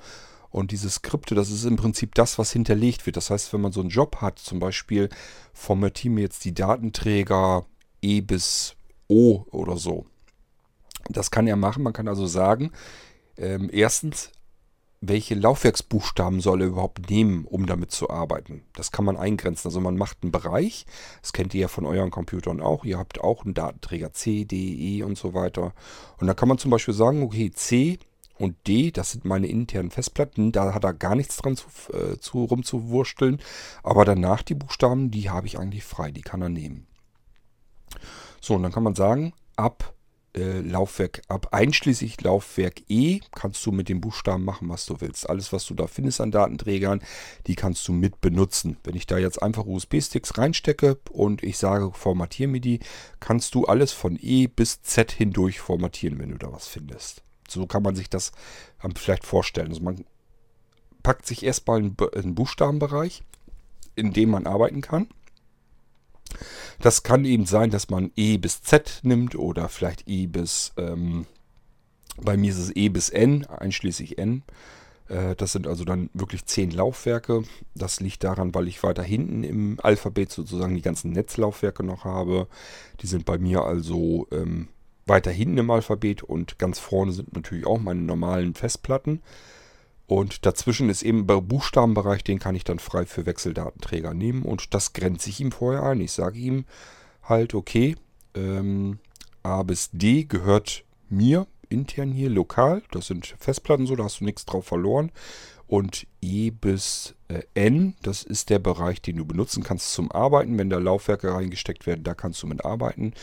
Und 0.50 0.72
diese 0.72 0.90
Skripte, 0.90 1.34
das 1.34 1.50
ist 1.50 1.64
im 1.64 1.76
Prinzip 1.76 2.14
das, 2.16 2.38
was 2.38 2.52
hinterlegt 2.52 3.06
wird. 3.06 3.16
Das 3.16 3.30
heißt, 3.30 3.52
wenn 3.52 3.60
man 3.60 3.72
so 3.72 3.80
einen 3.80 3.90
Job 3.90 4.16
hat, 4.16 4.38
zum 4.38 4.58
Beispiel 4.58 5.08
formatieren 5.52 6.16
wir 6.16 6.24
jetzt 6.24 6.44
die 6.44 6.54
Datenträger 6.54 7.66
E 8.02 8.20
bis 8.20 8.74
O 9.08 9.44
oder 9.50 9.76
so. 9.76 10.06
Das 11.08 11.30
kann 11.30 11.46
er 11.46 11.56
machen. 11.56 11.82
Man 11.82 11.92
kann 11.92 12.08
also 12.08 12.26
sagen, 12.26 12.72
ähm, 13.36 13.70
erstens 13.72 14.32
welche 15.00 15.34
Laufwerksbuchstaben 15.34 16.40
soll 16.40 16.60
er 16.60 16.68
überhaupt 16.68 17.08
nehmen, 17.08 17.46
um 17.46 17.66
damit 17.66 17.90
zu 17.90 18.10
arbeiten. 18.10 18.62
Das 18.74 18.92
kann 18.92 19.06
man 19.06 19.16
eingrenzen. 19.16 19.68
Also 19.68 19.80
man 19.80 19.96
macht 19.96 20.18
einen 20.22 20.30
Bereich, 20.30 20.84
das 21.22 21.32
kennt 21.32 21.54
ihr 21.54 21.62
ja 21.62 21.68
von 21.68 21.86
euren 21.86 22.10
Computern 22.10 22.60
auch. 22.60 22.84
Ihr 22.84 22.98
habt 22.98 23.20
auch 23.20 23.44
einen 23.44 23.54
Datenträger 23.54 24.12
C, 24.12 24.44
D, 24.44 24.56
E 24.56 25.02
und 25.02 25.16
so 25.16 25.32
weiter. 25.32 25.72
Und 26.18 26.26
da 26.26 26.34
kann 26.34 26.48
man 26.48 26.58
zum 26.58 26.70
Beispiel 26.70 26.92
sagen, 26.92 27.22
okay, 27.22 27.50
C 27.50 27.98
und 28.38 28.56
D, 28.66 28.90
das 28.90 29.12
sind 29.12 29.24
meine 29.24 29.46
internen 29.46 29.90
Festplatten, 29.90 30.52
da 30.52 30.74
hat 30.74 30.84
er 30.84 30.92
gar 30.92 31.14
nichts 31.14 31.38
dran 31.38 31.56
zu, 31.56 31.66
äh, 31.92 32.18
zu 32.18 32.44
rumzuwursteln. 32.44 33.40
Aber 33.82 34.04
danach 34.04 34.42
die 34.42 34.54
Buchstaben, 34.54 35.10
die 35.10 35.30
habe 35.30 35.46
ich 35.46 35.58
eigentlich 35.58 35.84
frei, 35.84 36.10
die 36.10 36.22
kann 36.22 36.42
er 36.42 36.50
nehmen. 36.50 36.86
So, 38.40 38.54
und 38.54 38.62
dann 38.62 38.72
kann 38.72 38.82
man 38.82 38.94
sagen, 38.94 39.32
ab 39.56 39.94
äh, 40.36 40.60
Laufwerk 40.60 41.22
ab. 41.28 41.48
Einschließlich 41.52 42.20
Laufwerk 42.22 42.82
E 42.88 43.20
kannst 43.34 43.64
du 43.66 43.72
mit 43.72 43.88
den 43.88 44.00
Buchstaben 44.00 44.44
machen, 44.44 44.68
was 44.68 44.86
du 44.86 45.00
willst. 45.00 45.28
Alles, 45.28 45.52
was 45.52 45.66
du 45.66 45.74
da 45.74 45.86
findest 45.86 46.20
an 46.20 46.30
Datenträgern, 46.30 47.02
die 47.46 47.56
kannst 47.56 47.86
du 47.88 47.92
mit 47.92 48.20
benutzen. 48.20 48.76
Wenn 48.84 48.96
ich 48.96 49.06
da 49.06 49.18
jetzt 49.18 49.42
einfach 49.42 49.66
USB-Sticks 49.66 50.38
reinstecke 50.38 50.98
und 51.10 51.42
ich 51.42 51.58
sage, 51.58 51.90
formatiere 51.92 52.48
mir 52.48 52.60
die, 52.60 52.80
kannst 53.18 53.54
du 53.54 53.64
alles 53.64 53.92
von 53.92 54.18
E 54.20 54.46
bis 54.46 54.82
Z 54.82 55.10
hindurch 55.10 55.60
formatieren, 55.60 56.18
wenn 56.18 56.30
du 56.30 56.38
da 56.38 56.52
was 56.52 56.68
findest. 56.68 57.22
So 57.48 57.66
kann 57.66 57.82
man 57.82 57.96
sich 57.96 58.08
das 58.08 58.32
vielleicht 58.96 59.26
vorstellen. 59.26 59.68
Also 59.68 59.82
man 59.82 60.04
packt 61.02 61.26
sich 61.26 61.44
erstmal 61.44 61.78
einen 61.78 62.34
Buchstabenbereich, 62.34 63.22
in 63.96 64.12
dem 64.12 64.30
man 64.30 64.46
arbeiten 64.46 64.80
kann. 64.80 65.08
Das 66.80 67.02
kann 67.02 67.24
eben 67.24 67.46
sein, 67.46 67.70
dass 67.70 67.90
man 67.90 68.10
E 68.16 68.38
bis 68.38 68.62
Z 68.62 69.00
nimmt 69.02 69.34
oder 69.34 69.68
vielleicht 69.68 70.08
E 70.08 70.26
bis, 70.26 70.72
ähm, 70.76 71.26
bei 72.20 72.36
mir 72.36 72.50
ist 72.50 72.58
es 72.58 72.74
E 72.74 72.88
bis 72.88 73.08
N, 73.08 73.46
einschließlich 73.46 74.18
N. 74.18 74.42
Äh, 75.08 75.36
das 75.36 75.52
sind 75.52 75.66
also 75.66 75.84
dann 75.84 76.08
wirklich 76.14 76.46
zehn 76.46 76.70
Laufwerke. 76.70 77.42
Das 77.74 78.00
liegt 78.00 78.24
daran, 78.24 78.54
weil 78.54 78.68
ich 78.68 78.82
weiter 78.82 79.02
hinten 79.02 79.44
im 79.44 79.78
Alphabet 79.82 80.30
sozusagen 80.30 80.74
die 80.74 80.82
ganzen 80.82 81.12
Netzlaufwerke 81.12 81.82
noch 81.82 82.04
habe. 82.04 82.46
Die 83.02 83.06
sind 83.06 83.24
bei 83.26 83.38
mir 83.38 83.64
also 83.64 84.26
ähm, 84.30 84.68
weiter 85.06 85.30
hinten 85.30 85.58
im 85.58 85.70
Alphabet 85.70 86.22
und 86.22 86.58
ganz 86.58 86.78
vorne 86.78 87.12
sind 87.12 87.34
natürlich 87.34 87.66
auch 87.66 87.80
meine 87.80 88.00
normalen 88.00 88.54
Festplatten. 88.54 89.22
Und 90.10 90.44
dazwischen 90.44 90.88
ist 90.88 91.02
eben 91.02 91.28
der 91.28 91.40
Buchstabenbereich, 91.40 92.24
den 92.24 92.40
kann 92.40 92.56
ich 92.56 92.64
dann 92.64 92.80
frei 92.80 93.06
für 93.06 93.26
Wechseldatenträger 93.26 94.12
nehmen 94.12 94.42
und 94.42 94.74
das 94.74 94.92
grenze 94.92 95.30
ich 95.30 95.38
ihm 95.38 95.52
vorher 95.52 95.84
ein. 95.84 96.00
Ich 96.00 96.10
sage 96.10 96.36
ihm 96.36 96.64
halt, 97.22 97.54
okay, 97.54 97.94
ähm, 98.34 98.98
A 99.44 99.62
bis 99.62 99.90
D 99.92 100.24
gehört 100.24 100.82
mir 101.10 101.46
intern 101.68 102.10
hier 102.10 102.28
lokal. 102.28 102.82
Das 102.90 103.06
sind 103.06 103.36
Festplatten 103.38 103.86
so, 103.86 103.94
da 103.94 104.02
hast 104.02 104.18
du 104.18 104.24
nichts 104.24 104.44
drauf 104.44 104.66
verloren. 104.66 105.12
Und 105.68 106.08
E 106.20 106.50
bis 106.50 107.14
äh, 107.28 107.42
N, 107.54 107.94
das 108.02 108.24
ist 108.24 108.50
der 108.50 108.58
Bereich, 108.58 109.00
den 109.00 109.16
du 109.16 109.24
benutzen 109.24 109.62
kannst 109.62 109.92
zum 109.92 110.10
Arbeiten. 110.10 110.58
Wenn 110.58 110.70
da 110.70 110.78
Laufwerke 110.78 111.32
reingesteckt 111.32 111.86
werden, 111.86 112.02
da 112.02 112.14
kannst 112.14 112.42
du 112.42 112.48
mit 112.48 112.64
arbeiten. 112.64 113.14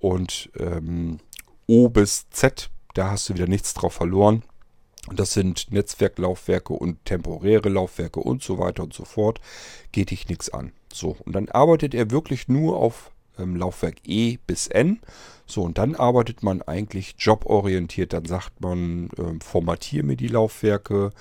Und 0.00 0.50
ähm, 0.58 1.16
O 1.66 1.88
bis 1.88 2.28
Z, 2.28 2.68
da 2.92 3.12
hast 3.12 3.30
du 3.30 3.34
wieder 3.34 3.46
nichts 3.46 3.72
drauf 3.72 3.94
verloren. 3.94 4.42
Das 5.12 5.32
sind 5.32 5.70
Netzwerklaufwerke 5.70 6.72
und 6.72 7.04
temporäre 7.04 7.68
Laufwerke 7.68 8.20
und 8.20 8.42
so 8.42 8.58
weiter 8.58 8.82
und 8.82 8.92
so 8.92 9.04
fort. 9.04 9.40
Geht 9.92 10.10
dich 10.10 10.28
nichts 10.28 10.50
an. 10.50 10.72
So, 10.92 11.16
und 11.24 11.34
dann 11.34 11.48
arbeitet 11.48 11.94
er 11.94 12.10
wirklich 12.10 12.48
nur 12.48 12.76
auf 12.76 13.12
ähm, 13.38 13.56
Laufwerk 13.56 13.96
E 14.04 14.38
bis 14.46 14.66
N. 14.66 15.00
So, 15.46 15.62
und 15.62 15.78
dann 15.78 15.94
arbeitet 15.94 16.42
man 16.42 16.62
eigentlich 16.62 17.14
joborientiert. 17.18 18.12
Dann 18.12 18.24
sagt 18.24 18.60
man, 18.60 19.10
äh, 19.16 19.44
formatiere 19.44 20.04
mir 20.04 20.16
die 20.16 20.28
Laufwerke. 20.28 21.12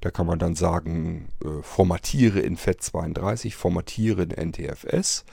Da 0.00 0.10
kann 0.10 0.26
man 0.26 0.38
dann 0.38 0.54
sagen, 0.54 1.28
äh, 1.44 1.62
formatiere 1.62 2.40
in 2.40 2.56
FAT32, 2.56 3.54
formatiere 3.54 4.24
in 4.24 4.50
NTFS. 4.50 5.24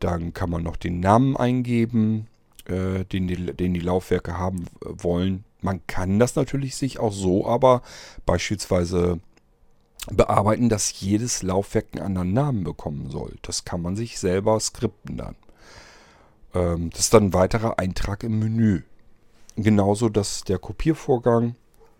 Dann 0.00 0.34
kann 0.34 0.50
man 0.50 0.64
noch 0.64 0.76
den 0.76 1.00
Namen 1.00 1.36
eingeben, 1.36 2.26
äh, 2.66 3.04
den, 3.04 3.28
die, 3.28 3.36
den 3.36 3.72
die 3.72 3.80
Laufwerke 3.80 4.36
haben 4.36 4.66
äh, 4.84 4.88
wollen. 5.02 5.44
Man 5.62 5.86
kann 5.86 6.18
das 6.18 6.36
natürlich 6.36 6.76
sich 6.76 6.98
auch 6.98 7.12
so, 7.12 7.46
aber 7.46 7.82
beispielsweise 8.26 9.20
bearbeiten, 10.10 10.68
dass 10.68 11.00
jedes 11.00 11.42
Laufwerk 11.42 11.86
einen 11.92 12.04
anderen 12.04 12.32
Namen 12.32 12.64
bekommen 12.64 13.10
soll. 13.10 13.36
Das 13.42 13.64
kann 13.64 13.80
man 13.82 13.96
sich 13.96 14.18
selber 14.18 14.58
skripten 14.58 15.16
dann. 15.16 15.36
Ähm, 16.54 16.90
das 16.90 17.00
ist 17.00 17.14
dann 17.14 17.26
ein 17.26 17.34
weiterer 17.34 17.78
Eintrag 17.78 18.24
im 18.24 18.38
Menü. 18.38 18.82
Genauso, 19.56 20.08
dass 20.08 20.44
der 20.44 20.58
Kopiervorgang, 20.58 21.54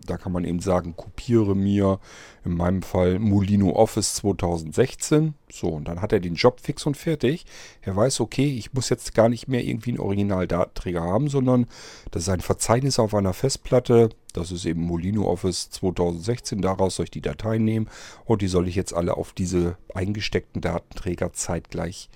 da 0.05 0.17
kann 0.17 0.31
man 0.31 0.43
eben 0.43 0.59
sagen, 0.59 0.95
kopiere 0.95 1.55
mir 1.55 1.99
in 2.43 2.55
meinem 2.55 2.81
Fall 2.81 3.19
Molino 3.19 3.71
Office 3.71 4.15
2016. 4.15 5.33
So, 5.51 5.69
und 5.69 5.87
dann 5.87 6.01
hat 6.01 6.11
er 6.11 6.19
den 6.19 6.35
Job 6.35 6.59
fix 6.59 6.85
und 6.85 6.97
fertig. 6.97 7.45
Er 7.81 7.95
weiß, 7.95 8.19
okay, 8.19 8.47
ich 8.57 8.73
muss 8.73 8.89
jetzt 8.89 9.13
gar 9.13 9.29
nicht 9.29 9.47
mehr 9.47 9.63
irgendwie 9.63 9.91
einen 9.91 9.99
Originaldatenträger 9.99 11.01
haben, 11.01 11.29
sondern 11.29 11.67
das 12.11 12.23
ist 12.23 12.29
ein 12.29 12.41
Verzeichnis 12.41 12.99
auf 12.99 13.13
einer 13.13 13.33
Festplatte. 13.33 14.09
Das 14.33 14.51
ist 14.51 14.65
eben 14.65 14.81
Molino 14.81 15.25
Office 15.25 15.69
2016. 15.69 16.61
Daraus 16.61 16.95
soll 16.95 17.05
ich 17.05 17.11
die 17.11 17.21
Dateien 17.21 17.63
nehmen 17.63 17.89
und 18.25 18.41
die 18.41 18.47
soll 18.47 18.67
ich 18.67 18.75
jetzt 18.75 18.93
alle 18.93 19.15
auf 19.15 19.31
diese 19.33 19.77
eingesteckten 19.93 20.61
Datenträger 20.61 21.33
zeitgleich 21.33 22.09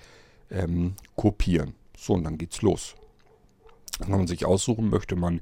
ähm, 0.50 0.94
kopieren. 1.16 1.74
So, 1.96 2.14
und 2.14 2.24
dann 2.24 2.38
geht's 2.38 2.62
los. 2.62 2.96
Dann 3.98 4.08
kann 4.08 4.18
man 4.18 4.26
sich 4.26 4.44
aussuchen, 4.44 4.90
möchte 4.90 5.16
man 5.16 5.40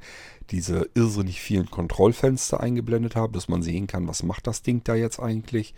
diese 0.51 0.89
irrsinnig 0.95 1.41
vielen 1.41 1.71
Kontrollfenster 1.71 2.61
eingeblendet 2.61 3.17
haben, 3.17 3.33
dass 3.33 3.49
man 3.49 3.63
sehen 3.63 3.87
kann, 3.87 4.09
was 4.09 4.23
macht 4.23 4.47
das 4.47 4.63
Ding 4.63 4.83
da 4.85 4.95
jetzt 4.95 5.21
eigentlich. 5.21 5.75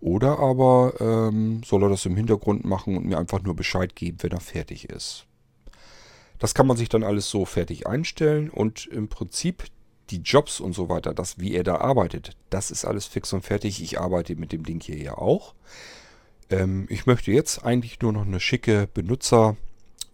Oder 0.00 0.38
aber 0.38 0.94
ähm, 1.00 1.62
soll 1.64 1.84
er 1.84 1.88
das 1.88 2.06
im 2.06 2.16
Hintergrund 2.16 2.64
machen 2.64 2.96
und 2.96 3.06
mir 3.06 3.18
einfach 3.18 3.42
nur 3.42 3.54
Bescheid 3.54 3.94
geben, 3.94 4.18
wenn 4.20 4.32
er 4.32 4.40
fertig 4.40 4.90
ist. 4.90 5.26
Das 6.38 6.54
kann 6.54 6.66
man 6.66 6.76
sich 6.76 6.88
dann 6.88 7.04
alles 7.04 7.30
so 7.30 7.44
fertig 7.44 7.86
einstellen 7.86 8.50
und 8.50 8.86
im 8.86 9.08
Prinzip 9.08 9.64
die 10.10 10.22
Jobs 10.22 10.58
und 10.58 10.72
so 10.72 10.88
weiter, 10.88 11.14
das 11.14 11.38
wie 11.38 11.54
er 11.54 11.62
da 11.62 11.76
arbeitet, 11.76 12.36
das 12.50 12.70
ist 12.72 12.84
alles 12.84 13.06
fix 13.06 13.32
und 13.32 13.42
fertig. 13.42 13.80
Ich 13.82 14.00
arbeite 14.00 14.34
mit 14.34 14.50
dem 14.52 14.64
Ding 14.64 14.80
hier 14.82 14.98
ja 14.98 15.16
auch. 15.16 15.54
Ähm, 16.50 16.86
ich 16.90 17.06
möchte 17.06 17.30
jetzt 17.30 17.64
eigentlich 17.64 18.00
nur 18.00 18.12
noch 18.12 18.26
eine 18.26 18.40
schicke 18.40 18.88
Benutzer- 18.92 19.56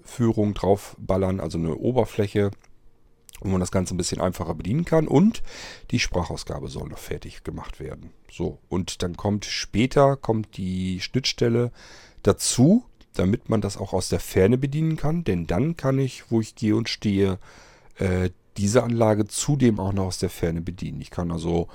Führung 0.08 0.54
draufballern, 0.54 1.38
also 1.38 1.58
eine 1.58 1.76
Oberfläche, 1.76 2.50
wo 3.40 3.48
man 3.48 3.60
das 3.60 3.70
Ganze 3.70 3.94
ein 3.94 3.98
bisschen 3.98 4.20
einfacher 4.20 4.54
bedienen 4.54 4.84
kann. 4.84 5.08
Und 5.08 5.42
die 5.90 5.98
Sprachausgabe 5.98 6.68
soll 6.68 6.88
noch 6.88 6.98
fertig 6.98 7.44
gemacht 7.44 7.80
werden. 7.80 8.10
So, 8.30 8.58
und 8.68 9.02
dann 9.02 9.16
kommt 9.16 9.44
später 9.44 10.16
kommt 10.16 10.56
die 10.56 11.00
Schnittstelle 11.00 11.70
dazu, 12.22 12.84
damit 13.14 13.48
man 13.48 13.60
das 13.60 13.76
auch 13.76 13.92
aus 13.92 14.08
der 14.08 14.20
Ferne 14.20 14.58
bedienen 14.58 14.96
kann. 14.96 15.24
Denn 15.24 15.46
dann 15.46 15.76
kann 15.76 15.98
ich, 15.98 16.30
wo 16.30 16.40
ich 16.40 16.54
gehe 16.54 16.76
und 16.76 16.88
stehe, 16.88 17.38
äh, 17.96 18.30
diese 18.56 18.82
Anlage 18.82 19.26
zudem 19.26 19.78
auch 19.78 19.92
noch 19.92 20.06
aus 20.06 20.18
der 20.18 20.30
Ferne 20.30 20.60
bedienen. 20.60 21.00
Ich 21.00 21.10
kann 21.10 21.30
also 21.30 21.68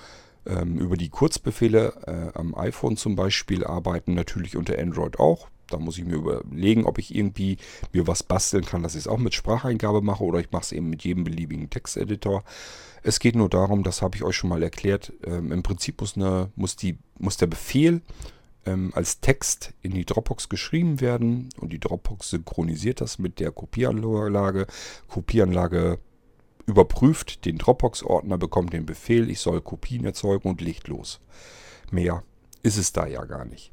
ähm, 0.45 0.77
über 0.77 0.97
die 0.97 1.09
Kurzbefehle 1.09 1.93
äh, 2.33 2.37
am 2.37 2.55
iPhone 2.55 2.97
zum 2.97 3.15
Beispiel 3.15 3.63
arbeiten, 3.63 4.13
natürlich 4.13 4.57
unter 4.57 4.77
Android 4.77 5.19
auch. 5.19 5.47
Da 5.73 5.79
muss 5.79 5.97
ich 5.97 6.05
mir 6.05 6.15
überlegen, 6.15 6.85
ob 6.85 6.99
ich 6.99 7.13
irgendwie 7.13 7.57
mir 7.91 8.07
was 8.07 8.23
basteln 8.23 8.65
kann, 8.65 8.83
dass 8.83 8.95
ich 8.95 9.01
es 9.01 9.07
auch 9.07 9.17
mit 9.17 9.33
Spracheingabe 9.33 10.01
mache 10.01 10.23
oder 10.23 10.39
ich 10.39 10.51
mache 10.51 10.63
es 10.63 10.71
eben 10.71 10.89
mit 10.89 11.03
jedem 11.03 11.23
beliebigen 11.23 11.69
Texteditor. 11.69 12.43
Es 13.01 13.19
geht 13.19 13.35
nur 13.35 13.49
darum, 13.49 13.83
das 13.83 14.01
habe 14.01 14.15
ich 14.15 14.23
euch 14.23 14.35
schon 14.35 14.49
mal 14.49 14.63
erklärt, 14.63 15.11
ähm, 15.25 15.51
im 15.51 15.63
Prinzip 15.63 15.99
muss, 15.99 16.15
eine, 16.15 16.51
muss, 16.55 16.75
die, 16.75 16.97
muss 17.19 17.37
der 17.37 17.47
Befehl 17.47 18.01
ähm, 18.65 18.91
als 18.95 19.19
Text 19.19 19.73
in 19.81 19.91
die 19.91 20.05
Dropbox 20.05 20.47
geschrieben 20.49 21.01
werden 21.01 21.49
und 21.59 21.73
die 21.73 21.79
Dropbox 21.79 22.29
synchronisiert 22.29 23.01
das 23.01 23.19
mit 23.19 23.39
der 23.39 23.51
Kopieranlage. 23.51 24.67
Kopieranlage 25.07 25.99
überprüft 26.65 27.45
den 27.45 27.57
Dropbox-Ordner, 27.57 28.37
bekommt 28.37 28.73
den 28.73 28.85
Befehl, 28.85 29.29
ich 29.29 29.39
soll 29.39 29.61
Kopien 29.61 30.05
erzeugen 30.05 30.49
und 30.49 30.61
legt 30.61 30.87
los. 30.87 31.19
Mehr 31.91 32.23
ist 32.61 32.77
es 32.77 32.93
da 32.93 33.05
ja 33.05 33.25
gar 33.25 33.45
nicht. 33.45 33.71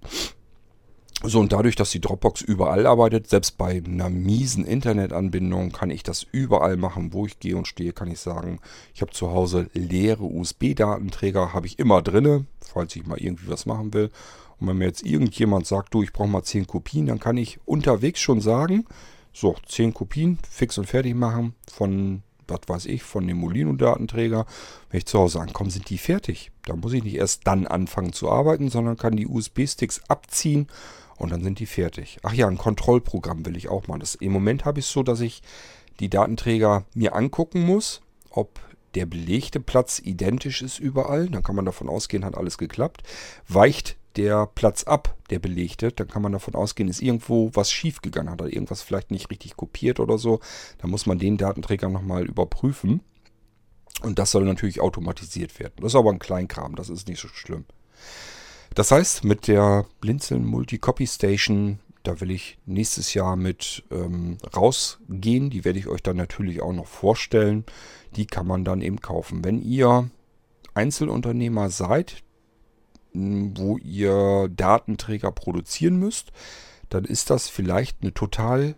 So, 1.22 1.38
und 1.38 1.52
dadurch, 1.52 1.76
dass 1.76 1.90
die 1.90 2.00
Dropbox 2.00 2.40
überall 2.40 2.86
arbeitet, 2.86 3.28
selbst 3.28 3.58
bei 3.58 3.82
einer 3.84 4.08
miesen 4.08 4.64
Internetanbindung, 4.64 5.70
kann 5.70 5.90
ich 5.90 6.02
das 6.02 6.26
überall 6.32 6.78
machen, 6.78 7.12
wo 7.12 7.26
ich 7.26 7.38
gehe 7.38 7.58
und 7.58 7.68
stehe, 7.68 7.92
kann 7.92 8.10
ich 8.10 8.20
sagen, 8.20 8.58
ich 8.94 9.02
habe 9.02 9.12
zu 9.12 9.30
Hause 9.30 9.68
leere 9.74 10.24
USB-Datenträger, 10.24 11.52
habe 11.52 11.66
ich 11.66 11.78
immer 11.78 12.00
drinne, 12.00 12.46
falls 12.60 12.96
ich 12.96 13.06
mal 13.06 13.18
irgendwie 13.18 13.48
was 13.48 13.66
machen 13.66 13.92
will. 13.92 14.10
Und 14.58 14.68
wenn 14.68 14.78
mir 14.78 14.86
jetzt 14.86 15.04
irgendjemand 15.04 15.66
sagt, 15.66 15.92
du, 15.92 16.02
ich 16.02 16.14
brauche 16.14 16.28
mal 16.28 16.42
10 16.42 16.66
Kopien, 16.66 17.04
dann 17.04 17.20
kann 17.20 17.36
ich 17.36 17.60
unterwegs 17.66 18.20
schon 18.20 18.40
sagen, 18.40 18.86
so, 19.34 19.56
10 19.68 19.92
Kopien, 19.92 20.38
fix 20.48 20.78
und 20.78 20.86
fertig 20.86 21.14
machen 21.14 21.54
von 21.70 22.22
was 22.50 22.60
weiß 22.66 22.86
ich, 22.86 23.04
von 23.04 23.24
dem 23.28 23.36
Molino-Datenträger. 23.36 24.44
Wenn 24.90 24.98
ich 24.98 25.06
zu 25.06 25.20
Hause 25.20 25.40
ankomme, 25.40 25.70
sind 25.70 25.88
die 25.88 25.98
fertig. 25.98 26.50
Da 26.64 26.74
muss 26.74 26.92
ich 26.92 27.04
nicht 27.04 27.14
erst 27.14 27.46
dann 27.46 27.68
anfangen 27.68 28.12
zu 28.12 28.28
arbeiten, 28.28 28.70
sondern 28.70 28.96
kann 28.96 29.14
die 29.14 29.28
USB-Sticks 29.28 30.00
abziehen 30.08 30.66
und 31.20 31.30
dann 31.30 31.42
sind 31.42 31.58
die 31.58 31.66
fertig. 31.66 32.18
Ach 32.22 32.32
ja, 32.32 32.48
ein 32.48 32.56
Kontrollprogramm 32.56 33.44
will 33.44 33.56
ich 33.56 33.68
auch 33.68 33.86
mal. 33.88 33.98
Das, 33.98 34.14
Im 34.14 34.32
Moment 34.32 34.64
habe 34.64 34.80
ich 34.80 34.86
es 34.86 34.92
so, 34.92 35.02
dass 35.02 35.20
ich 35.20 35.42
die 36.00 36.08
Datenträger 36.08 36.86
mir 36.94 37.14
angucken 37.14 37.60
muss, 37.60 38.00
ob 38.30 38.58
der 38.94 39.04
belegte 39.04 39.60
Platz 39.60 40.00
identisch 40.02 40.62
ist 40.62 40.78
überall. 40.78 41.28
Dann 41.28 41.42
kann 41.42 41.56
man 41.56 41.66
davon 41.66 41.90
ausgehen, 41.90 42.24
hat 42.24 42.38
alles 42.38 42.56
geklappt. 42.56 43.02
Weicht 43.46 43.96
der 44.16 44.46
Platz 44.46 44.84
ab, 44.84 45.14
der 45.28 45.38
belegte, 45.38 45.92
dann 45.92 46.08
kann 46.08 46.22
man 46.22 46.32
davon 46.32 46.54
ausgehen, 46.54 46.88
ist 46.88 47.02
irgendwo 47.02 47.50
was 47.54 47.70
schief 47.70 48.00
gegangen, 48.00 48.30
hat 48.30 48.40
er 48.40 48.52
irgendwas 48.52 48.82
vielleicht 48.82 49.10
nicht 49.10 49.30
richtig 49.30 49.56
kopiert 49.56 50.00
oder 50.00 50.16
so. 50.16 50.40
Dann 50.78 50.90
muss 50.90 51.04
man 51.04 51.18
den 51.18 51.36
Datenträger 51.36 51.90
nochmal 51.90 52.24
überprüfen. 52.24 53.02
Und 54.02 54.18
das 54.18 54.30
soll 54.30 54.46
natürlich 54.46 54.80
automatisiert 54.80 55.60
werden. 55.60 55.74
Das 55.76 55.92
ist 55.92 55.96
aber 55.96 56.10
ein 56.10 56.18
Kleinkram, 56.18 56.76
das 56.76 56.88
ist 56.88 57.08
nicht 57.08 57.20
so 57.20 57.28
schlimm. 57.28 57.66
Das 58.74 58.92
heißt, 58.92 59.24
mit 59.24 59.48
der 59.48 59.86
Blinzeln 60.00 60.44
Multi-Copy 60.44 61.06
Station, 61.06 61.80
da 62.02 62.20
will 62.20 62.30
ich 62.30 62.58
nächstes 62.66 63.14
Jahr 63.14 63.36
mit 63.36 63.84
ähm, 63.90 64.38
rausgehen. 64.56 65.50
Die 65.50 65.64
werde 65.64 65.78
ich 65.78 65.88
euch 65.88 66.02
dann 66.02 66.16
natürlich 66.16 66.62
auch 66.62 66.72
noch 66.72 66.86
vorstellen. 66.86 67.64
Die 68.16 68.26
kann 68.26 68.46
man 68.46 68.64
dann 68.64 68.80
eben 68.80 69.00
kaufen. 69.00 69.44
Wenn 69.44 69.60
ihr 69.60 70.08
Einzelunternehmer 70.74 71.68
seid, 71.70 72.22
wo 73.12 73.76
ihr 73.78 74.48
Datenträger 74.54 75.32
produzieren 75.32 75.96
müsst, 75.96 76.32
dann 76.88 77.04
ist 77.04 77.30
das 77.30 77.48
vielleicht 77.48 77.98
eine 78.02 78.14
total 78.14 78.76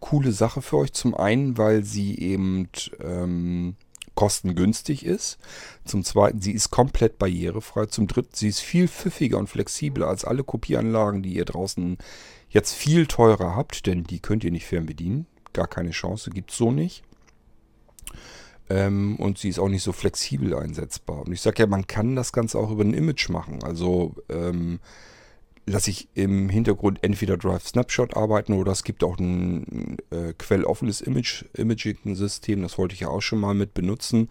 coole 0.00 0.32
Sache 0.32 0.62
für 0.62 0.78
euch. 0.78 0.92
Zum 0.92 1.14
einen, 1.14 1.56
weil 1.56 1.84
sie 1.84 2.18
eben 2.18 2.68
ähm, 3.02 3.76
kostengünstig 4.14 5.04
ist. 5.04 5.38
Zum 5.84 6.04
Zweiten, 6.04 6.40
sie 6.40 6.52
ist 6.52 6.70
komplett 6.70 7.18
barrierefrei. 7.18 7.86
Zum 7.86 8.06
Dritten, 8.06 8.34
sie 8.34 8.48
ist 8.48 8.60
viel 8.60 8.88
pfiffiger 8.88 9.38
und 9.38 9.48
flexibler 9.48 10.08
als 10.08 10.24
alle 10.24 10.44
Kopieranlagen, 10.44 11.22
die 11.22 11.34
ihr 11.34 11.44
draußen 11.44 11.98
jetzt 12.48 12.74
viel 12.74 13.06
teurer 13.06 13.54
habt, 13.56 13.86
denn 13.86 14.04
die 14.04 14.20
könnt 14.20 14.44
ihr 14.44 14.50
nicht 14.50 14.66
fernbedienen. 14.66 15.26
Gar 15.52 15.68
keine 15.68 15.90
Chance, 15.90 16.30
gibt 16.30 16.50
es 16.50 16.56
so 16.56 16.70
nicht. 16.70 17.02
Ähm, 18.68 19.16
und 19.16 19.38
sie 19.38 19.48
ist 19.48 19.58
auch 19.58 19.68
nicht 19.68 19.82
so 19.82 19.92
flexibel 19.92 20.54
einsetzbar. 20.54 21.22
Und 21.26 21.32
ich 21.32 21.40
sage 21.40 21.62
ja, 21.62 21.66
man 21.66 21.86
kann 21.86 22.14
das 22.14 22.32
Ganze 22.32 22.58
auch 22.58 22.70
über 22.70 22.84
ein 22.84 22.94
Image 22.94 23.28
machen. 23.28 23.62
Also 23.64 24.14
ähm, 24.28 24.78
lasse 25.66 25.90
ich 25.90 26.08
im 26.14 26.48
Hintergrund 26.48 26.98
entweder 27.02 27.36
Drive 27.36 27.66
Snapshot 27.66 28.16
arbeiten 28.16 28.52
oder 28.54 28.72
es 28.72 28.84
gibt 28.84 29.04
auch 29.04 29.18
ein 29.18 29.98
äh, 30.10 30.32
quelloffenes 30.36 31.00
Image, 31.00 31.44
Imaging-System, 31.54 32.62
das 32.62 32.78
wollte 32.78 32.94
ich 32.94 33.00
ja 33.00 33.08
auch 33.08 33.20
schon 33.20 33.40
mal 33.40 33.54
mit 33.54 33.74
benutzen. 33.74 34.28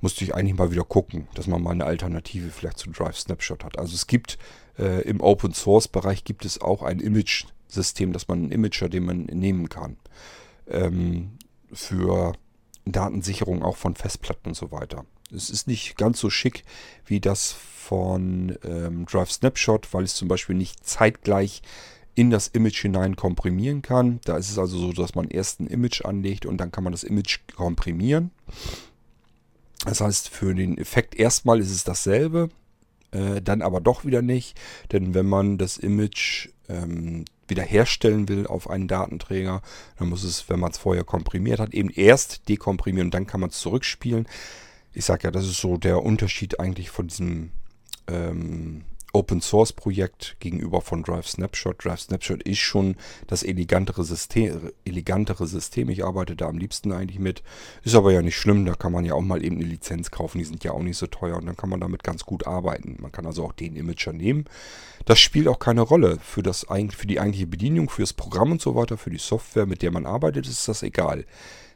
Musste 0.00 0.24
ich 0.24 0.34
eigentlich 0.34 0.58
mal 0.58 0.70
wieder 0.70 0.84
gucken, 0.84 1.28
dass 1.34 1.46
man 1.46 1.62
mal 1.62 1.70
eine 1.70 1.86
Alternative 1.86 2.50
vielleicht 2.50 2.78
zu 2.78 2.90
Drive 2.90 3.18
Snapshot 3.18 3.64
hat. 3.64 3.78
Also 3.78 3.94
es 3.94 4.06
gibt 4.06 4.38
äh, 4.78 5.02
im 5.02 5.20
Open 5.20 5.54
Source 5.54 5.88
Bereich 5.88 6.24
gibt 6.24 6.44
es 6.44 6.60
auch 6.60 6.82
ein 6.82 7.00
Image-System, 7.00 8.12
dass 8.12 8.28
man 8.28 8.42
einen 8.42 8.52
Imager, 8.52 8.90
den 8.90 9.06
man 9.06 9.24
nehmen 9.24 9.70
kann. 9.70 9.96
Ähm, 10.68 11.38
für 11.72 12.34
Datensicherung 12.84 13.62
auch 13.62 13.76
von 13.76 13.94
Festplatten 13.94 14.48
und 14.48 14.54
so 14.54 14.70
weiter. 14.70 15.06
Es 15.34 15.50
ist 15.50 15.66
nicht 15.66 15.96
ganz 15.96 16.20
so 16.20 16.30
schick 16.30 16.64
wie 17.06 17.20
das 17.20 17.56
von 17.84 18.56
ähm, 18.64 19.04
Drive 19.06 19.30
Snapshot, 19.30 19.92
weil 19.92 20.04
es 20.04 20.14
zum 20.14 20.28
Beispiel 20.28 20.56
nicht 20.56 20.86
zeitgleich 20.86 21.62
in 22.14 22.30
das 22.30 22.48
Image 22.48 22.80
hinein 22.80 23.16
komprimieren 23.16 23.82
kann. 23.82 24.20
Da 24.24 24.36
ist 24.36 24.50
es 24.50 24.58
also 24.58 24.78
so, 24.78 24.92
dass 24.92 25.14
man 25.14 25.28
erst 25.28 25.60
ein 25.60 25.66
Image 25.66 26.04
anlegt 26.04 26.46
und 26.46 26.58
dann 26.58 26.72
kann 26.72 26.84
man 26.84 26.92
das 26.92 27.04
Image 27.04 27.40
komprimieren. 27.56 28.30
Das 29.84 30.00
heißt, 30.00 30.28
für 30.28 30.54
den 30.54 30.78
Effekt 30.78 31.14
erstmal 31.14 31.60
ist 31.60 31.70
es 31.70 31.84
dasselbe, 31.84 32.48
äh, 33.10 33.42
dann 33.42 33.62
aber 33.62 33.80
doch 33.80 34.04
wieder 34.04 34.22
nicht. 34.22 34.58
Denn 34.92 35.12
wenn 35.12 35.26
man 35.26 35.58
das 35.58 35.76
Image 35.76 36.48
ähm, 36.68 37.24
wiederherstellen 37.48 38.28
will 38.28 38.46
auf 38.46 38.70
einen 38.70 38.88
Datenträger, 38.88 39.60
dann 39.98 40.08
muss 40.08 40.24
es, 40.24 40.48
wenn 40.48 40.60
man 40.60 40.70
es 40.70 40.78
vorher 40.78 41.04
komprimiert 41.04 41.60
hat, 41.60 41.74
eben 41.74 41.90
erst 41.90 42.48
dekomprimieren 42.48 43.08
und 43.08 43.14
dann 43.14 43.26
kann 43.26 43.40
man 43.40 43.50
es 43.50 43.58
zurückspielen. 43.58 44.26
Ich 44.94 45.04
sage 45.04 45.24
ja, 45.24 45.30
das 45.30 45.44
ist 45.44 45.60
so 45.60 45.76
der 45.76 46.02
Unterschied 46.02 46.60
eigentlich 46.60 46.88
von 46.88 47.08
diesem 47.08 47.50
ähm, 48.08 48.84
Open 49.14 49.40
Source 49.40 49.72
Projekt 49.72 50.36
gegenüber 50.40 50.80
von 50.80 51.04
Drive 51.04 51.28
Snapshot. 51.28 51.84
Drive 51.84 52.00
Snapshot 52.00 52.42
ist 52.42 52.58
schon 52.58 52.96
das 53.28 53.44
elegantere 53.44 54.02
System, 54.02 54.72
elegantere 54.84 55.46
System. 55.46 55.88
Ich 55.88 56.04
arbeite 56.04 56.34
da 56.34 56.48
am 56.48 56.58
liebsten 56.58 56.90
eigentlich 56.90 57.20
mit. 57.20 57.44
Ist 57.84 57.94
aber 57.94 58.12
ja 58.12 58.22
nicht 58.22 58.36
schlimm, 58.36 58.66
da 58.66 58.74
kann 58.74 58.90
man 58.90 59.04
ja 59.04 59.14
auch 59.14 59.22
mal 59.22 59.44
eben 59.44 59.56
eine 59.56 59.66
Lizenz 59.66 60.10
kaufen, 60.10 60.38
die 60.38 60.44
sind 60.44 60.64
ja 60.64 60.72
auch 60.72 60.82
nicht 60.82 60.96
so 60.96 61.06
teuer 61.06 61.36
und 61.36 61.46
dann 61.46 61.56
kann 61.56 61.70
man 61.70 61.80
damit 61.80 62.02
ganz 62.02 62.24
gut 62.24 62.46
arbeiten. 62.46 62.96
Man 63.00 63.12
kann 63.12 63.24
also 63.24 63.44
auch 63.44 63.52
den 63.52 63.76
Imager 63.76 64.12
nehmen. 64.12 64.46
Das 65.04 65.20
spielt 65.20 65.46
auch 65.46 65.60
keine 65.60 65.82
Rolle 65.82 66.18
für, 66.20 66.42
das, 66.42 66.66
für 66.90 67.06
die 67.06 67.20
eigentliche 67.20 67.46
Bedienung, 67.46 67.90
für 67.90 68.02
das 68.02 68.12
Programm 68.12 68.50
und 68.50 68.60
so 68.60 68.74
weiter, 68.74 68.98
für 68.98 69.10
die 69.10 69.18
Software, 69.18 69.66
mit 69.66 69.82
der 69.82 69.92
man 69.92 70.06
arbeitet, 70.06 70.48
ist 70.48 70.66
das 70.66 70.82
egal. 70.82 71.24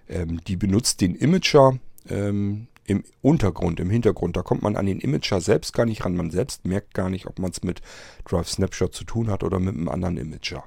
Ähm, 0.08 0.40
die 0.44 0.56
benutzt 0.56 1.00
den 1.02 1.14
Imager, 1.14 1.78
ähm, 2.08 2.66
im 2.88 3.04
Untergrund, 3.20 3.80
im 3.80 3.90
Hintergrund. 3.90 4.36
Da 4.36 4.42
kommt 4.42 4.62
man 4.62 4.74
an 4.74 4.86
den 4.86 5.00
Imager 5.00 5.40
selbst 5.40 5.74
gar 5.74 5.84
nicht 5.84 6.04
ran. 6.04 6.16
Man 6.16 6.30
selbst 6.30 6.64
merkt 6.64 6.94
gar 6.94 7.10
nicht, 7.10 7.26
ob 7.26 7.38
man 7.38 7.50
es 7.50 7.62
mit 7.62 7.82
Drive 8.24 8.48
Snapshot 8.48 8.94
zu 8.94 9.04
tun 9.04 9.30
hat 9.30 9.44
oder 9.44 9.60
mit 9.60 9.74
einem 9.74 9.88
anderen 9.88 10.16
Imager. 10.16 10.64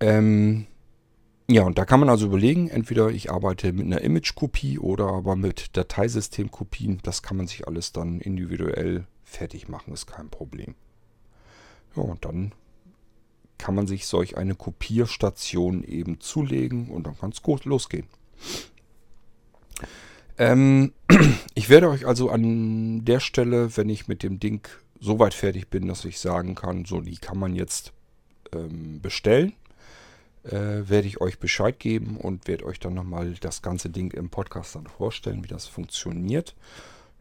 Ähm, 0.00 0.66
ja, 1.50 1.62
und 1.62 1.76
da 1.76 1.84
kann 1.84 2.00
man 2.00 2.08
also 2.08 2.26
überlegen, 2.26 2.68
entweder 2.68 3.10
ich 3.10 3.30
arbeite 3.30 3.72
mit 3.74 3.84
einer 3.84 4.00
Image-Kopie 4.00 4.78
oder 4.78 5.08
aber 5.08 5.36
mit 5.36 5.76
Dateisystem-Kopien. 5.76 7.00
Das 7.02 7.22
kann 7.22 7.36
man 7.36 7.46
sich 7.46 7.68
alles 7.68 7.92
dann 7.92 8.20
individuell 8.20 9.06
fertig 9.24 9.68
machen, 9.68 9.92
ist 9.92 10.06
kein 10.06 10.30
Problem. 10.30 10.74
Ja, 11.96 12.02
und 12.02 12.24
dann 12.24 12.52
kann 13.58 13.74
man 13.74 13.86
sich 13.86 14.06
solch 14.06 14.38
eine 14.38 14.54
Kopierstation 14.54 15.84
eben 15.84 16.20
zulegen 16.20 16.88
und 16.88 17.06
dann 17.06 17.18
kann 17.18 17.30
es 17.30 17.42
gut 17.42 17.66
losgehen. 17.66 18.06
Ähm, 20.38 20.92
ich 21.54 21.68
werde 21.68 21.88
euch 21.88 22.06
also 22.06 22.30
an 22.30 23.04
der 23.04 23.20
Stelle, 23.20 23.76
wenn 23.76 23.88
ich 23.88 24.08
mit 24.08 24.22
dem 24.22 24.38
Ding 24.38 24.68
so 25.00 25.18
weit 25.18 25.34
fertig 25.34 25.68
bin, 25.68 25.88
dass 25.88 26.04
ich 26.04 26.18
sagen 26.18 26.54
kann, 26.54 26.84
so 26.84 27.00
die 27.00 27.16
kann 27.16 27.38
man 27.38 27.54
jetzt 27.54 27.92
ähm, 28.52 29.00
bestellen, 29.00 29.52
äh, 30.44 30.88
werde 30.88 31.08
ich 31.08 31.20
euch 31.20 31.38
Bescheid 31.38 31.78
geben 31.78 32.16
und 32.16 32.48
werde 32.48 32.64
euch 32.66 32.80
dann 32.80 32.94
nochmal 32.94 33.34
das 33.40 33.62
ganze 33.62 33.90
Ding 33.90 34.12
im 34.12 34.30
Podcast 34.30 34.74
dann 34.74 34.86
vorstellen, 34.86 35.44
wie 35.44 35.48
das 35.48 35.66
funktioniert. 35.66 36.54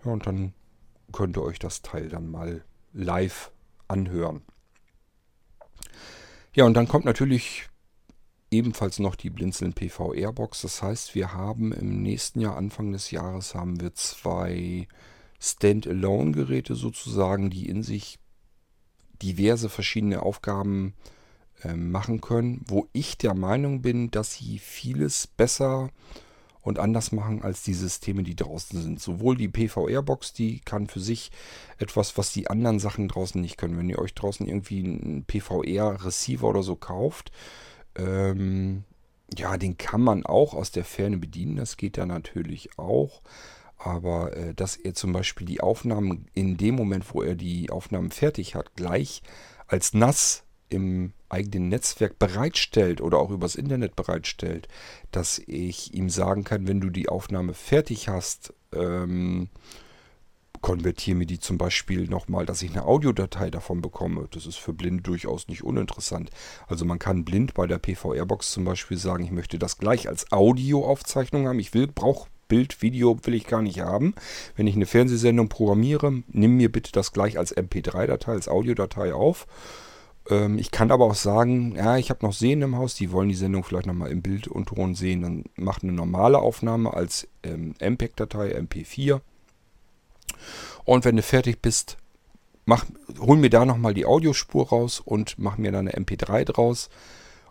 Ja, 0.06 0.12
und 0.12 0.26
dann 0.28 0.54
könnt 1.12 1.38
ihr 1.38 1.44
euch 1.44 1.60
das 1.60 1.82
Teil 1.82 2.10
dann 2.10 2.30
mal 2.30 2.64
live 2.94 3.52
anhören. 3.88 4.42
Ja, 6.54 6.66
und 6.66 6.74
dann 6.74 6.88
kommt 6.88 7.06
natürlich 7.06 7.70
ebenfalls 8.52 9.00
noch 9.00 9.16
die 9.16 9.30
Blinzeln 9.30 9.74
PVR 9.74 10.32
Box. 10.34 10.62
Das 10.62 10.82
heißt, 10.82 11.16
wir 11.16 11.34
haben 11.34 11.72
im 11.72 12.02
nächsten 12.02 12.40
Jahr, 12.40 12.58
Anfang 12.58 12.92
des 12.92 13.12
Jahres, 13.12 13.56
haben 13.56 13.80
wir 13.82 13.94
zwei 13.94 14.88
Standalone-Geräte 15.40 16.76
sozusagen, 16.76 17.50
die 17.50 17.68
in 17.68 17.84
sich 17.84 18.20
diverse 19.22 19.70
verschiedene 19.70 20.22
Aufgaben 20.22 20.94
äh, 21.64 21.74
machen 21.74 22.22
können, 22.22 22.64
wo 22.68 22.88
ich 22.94 23.18
der 23.18 23.34
Meinung 23.34 23.82
bin, 23.82 24.12
dass 24.12 24.34
sie 24.34 24.60
vieles 24.60 25.28
besser 25.28 25.90
und 26.62 26.80
anders 26.80 27.12
machen 27.12 27.42
als 27.42 27.64
die 27.64 27.74
Systeme, 27.74 28.24
die 28.24 28.36
draußen 28.36 28.82
sind. 28.82 29.00
Sowohl 29.00 29.38
die 29.38 29.48
PVR-Box, 29.48 30.34
die 30.34 30.60
kann 30.60 30.88
für 30.88 31.00
sich 31.00 31.32
etwas, 31.78 32.18
was 32.18 32.34
die 32.34 32.50
anderen 32.50 32.80
Sachen 32.80 33.08
draußen 33.08 33.40
nicht 33.40 33.58
können. 33.58 33.78
Wenn 33.78 33.90
ihr 33.90 34.00
euch 34.00 34.14
draußen 34.14 34.46
irgendwie 34.46 34.84
einen 34.84 35.24
PVR-Receiver 35.26 36.46
oder 36.46 36.64
so 36.64 36.76
kauft, 36.76 37.32
ähm, 37.98 38.84
ja, 39.36 39.58
den 39.58 39.78
kann 39.78 40.02
man 40.02 40.26
auch 40.26 40.54
aus 40.54 40.72
der 40.72 40.86
Ferne 40.86 41.18
bedienen. 41.18 41.58
Das 41.58 41.78
geht 41.78 41.98
da 41.98 42.06
natürlich 42.06 42.78
auch. 42.78 43.22
Aber 43.78 44.36
äh, 44.36 44.54
dass 44.54 44.76
er 44.76 44.94
zum 44.94 45.14
Beispiel 45.14 45.46
die 45.46 45.62
Aufnahmen 45.62 46.28
in 46.34 46.58
dem 46.58 46.76
Moment, 46.76 47.14
wo 47.14 47.22
er 47.22 47.36
die 47.36 47.70
Aufnahmen 47.70 48.12
fertig 48.12 48.56
hat, 48.56 48.76
gleich 48.76 49.22
als 49.68 49.94
nass 49.94 50.44
im 50.70 51.14
eigenen 51.30 51.70
Netzwerk 51.70 52.20
bereitstellt 52.20 53.02
oder 53.02 53.20
auch 53.20 53.30
übers 53.30 53.56
Internet 53.56 53.96
bereitstellt, 53.96 54.68
dass 55.12 55.40
ich 55.46 55.94
ihm 55.94 56.10
sagen 56.10 56.44
kann, 56.44 56.68
wenn 56.68 56.82
du 56.82 56.90
die 56.90 57.10
Aufnahme 57.10 57.54
fertig 57.54 58.10
hast, 58.10 58.54
ähm, 58.74 59.50
konvertiere 60.68 61.16
mir 61.16 61.26
die 61.26 61.40
zum 61.40 61.58
Beispiel 61.58 62.10
nochmal, 62.10 62.46
dass 62.46 62.62
ich 62.62 62.72
eine 62.72 62.84
Audiodatei 62.84 63.50
davon 63.50 63.82
bekomme. 63.82 64.28
Das 64.32 64.46
ist 64.46 64.58
für 64.58 64.74
Blinde 64.74 65.02
durchaus 65.02 65.48
nicht 65.48 65.64
uninteressant. 65.64 66.30
Also 66.68 66.84
man 66.84 67.00
kann 67.00 67.24
blind 67.24 67.54
bei 67.54 67.68
der 67.68 67.78
PVR-Box 67.78 68.52
zum 68.52 68.66
Beispiel 68.66 68.98
sagen, 68.98 69.24
ich 69.24 69.32
möchte 69.32 69.58
das 69.60 69.78
gleich 69.78 70.10
als 70.10 70.30
Audioaufzeichnung 70.34 71.48
haben. 71.48 71.60
Ich 71.60 71.74
will, 71.74 71.88
brauche 71.88 72.28
Bild, 72.50 72.82
Video 72.82 73.18
will 73.24 73.34
ich 73.34 73.48
gar 73.48 73.62
nicht 73.62 73.80
haben. 73.80 74.14
Wenn 74.58 74.68
ich 74.68 74.76
eine 74.76 74.88
Fernsehsendung 74.88 75.48
programmiere, 75.48 76.24
nimm 76.28 76.58
mir 76.58 76.70
bitte 76.70 76.92
das 76.92 77.14
gleich 77.14 77.38
als 77.38 77.56
MP3-Datei, 77.56 78.34
als 78.34 78.50
Audiodatei 78.50 79.14
auf. 79.14 79.48
Ähm, 80.30 80.60
ich 80.60 80.72
kann 80.72 80.92
aber 80.92 81.06
auch 81.06 81.16
sagen, 81.16 81.76
ja, 81.78 81.96
ich 81.96 82.10
habe 82.10 82.26
noch 82.26 82.34
Sehen 82.34 82.62
im 82.62 82.76
Haus, 82.76 82.94
die 82.94 83.14
wollen 83.14 83.30
die 83.30 83.36
Sendung 83.36 83.64
vielleicht 83.64 83.88
nochmal 83.88 84.12
im 84.12 84.22
Bild 84.22 84.50
und 84.50 84.66
Ton 84.66 84.96
sehen. 84.96 85.22
Dann 85.22 85.46
macht 85.56 85.84
eine 85.84 85.94
normale 85.94 86.40
Aufnahme 86.40 86.94
als 86.94 87.26
ähm, 87.44 87.74
MPEG-Datei, 87.80 88.54
MP4 88.60 89.22
und 90.86 91.06
wenn 91.06 91.16
du 91.16 91.22
fertig 91.22 91.62
bist, 91.62 91.98
mach, 92.66 92.86
hol 93.20 93.38
mir 93.38 93.50
da 93.50 93.66
nochmal 93.66 93.94
die 93.94 94.06
Audiospur 94.06 94.70
raus 94.70 95.00
und 95.00 95.40
mach 95.40 95.58
mir 95.58 95.72
dann 95.72 95.88
eine 95.88 95.98
MP3 95.98 96.46
draus. 96.46 96.90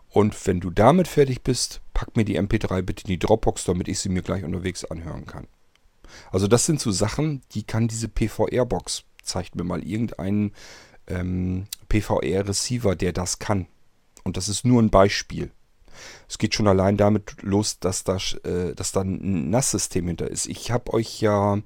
Und 0.09 0.47
wenn 0.47 0.59
du 0.59 0.69
damit 0.69 1.07
fertig 1.07 1.41
bist, 1.43 1.81
pack 1.93 2.15
mir 2.15 2.23
die 2.23 2.39
MP3 2.39 2.81
bitte 2.81 3.03
in 3.03 3.09
die 3.09 3.19
Dropbox, 3.19 3.65
damit 3.65 3.87
ich 3.87 3.99
sie 3.99 4.09
mir 4.09 4.21
gleich 4.21 4.43
unterwegs 4.43 4.85
anhören 4.85 5.25
kann. 5.25 5.47
Also 6.31 6.47
das 6.47 6.65
sind 6.65 6.79
so 6.79 6.91
Sachen, 6.91 7.41
die 7.51 7.63
kann 7.63 7.87
diese 7.87 8.07
PVR-Box. 8.07 9.03
Zeigt 9.21 9.55
mir 9.55 9.65
mal 9.65 9.83
irgendeinen 9.83 10.53
ähm, 11.07 11.67
PVR-Receiver, 11.89 12.95
der 12.95 13.11
das 13.11 13.39
kann. 13.39 13.67
Und 14.23 14.37
das 14.37 14.47
ist 14.47 14.65
nur 14.65 14.81
ein 14.81 14.89
Beispiel. 14.89 15.51
Es 16.29 16.37
geht 16.37 16.53
schon 16.53 16.67
allein 16.67 16.95
damit 16.95 17.41
los, 17.41 17.79
dass 17.79 18.03
da, 18.03 18.17
äh, 18.43 18.73
dass 18.75 18.91
da 18.91 19.01
ein 19.01 19.49
NAS-System 19.49 20.07
hinter 20.07 20.29
ist. 20.29 20.45
Ich 20.45 20.71
habe 20.71 20.93
euch 20.93 21.21
ja 21.21 21.59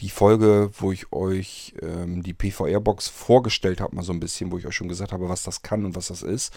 die 0.00 0.10
Folge, 0.10 0.70
wo 0.78 0.92
ich 0.92 1.12
euch 1.12 1.74
ähm, 1.80 2.22
die 2.22 2.34
PVR-Box 2.34 3.08
vorgestellt 3.08 3.80
habe, 3.80 3.96
mal 3.96 4.02
so 4.02 4.12
ein 4.12 4.20
bisschen, 4.20 4.52
wo 4.52 4.58
ich 4.58 4.66
euch 4.66 4.76
schon 4.76 4.88
gesagt 4.88 5.12
habe, 5.12 5.28
was 5.28 5.42
das 5.42 5.62
kann 5.62 5.84
und 5.84 5.96
was 5.96 6.08
das 6.08 6.22
ist, 6.22 6.52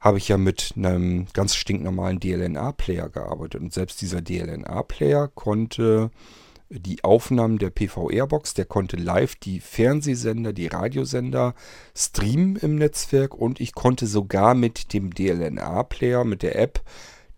habe 0.00 0.18
ich 0.18 0.28
ja 0.28 0.36
mit 0.36 0.74
einem 0.76 1.26
ganz 1.32 1.54
stinknormalen 1.54 2.20
DLNA-Player 2.20 3.08
gearbeitet. 3.08 3.60
Und 3.60 3.72
selbst 3.72 4.02
dieser 4.02 4.20
DLNA-Player 4.20 5.28
konnte 5.28 6.10
die 6.68 7.04
Aufnahmen 7.04 7.58
der 7.58 7.70
PVR-Box, 7.70 8.54
der 8.54 8.64
konnte 8.64 8.96
live 8.96 9.36
die 9.36 9.60
Fernsehsender, 9.60 10.52
die 10.52 10.66
Radiosender 10.66 11.54
streamen 11.96 12.56
im 12.56 12.76
Netzwerk 12.76 13.34
und 13.34 13.60
ich 13.60 13.74
konnte 13.74 14.06
sogar 14.06 14.54
mit 14.54 14.92
dem 14.92 15.14
DLNA-Player, 15.14 16.24
mit 16.24 16.42
der 16.42 16.58
App, 16.58 16.82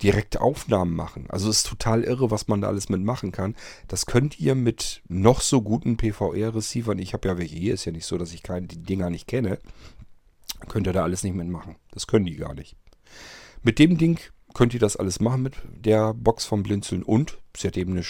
direkte 0.02 0.40
Aufnahmen 0.40 0.94
machen. 0.94 1.26
Also 1.28 1.48
es 1.48 1.58
ist 1.58 1.66
total 1.66 2.04
irre, 2.04 2.30
was 2.30 2.48
man 2.48 2.60
da 2.60 2.68
alles 2.68 2.88
mitmachen 2.88 3.32
kann. 3.32 3.54
Das 3.88 4.06
könnt 4.06 4.38
ihr 4.38 4.54
mit 4.54 5.02
noch 5.08 5.40
so 5.40 5.62
guten 5.62 5.96
PVR-Receivern, 5.96 6.98
ich 6.98 7.12
habe 7.12 7.28
ja 7.28 7.38
welche 7.38 7.56
hier, 7.56 7.74
ist 7.74 7.84
ja 7.84 7.92
nicht 7.92 8.06
so, 8.06 8.18
dass 8.18 8.32
ich 8.32 8.42
keine, 8.42 8.66
die 8.66 8.82
Dinger 8.82 9.10
nicht 9.10 9.26
kenne, 9.26 9.58
könnt 10.68 10.86
ihr 10.86 10.92
da 10.92 11.02
alles 11.02 11.22
nicht 11.22 11.34
mitmachen. 11.34 11.76
Das 11.92 12.06
können 12.06 12.26
die 12.26 12.36
gar 12.36 12.54
nicht. 12.54 12.76
Mit 13.62 13.78
dem 13.78 13.96
Ding 13.96 14.20
könnt 14.54 14.74
ihr 14.74 14.80
das 14.80 14.96
alles 14.96 15.20
machen 15.20 15.42
mit 15.42 15.54
der 15.66 16.14
Box 16.14 16.46
vom 16.46 16.62
Blinzeln 16.62 17.02
und 17.02 17.38
sie 17.56 17.66
hat 17.66 17.76
eben 17.76 17.92
eine 17.92 18.04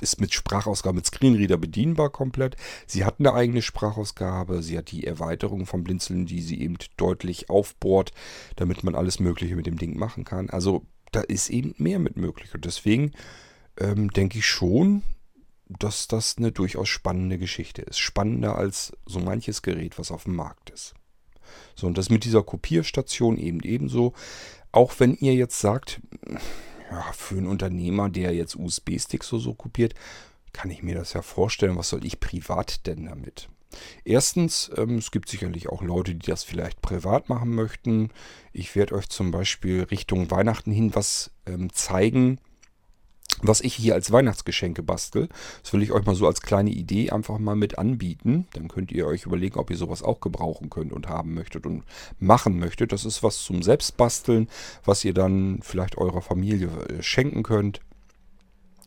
ist 0.00 0.20
mit 0.20 0.32
Sprachausgabe, 0.32 0.96
mit 0.96 1.06
Screenreader 1.06 1.58
bedienbar 1.58 2.10
komplett. 2.10 2.56
Sie 2.86 3.04
hat 3.04 3.16
eine 3.18 3.34
eigene 3.34 3.62
Sprachausgabe. 3.62 4.62
Sie 4.62 4.78
hat 4.78 4.90
die 4.90 5.06
Erweiterung 5.06 5.66
vom 5.66 5.84
Blinzeln, 5.84 6.26
die 6.26 6.40
sie 6.40 6.60
eben 6.60 6.78
deutlich 6.96 7.50
aufbohrt, 7.50 8.12
damit 8.56 8.82
man 8.82 8.94
alles 8.94 9.20
Mögliche 9.20 9.56
mit 9.56 9.66
dem 9.66 9.76
Ding 9.76 9.98
machen 9.98 10.24
kann. 10.24 10.48
Also 10.48 10.86
da 11.12 11.20
ist 11.20 11.50
eben 11.50 11.74
mehr 11.78 11.98
mit 11.98 12.16
möglich. 12.16 12.54
Und 12.54 12.64
deswegen 12.64 13.12
ähm, 13.78 14.10
denke 14.10 14.38
ich 14.38 14.46
schon, 14.46 15.02
dass 15.68 16.08
das 16.08 16.36
eine 16.36 16.52
durchaus 16.52 16.88
spannende 16.88 17.38
Geschichte 17.38 17.82
ist. 17.82 17.98
Spannender 17.98 18.56
als 18.56 18.92
so 19.06 19.20
manches 19.20 19.62
Gerät, 19.62 19.98
was 19.98 20.10
auf 20.10 20.24
dem 20.24 20.34
Markt 20.34 20.70
ist. 20.70 20.94
So, 21.74 21.86
und 21.86 21.98
das 21.98 22.10
mit 22.10 22.24
dieser 22.24 22.42
Kopierstation 22.42 23.38
eben 23.38 23.60
ebenso. 23.60 24.12
Auch 24.72 24.94
wenn 24.98 25.14
ihr 25.14 25.34
jetzt 25.34 25.60
sagt, 25.60 26.00
ja, 26.90 27.12
für 27.12 27.36
einen 27.36 27.46
Unternehmer, 27.46 28.08
der 28.08 28.34
jetzt 28.34 28.56
USB-Sticks 28.56 29.28
so, 29.28 29.38
so 29.38 29.54
kopiert, 29.54 29.94
kann 30.52 30.70
ich 30.70 30.82
mir 30.82 30.96
das 30.96 31.12
ja 31.12 31.22
vorstellen, 31.22 31.76
was 31.76 31.88
soll 31.88 32.04
ich 32.04 32.20
privat 32.20 32.86
denn 32.86 33.06
damit? 33.06 33.48
Erstens, 34.04 34.70
ähm, 34.76 34.98
es 34.98 35.10
gibt 35.10 35.28
sicherlich 35.28 35.68
auch 35.68 35.82
Leute, 35.82 36.14
die 36.14 36.26
das 36.26 36.44
vielleicht 36.44 36.82
privat 36.82 37.28
machen 37.28 37.54
möchten. 37.54 38.10
Ich 38.52 38.74
werde 38.76 38.94
euch 38.94 39.08
zum 39.08 39.30
Beispiel 39.30 39.84
Richtung 39.84 40.30
Weihnachten 40.30 40.72
hin 40.72 40.94
was 40.94 41.30
ähm, 41.46 41.72
zeigen, 41.72 42.38
was 43.42 43.60
ich 43.60 43.74
hier 43.74 43.94
als 43.94 44.12
Weihnachtsgeschenke 44.12 44.82
bastel. 44.82 45.28
Das 45.62 45.72
will 45.72 45.82
ich 45.82 45.92
euch 45.92 46.04
mal 46.04 46.14
so 46.14 46.26
als 46.26 46.42
kleine 46.42 46.70
Idee 46.70 47.10
einfach 47.10 47.38
mal 47.38 47.56
mit 47.56 47.78
anbieten. 47.78 48.46
Dann 48.52 48.68
könnt 48.68 48.92
ihr 48.92 49.06
euch 49.06 49.24
überlegen, 49.24 49.58
ob 49.58 49.70
ihr 49.70 49.76
sowas 49.76 50.02
auch 50.02 50.20
gebrauchen 50.20 50.68
könnt 50.70 50.92
und 50.92 51.08
haben 51.08 51.34
möchtet 51.34 51.66
und 51.66 51.84
machen 52.18 52.58
möchtet. 52.58 52.92
Das 52.92 53.04
ist 53.04 53.22
was 53.22 53.42
zum 53.42 53.62
Selbstbasteln, 53.62 54.48
was 54.84 55.04
ihr 55.04 55.14
dann 55.14 55.60
vielleicht 55.62 55.96
eurer 55.96 56.22
Familie 56.22 56.68
äh, 56.88 57.02
schenken 57.02 57.42
könnt. 57.42 57.80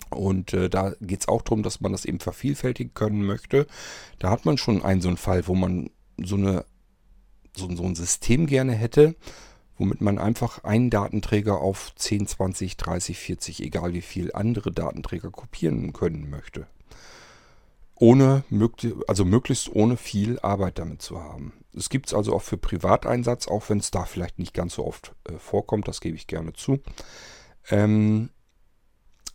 Und 0.09 0.53
äh, 0.53 0.69
da 0.69 0.93
geht 1.01 1.21
es 1.21 1.27
auch 1.27 1.41
darum, 1.41 1.63
dass 1.63 1.81
man 1.81 1.91
das 1.91 2.05
eben 2.05 2.19
vervielfältigen 2.19 2.93
können 2.93 3.23
möchte. 3.23 3.67
Da 4.19 4.29
hat 4.29 4.45
man 4.45 4.57
schon 4.57 4.83
einen 4.83 5.01
so 5.01 5.07
einen 5.07 5.17
Fall, 5.17 5.47
wo 5.47 5.55
man 5.55 5.89
so, 6.17 6.35
eine, 6.35 6.65
so, 7.55 7.73
so 7.75 7.83
ein 7.83 7.95
System 7.95 8.45
gerne 8.45 8.73
hätte, 8.73 9.15
womit 9.77 10.01
man 10.01 10.19
einfach 10.19 10.63
einen 10.63 10.89
Datenträger 10.89 11.59
auf 11.59 11.93
10, 11.95 12.27
20, 12.27 12.77
30, 12.77 13.17
40, 13.17 13.63
egal 13.63 13.93
wie 13.93 14.01
viel 14.01 14.31
andere 14.33 14.71
Datenträger 14.71 15.31
kopieren 15.31 15.93
können 15.93 16.29
möchte. 16.29 16.67
Ohne, 17.95 18.43
also 19.07 19.23
möglichst 19.23 19.73
ohne 19.73 19.97
viel 19.97 20.39
Arbeit 20.39 20.79
damit 20.79 21.01
zu 21.01 21.21
haben. 21.21 21.53
Es 21.75 21.89
gibt 21.89 22.07
es 22.07 22.13
also 22.13 22.33
auch 22.33 22.41
für 22.41 22.57
Privateinsatz, 22.57 23.47
auch 23.47 23.69
wenn 23.69 23.79
es 23.79 23.91
da 23.91 24.05
vielleicht 24.05 24.39
nicht 24.39 24.53
ganz 24.53 24.75
so 24.75 24.85
oft 24.85 25.13
äh, 25.25 25.37
vorkommt, 25.37 25.87
das 25.87 26.01
gebe 26.01 26.15
ich 26.15 26.27
gerne 26.27 26.53
zu. 26.53 26.79
Ähm, 27.69 28.29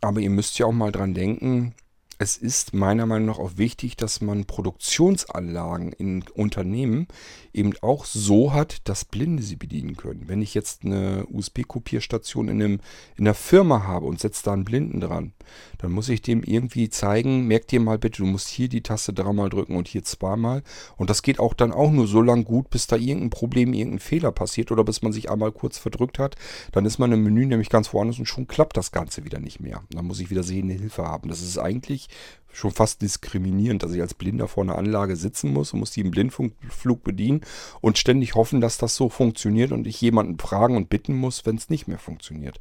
aber 0.01 0.21
ihr 0.21 0.31
müsst 0.31 0.59
ja 0.59 0.67
auch 0.67 0.73
mal 0.73 0.93
dran 0.93 1.15
denken, 1.15 1.75
es 2.21 2.37
ist 2.37 2.75
meiner 2.75 3.07
Meinung 3.07 3.29
nach 3.29 3.39
auch 3.39 3.57
wichtig, 3.57 3.97
dass 3.97 4.21
man 4.21 4.45
Produktionsanlagen 4.45 5.93
in 5.93 6.25
Unternehmen 6.35 7.07
eben 7.53 7.73
auch 7.81 8.05
so 8.05 8.53
hat, 8.53 8.89
dass 8.89 9.05
Blinde 9.05 9.43
sie 9.43 9.55
bedienen 9.55 9.97
können. 9.97 10.25
Wenn 10.27 10.43
ich 10.43 10.53
jetzt 10.53 10.85
eine 10.85 11.27
USB-Kopierstation 11.31 12.49
in, 12.49 12.61
in 12.61 12.81
einer 13.19 13.35
Firma 13.35 13.85
habe 13.85 14.07
und 14.07 14.19
setze 14.19 14.45
da 14.45 14.53
einen 14.53 14.65
Blinden 14.65 15.01
dran, 15.01 15.33
dann 15.79 15.93
muss 15.93 16.09
ich 16.09 16.21
dem 16.21 16.43
irgendwie 16.43 16.91
zeigen, 16.91 17.47
merk 17.47 17.69
dir 17.69 17.81
mal 17.81 17.99
bitte, 17.99 18.23
du 18.23 18.27
musst 18.27 18.49
hier 18.49 18.69
die 18.69 18.83
Taste 18.83 19.13
dreimal 19.13 19.49
drücken 19.49 19.77
und 19.77 19.87
hier 19.87 20.03
zweimal. 20.03 20.63
Und 20.97 21.11
das 21.11 21.23
geht 21.23 21.39
auch 21.39 21.55
dann 21.55 21.73
auch 21.73 21.91
nur 21.91 22.09
so 22.09 22.21
lange 22.21 22.45
gut, 22.45 22.69
bis 22.71 22.89
da 22.89 22.97
irgendein 22.97 23.31
Problem, 23.31 23.73
irgendein 23.73 24.01
Fehler 24.01 24.33
passiert 24.33 24.73
oder 24.73 24.83
bis 24.83 25.03
man 25.03 25.13
sich 25.13 25.31
einmal 25.31 25.53
kurz 25.53 25.79
verdrückt 25.79 26.19
hat. 26.19 26.35
Dann 26.73 26.85
ist 26.85 26.99
man 26.99 27.13
im 27.13 27.23
Menü 27.23 27.47
nämlich 27.47 27.71
ganz 27.71 27.93
woanders 27.95 28.19
und 28.19 28.27
schon 28.27 28.49
klappt 28.49 28.77
das 28.77 28.91
Ganze 28.91 29.25
wieder 29.25 29.39
nicht 29.39 29.61
mehr. 29.61 29.85
Dann 29.91 30.05
muss 30.05 30.19
ich 30.19 30.31
wieder 30.31 30.43
sehende 30.43 30.75
Hilfe 30.75 31.05
haben. 31.05 31.29
Das 31.29 31.43
ist 31.43 31.59
eigentlich 31.59 32.08
schon 32.53 32.71
fast 32.73 33.03
diskriminierend, 33.03 33.83
dass 33.83 33.93
ich 33.93 34.01
als 34.01 34.15
Blinder 34.15 34.49
vor 34.49 34.65
einer 34.65 34.77
Anlage 34.77 35.17
sitzen 35.17 35.53
muss 35.53 35.73
und 35.73 35.81
muss 35.81 35.93
die 35.93 36.01
im 36.01 36.11
Blindflug 36.11 37.05
bedienen 37.05 37.43
und 37.81 37.99
ständig 37.99 38.35
hoffen, 38.35 38.61
dass 38.61 38.79
das 38.79 38.97
so 38.97 39.09
funktioniert 39.09 39.73
und 39.73 39.87
ich 39.87 40.01
jemanden 40.01 40.39
fragen 40.39 40.77
und 40.77 40.91
bitten 40.91 41.15
muss, 41.15 41.47
wenn 41.47 41.57
es 41.57 41.71
nicht 41.71 41.89
mehr 41.89 41.99
funktioniert. 41.99 42.59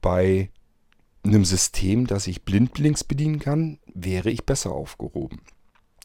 Bei 0.00 0.50
einem 1.24 1.44
System, 1.44 2.06
das 2.06 2.26
ich 2.26 2.42
blindlings 2.42 3.04
bedienen 3.04 3.38
kann, 3.38 3.78
wäre 3.92 4.30
ich 4.30 4.44
besser 4.44 4.72
aufgehoben. 4.72 5.40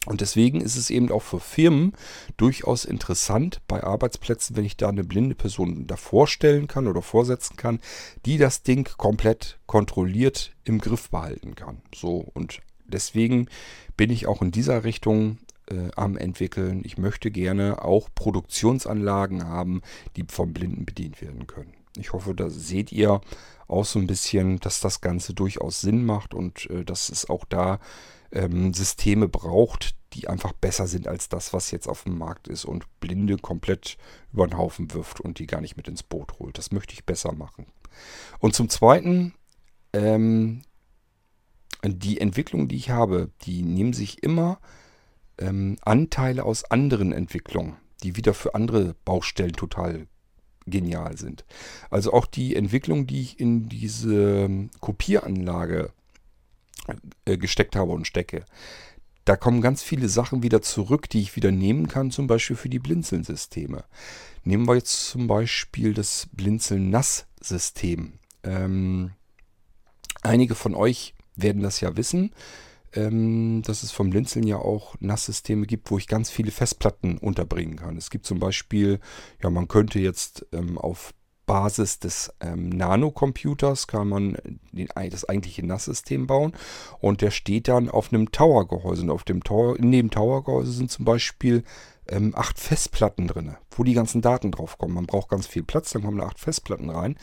Und 0.05 0.21
deswegen 0.21 0.61
ist 0.61 0.77
es 0.77 0.89
eben 0.89 1.11
auch 1.11 1.21
für 1.21 1.41
Firmen 1.41 1.91
durchaus 2.37 2.85
interessant 2.85 3.61
bei 3.67 3.83
Arbeitsplätzen, 3.83 4.55
wenn 4.55 4.63
ich 4.63 4.77
da 4.77 4.87
eine 4.87 5.03
blinde 5.03 5.35
Person 5.35 5.85
davor 5.85 6.27
stellen 6.27 6.67
kann 6.67 6.87
oder 6.87 7.01
vorsetzen 7.01 7.57
kann, 7.57 7.81
die 8.25 8.37
das 8.37 8.63
Ding 8.63 8.89
komplett 8.97 9.59
kontrolliert 9.65 10.55
im 10.63 10.79
Griff 10.79 11.09
behalten 11.09 11.55
kann. 11.55 11.81
So 11.93 12.25
und 12.33 12.61
deswegen 12.87 13.47
bin 13.95 14.09
ich 14.09 14.27
auch 14.27 14.41
in 14.41 14.51
dieser 14.51 14.83
Richtung 14.83 15.37
äh, 15.69 15.89
am 15.95 16.17
entwickeln. 16.17 16.81
Ich 16.83 16.97
möchte 16.97 17.31
gerne 17.31 17.83
auch 17.83 18.09
Produktionsanlagen 18.13 19.45
haben, 19.45 19.81
die 20.15 20.25
vom 20.27 20.53
Blinden 20.53 20.85
bedient 20.85 21.21
werden 21.21 21.47
können. 21.47 21.73
Ich 21.97 22.13
hoffe, 22.13 22.33
da 22.35 22.49
seht 22.49 22.91
ihr 22.91 23.21
auch 23.67 23.85
so 23.85 23.99
ein 23.99 24.07
bisschen, 24.07 24.59
dass 24.59 24.79
das 24.79 25.01
Ganze 25.01 25.33
durchaus 25.33 25.81
Sinn 25.81 26.05
macht 26.05 26.33
und 26.33 26.69
äh, 26.69 26.85
dass 26.85 27.09
es 27.09 27.29
auch 27.29 27.45
da 27.45 27.79
ähm, 28.31 28.73
Systeme 28.73 29.27
braucht, 29.27 29.95
die 30.13 30.27
einfach 30.27 30.53
besser 30.53 30.87
sind 30.87 31.07
als 31.07 31.29
das, 31.29 31.53
was 31.53 31.71
jetzt 31.71 31.87
auf 31.87 32.03
dem 32.03 32.17
Markt 32.17 32.47
ist 32.47 32.65
und 32.65 32.85
Blinde 32.99 33.37
komplett 33.37 33.97
über 34.31 34.47
den 34.47 34.57
Haufen 34.57 34.93
wirft 34.93 35.19
und 35.19 35.39
die 35.39 35.47
gar 35.47 35.61
nicht 35.61 35.77
mit 35.77 35.87
ins 35.87 36.03
Boot 36.03 36.39
holt. 36.39 36.57
Das 36.57 36.71
möchte 36.71 36.93
ich 36.93 37.05
besser 37.05 37.33
machen. 37.33 37.65
Und 38.39 38.55
zum 38.55 38.69
Zweiten, 38.69 39.33
ähm, 39.93 40.61
die 41.83 42.19
Entwicklungen, 42.19 42.67
die 42.67 42.75
ich 42.75 42.89
habe, 42.89 43.29
die 43.43 43.61
nehmen 43.61 43.93
sich 43.93 44.23
immer 44.23 44.59
ähm, 45.37 45.77
Anteile 45.81 46.43
aus 46.43 46.63
anderen 46.65 47.11
Entwicklungen, 47.11 47.77
die 48.03 48.15
wieder 48.15 48.33
für 48.33 48.55
andere 48.55 48.95
Baustellen 49.05 49.53
total 49.53 50.07
genial 50.65 51.17
sind. 51.17 51.45
Also 51.89 52.13
auch 52.13 52.25
die 52.25 52.55
Entwicklung, 52.55 53.07
die 53.07 53.21
ich 53.21 53.39
in 53.39 53.69
diese 53.69 54.49
Kopieranlage 54.79 55.91
äh, 57.25 57.37
gesteckt 57.37 57.75
habe 57.75 57.91
und 57.91 58.05
stecke. 58.05 58.45
Da 59.25 59.35
kommen 59.35 59.61
ganz 59.61 59.83
viele 59.83 60.07
Sachen 60.07 60.41
wieder 60.41 60.61
zurück, 60.61 61.09
die 61.09 61.21
ich 61.21 61.35
wieder 61.35 61.51
nehmen 61.51 61.87
kann, 61.87 62.11
zum 62.11 62.27
Beispiel 62.27 62.55
für 62.55 62.69
die 62.69 62.79
Blinzeln-Systeme. 62.79 63.83
Nehmen 64.43 64.67
wir 64.67 64.75
jetzt 64.75 65.07
zum 65.09 65.27
Beispiel 65.27 65.93
das 65.93 66.29
Blinzeln-Nass-System. 66.31 68.13
Ähm, 68.43 69.11
einige 70.21 70.55
von 70.55 70.75
euch 70.75 71.13
werden 71.37 71.63
das 71.63 71.79
ja 71.79 71.95
wissen, 71.95 72.31
ähm, 72.93 73.61
dass 73.65 73.83
es 73.83 73.91
vom 73.91 74.09
Blinzeln 74.09 74.45
ja 74.45 74.57
auch 74.57 74.95
Nasssysteme 74.99 75.65
gibt, 75.65 75.89
wo 75.91 75.97
ich 75.97 76.07
ganz 76.07 76.29
viele 76.29 76.51
Festplatten 76.51 77.17
unterbringen 77.17 77.77
kann. 77.77 77.97
Es 77.97 78.09
gibt 78.09 78.25
zum 78.25 78.39
Beispiel, 78.39 78.99
ja, 79.41 79.49
man 79.49 79.67
könnte 79.67 79.99
jetzt 79.99 80.45
ähm, 80.51 80.77
auf 80.77 81.13
Basis 81.47 81.99
des 81.99 82.31
ähm, 82.41 82.69
Nanocomputers 82.69 83.87
kann 83.87 84.09
man 84.09 84.37
den, 84.73 84.89
das 85.09 85.27
eigentliche 85.27 85.65
NAS-System 85.65 86.27
bauen 86.27 86.53
und 86.99 87.21
der 87.21 87.31
steht 87.31 87.69
dann 87.69 87.89
auf 87.89 88.13
einem 88.13 88.31
Tower-Gehäuse. 88.31 89.03
Und 89.03 89.09
auf 89.09 89.23
dem 89.23 89.43
Tower, 89.43 89.77
dem 89.77 90.11
Tower-Gehäuse 90.11 90.73
sind 90.73 90.91
zum 90.91 91.05
Beispiel 91.05 91.63
ähm, 92.09 92.33
acht 92.35 92.59
Festplatten 92.59 93.27
drin, 93.27 93.55
wo 93.71 93.83
die 93.83 93.93
ganzen 93.93 94.21
Daten 94.21 94.51
drauf 94.51 94.77
kommen. 94.77 94.93
Man 94.93 95.05
braucht 95.05 95.29
ganz 95.29 95.47
viel 95.47 95.63
Platz, 95.63 95.91
dann 95.91 96.03
kommen 96.03 96.17
da 96.17 96.25
acht 96.25 96.39
Festplatten 96.39 96.89
rein. 96.89 97.17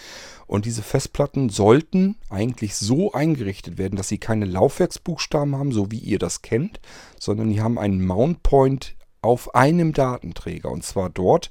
Und 0.47 0.65
diese 0.65 0.83
Festplatten 0.83 1.49
sollten 1.49 2.17
eigentlich 2.31 2.77
so 2.77 3.13
eingerichtet 3.13 3.79
werden, 3.79 3.97
dass 3.97 4.09
sie 4.09 4.19
keine 4.19 4.45
Laufwerksbuchstaben 4.45 5.57
haben, 5.57 5.73
so 5.73 5.91
wie 5.91 5.99
ihr 5.99 6.19
das 6.19 6.43
kennt, 6.43 6.81
sondern 7.19 7.51
die 7.51 7.61
haben 7.61 7.79
einen 7.79 8.05
Mount 8.05 8.43
Point 8.43 8.97
auf 9.21 9.55
einem 9.55 9.93
Datenträger. 9.93 10.71
Und 10.71 10.85
zwar 10.85 11.11
dort, 11.11 11.51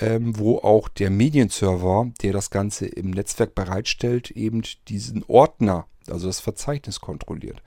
ähm, 0.00 0.38
wo 0.38 0.58
auch 0.58 0.88
der 0.88 1.10
Medienserver, 1.10 2.10
der 2.22 2.32
das 2.32 2.50
Ganze 2.50 2.86
im 2.86 3.10
Netzwerk 3.10 3.54
bereitstellt, 3.54 4.30
eben 4.30 4.62
diesen 4.88 5.24
Ordner, 5.24 5.86
also 6.10 6.26
das 6.26 6.40
Verzeichnis 6.40 7.00
kontrolliert. 7.00 7.62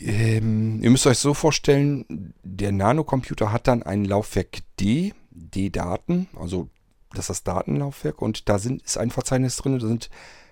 Ähm, 0.00 0.80
ihr 0.82 0.90
müsst 0.90 1.06
euch 1.06 1.18
so 1.18 1.34
vorstellen, 1.34 2.32
der 2.42 2.72
Nanocomputer 2.72 3.52
hat 3.52 3.66
dann 3.66 3.82
ein 3.82 4.04
Laufwerk 4.04 4.58
D, 4.78 5.12
D-Daten, 5.30 6.28
also 6.38 6.68
das 7.10 7.24
ist 7.24 7.30
das 7.30 7.42
Datenlaufwerk 7.44 8.22
und 8.22 8.48
da 8.48 8.58
sind, 8.58 8.82
ist 8.82 8.98
ein 8.98 9.10
Verzeichnis 9.10 9.56
drin, 9.56 9.78
da 9.78 9.86
sind, 9.86 10.10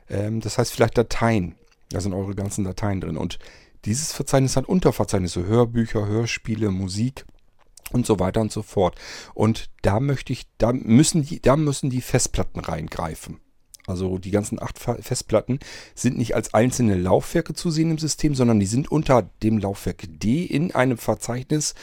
ähm, 0.09 0.41
das 0.41 0.59
heißt 0.59 0.73
vielleicht 0.73 0.99
Dateien, 0.99 1.55
da 1.91 2.01
sind 2.01 2.13
eure 2.13 2.35
ganzen 2.35 2.65
Dateien 2.65 3.01
drin 3.01 3.17
und 3.17 3.39
dieses 3.85 4.13
Verzeichnis 4.13 4.57
hat 4.57 4.67
Unterverzeichnisse, 4.67 5.47
Hörbücher, 5.47 6.07
Hörspiele, 6.07 6.71
Musik 6.71 7.25
und 7.93 8.05
so 8.05 8.19
weiter 8.19 8.41
und 8.41 8.51
so 8.51 8.63
fort. 8.63 8.97
Und 9.33 9.71
da 9.83 10.01
möchte 10.01 10.33
ich, 10.33 10.47
da 10.59 10.73
müssen 10.73 11.23
die, 11.23 11.41
da 11.41 11.57
müssen 11.57 11.89
die 11.89 12.01
Festplatten 12.01 12.59
reingreifen. 12.59 13.39
Also 13.87 14.19
die 14.19 14.31
ganzen 14.31 14.61
acht 14.61 14.79
Festplatten 14.79 15.61
sind 15.95 16.19
nicht 16.19 16.35
als 16.35 16.55
einzelne 16.55 16.97
Laufwerke 16.97 17.55
zu 17.55 17.71
sehen 17.71 17.93
im 17.93 17.99
System, 17.99 18.35
sondern 18.35 18.59
die 18.59 18.67
sind 18.67 18.91
unter 18.91 19.31
dem 19.43 19.59
Laufwerk 19.59 20.05
D 20.09 20.45
in 20.45 20.75
einem 20.75 20.99
Verzeichnis, 20.99 21.75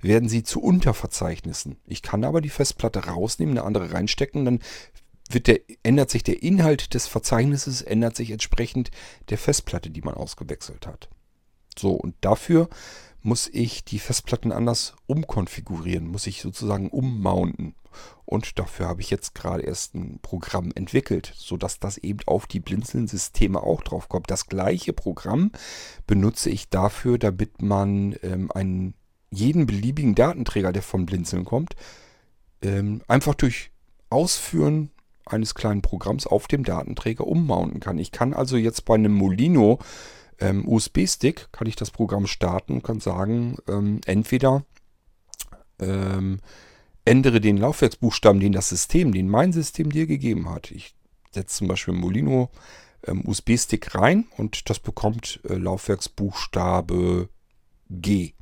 werden 0.00 0.28
sie 0.28 0.42
zu 0.42 0.60
Unterverzeichnissen. 0.60 1.76
Ich 1.86 2.02
kann 2.02 2.24
aber 2.24 2.40
die 2.40 2.48
Festplatte 2.48 3.06
rausnehmen, 3.06 3.56
eine 3.56 3.66
andere 3.66 3.92
reinstecken, 3.92 4.44
dann 4.44 4.58
der, 5.32 5.60
ändert 5.82 6.10
sich 6.10 6.24
der 6.24 6.42
Inhalt 6.42 6.94
des 6.94 7.06
Verzeichnisses, 7.06 7.80
ändert 7.80 8.16
sich 8.16 8.32
entsprechend 8.32 8.90
der 9.30 9.38
Festplatte, 9.38 9.90
die 9.90 10.02
man 10.02 10.14
ausgewechselt 10.14 10.86
hat. 10.86 11.08
So, 11.78 11.92
und 11.92 12.14
dafür 12.20 12.68
muss 13.22 13.48
ich 13.48 13.84
die 13.84 13.98
Festplatten 13.98 14.52
anders 14.52 14.94
umkonfigurieren, 15.06 16.06
muss 16.06 16.26
ich 16.26 16.42
sozusagen 16.42 16.90
ummounten. 16.90 17.74
Und 18.24 18.58
dafür 18.58 18.88
habe 18.88 19.02
ich 19.02 19.10
jetzt 19.10 19.34
gerade 19.34 19.62
erst 19.62 19.94
ein 19.94 20.18
Programm 20.22 20.72
entwickelt, 20.74 21.32
sodass 21.36 21.78
das 21.78 21.98
eben 21.98 22.20
auf 22.26 22.46
die 22.46 22.60
Blinzeln-Systeme 22.60 23.62
auch 23.62 23.82
drauf 23.82 24.08
kommt. 24.08 24.30
Das 24.30 24.46
gleiche 24.46 24.92
Programm 24.92 25.52
benutze 26.06 26.50
ich 26.50 26.70
dafür, 26.70 27.18
damit 27.18 27.60
man 27.60 28.16
ähm, 28.22 28.50
einen 28.52 28.94
jeden 29.30 29.66
beliebigen 29.66 30.14
Datenträger, 30.14 30.72
der 30.72 30.82
vom 30.82 31.06
Blinzeln 31.06 31.44
kommt, 31.44 31.74
ähm, 32.62 33.02
einfach 33.08 33.34
durch 33.34 33.70
Ausführen 34.10 34.90
eines 35.26 35.54
kleinen 35.54 35.82
Programms 35.82 36.26
auf 36.26 36.48
dem 36.48 36.64
Datenträger 36.64 37.26
ummounten 37.26 37.80
kann. 37.80 37.98
Ich 37.98 38.12
kann 38.12 38.34
also 38.34 38.56
jetzt 38.56 38.84
bei 38.84 38.94
einem 38.94 39.14
Molino 39.14 39.78
ähm, 40.42 40.68
USB-Stick, 40.68 41.50
kann 41.52 41.68
ich 41.68 41.76
das 41.76 41.90
Programm 41.90 42.26
starten 42.26 42.74
und 42.74 42.82
kann 42.82 43.00
sagen, 43.00 43.56
ähm, 43.68 44.00
entweder 44.04 44.64
ähm, 45.78 46.40
ändere 47.04 47.40
den 47.40 47.56
Laufwerksbuchstaben, 47.56 48.40
den 48.40 48.52
das 48.52 48.68
System, 48.68 49.12
den 49.12 49.28
mein 49.28 49.52
System 49.52 49.90
dir 49.90 50.06
gegeben 50.06 50.50
hat. 50.50 50.70
Ich 50.70 50.94
setze 51.30 51.58
zum 51.58 51.68
Beispiel 51.68 51.94
Molino 51.94 52.50
ähm, 53.06 53.22
USB-Stick 53.26 53.94
rein 53.94 54.26
und 54.36 54.68
das 54.68 54.78
bekommt 54.78 55.40
äh, 55.48 55.54
Laufwerksbuchstabe 55.54 57.28
G. 57.88 58.32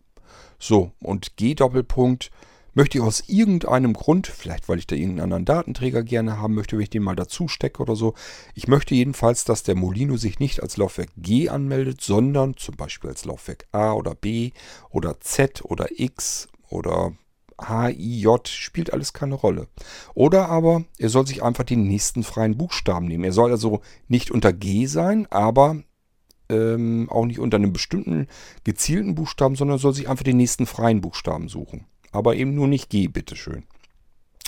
So, 0.59 0.93
und 1.01 1.37
G-Doppelpunkt 1.37 2.31
möchte 2.75 2.99
ich 2.99 3.05
aus 3.05 3.25
irgendeinem 3.29 3.93
Grund, 3.93 4.27
vielleicht 4.27 4.69
weil 4.69 4.79
ich 4.79 4.87
da 4.87 4.97
irgendeinen 4.97 5.33
anderen 5.33 5.45
Datenträger 5.45 6.03
gerne 6.03 6.39
haben 6.39 6.55
möchte, 6.55 6.77
wenn 6.77 6.83
ich 6.83 6.91
den 6.91 7.03
mal 7.03 7.17
dazu 7.17 7.49
stecke 7.49 7.83
oder 7.83 7.97
so. 7.97 8.15
Ich 8.55 8.69
möchte 8.69 8.95
jedenfalls, 8.95 9.45
dass 9.45 9.63
der 9.63 9.75
Molino 9.75 10.17
sich 10.17 10.39
nicht 10.39 10.63
als 10.63 10.77
Laufwerk 10.77 11.11
G 11.17 11.49
anmeldet, 11.49 12.01
sondern 12.01 12.57
zum 12.57 12.77
Beispiel 12.77 13.11
als 13.11 13.25
Laufwerk 13.25 13.67
A 13.73 13.93
oder 13.93 14.15
B 14.15 14.53
oder 14.91 15.21
Z 15.21 15.65
oder 15.65 15.89
X 15.99 16.49
oder 16.69 17.13
H, 17.61 17.91
I, 17.91 18.21
J, 18.21 18.49
spielt 18.49 18.93
alles 18.93 19.13
keine 19.13 19.35
Rolle. 19.35 19.69
Oder 20.15 20.49
aber 20.49 20.85
er 20.99 21.11
soll 21.11 21.27
sich 21.27 21.43
einfach 21.43 21.65
den 21.65 21.87
nächsten 21.87 22.23
freien 22.23 22.57
Buchstaben 22.57 23.07
nehmen. 23.07 23.25
Er 23.25 23.33
soll 23.33 23.51
also 23.51 23.81
nicht 24.09 24.31
unter 24.31 24.53
G 24.53 24.87
sein, 24.87 25.27
aber 25.31 25.83
ähm, 26.49 27.09
auch 27.11 27.27
nicht 27.27 27.39
unter 27.39 27.57
einem 27.57 27.73
bestimmten 27.73 28.27
gezielten 28.65 29.15
Buchstaben, 29.15 29.57
sondern 29.57 29.79
soll 29.79 29.95
sich 29.95 30.09
einfach 30.09 30.25
den 30.25 30.37
nächsten 30.37 30.67
freien 30.67 31.01
Buchstaben 31.01 31.49
suchen. 31.49 31.87
Aber 32.13 32.37
eben 32.37 32.55
nur 32.55 32.69
nicht 32.69 32.91
G, 32.91 33.09
bitteschön. 33.09 33.65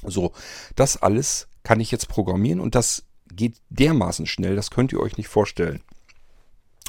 So, 0.05 0.33
das 0.75 0.97
alles 0.97 1.49
kann 1.63 1.81
ich 1.81 1.91
jetzt 1.91 2.09
programmieren 2.09 2.61
und 2.61 2.75
das 2.75 3.05
geht 3.33 3.57
dermaßen 3.71 4.27
schnell, 4.27 4.57
das 4.57 4.71
könnt 4.71 4.93
ihr 4.93 5.01
euch 5.01 5.17
nicht 5.17 5.29
vorstellen. 5.29 5.83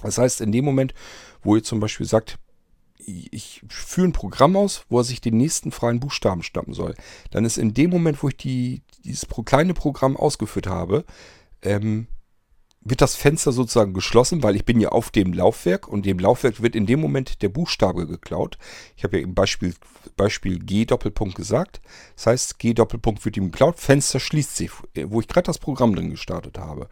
Das 0.01 0.17
heißt, 0.17 0.41
in 0.41 0.51
dem 0.51 0.65
Moment, 0.65 0.93
wo 1.41 1.55
ihr 1.55 1.63
zum 1.63 1.79
Beispiel 1.79 2.05
sagt, 2.05 2.37
ich 3.05 3.61
führe 3.67 4.07
ein 4.07 4.13
Programm 4.13 4.55
aus, 4.55 4.85
wo 4.89 4.99
er 4.99 5.03
sich 5.03 5.21
den 5.21 5.37
nächsten 5.37 5.71
freien 5.71 5.99
Buchstaben 5.99 6.43
schnappen 6.43 6.73
soll, 6.73 6.95
dann 7.31 7.45
ist 7.45 7.57
in 7.57 7.73
dem 7.73 7.89
Moment, 7.89 8.23
wo 8.23 8.29
ich 8.29 8.37
die, 8.37 8.81
dieses 9.03 9.27
kleine 9.45 9.73
Programm 9.73 10.15
ausgeführt 10.15 10.67
habe, 10.67 11.05
ähm, 11.61 12.07
wird 12.85 13.01
das 13.01 13.15
Fenster 13.15 13.51
sozusagen 13.51 13.93
geschlossen, 13.93 14.43
weil 14.43 14.55
ich 14.55 14.65
bin 14.65 14.79
ja 14.79 14.89
auf 14.89 15.09
dem 15.11 15.33
Laufwerk 15.33 15.87
und 15.87 16.05
dem 16.05 16.19
Laufwerk 16.19 16.61
wird 16.61 16.75
in 16.75 16.85
dem 16.85 16.99
Moment 16.99 17.41
der 17.41 17.49
Buchstabe 17.49 18.07
geklaut. 18.07 18.57
Ich 18.95 19.03
habe 19.03 19.17
ja 19.17 19.23
im 19.23 19.33
Beispiel, 19.33 19.73
Beispiel 20.17 20.59
G 20.59 20.85
Doppelpunkt 20.85 21.35
gesagt. 21.35 21.81
Das 22.15 22.27
heißt, 22.27 22.59
G 22.59 22.73
Doppelpunkt 22.73 23.23
wird 23.25 23.37
ihm 23.37 23.51
geklaut, 23.51 23.79
Fenster 23.79 24.19
schließt 24.19 24.55
sich, 24.55 24.71
wo 25.05 25.21
ich 25.21 25.27
gerade 25.27 25.45
das 25.45 25.59
Programm 25.59 25.95
drin 25.95 26.09
gestartet 26.09 26.57
habe. 26.57 26.89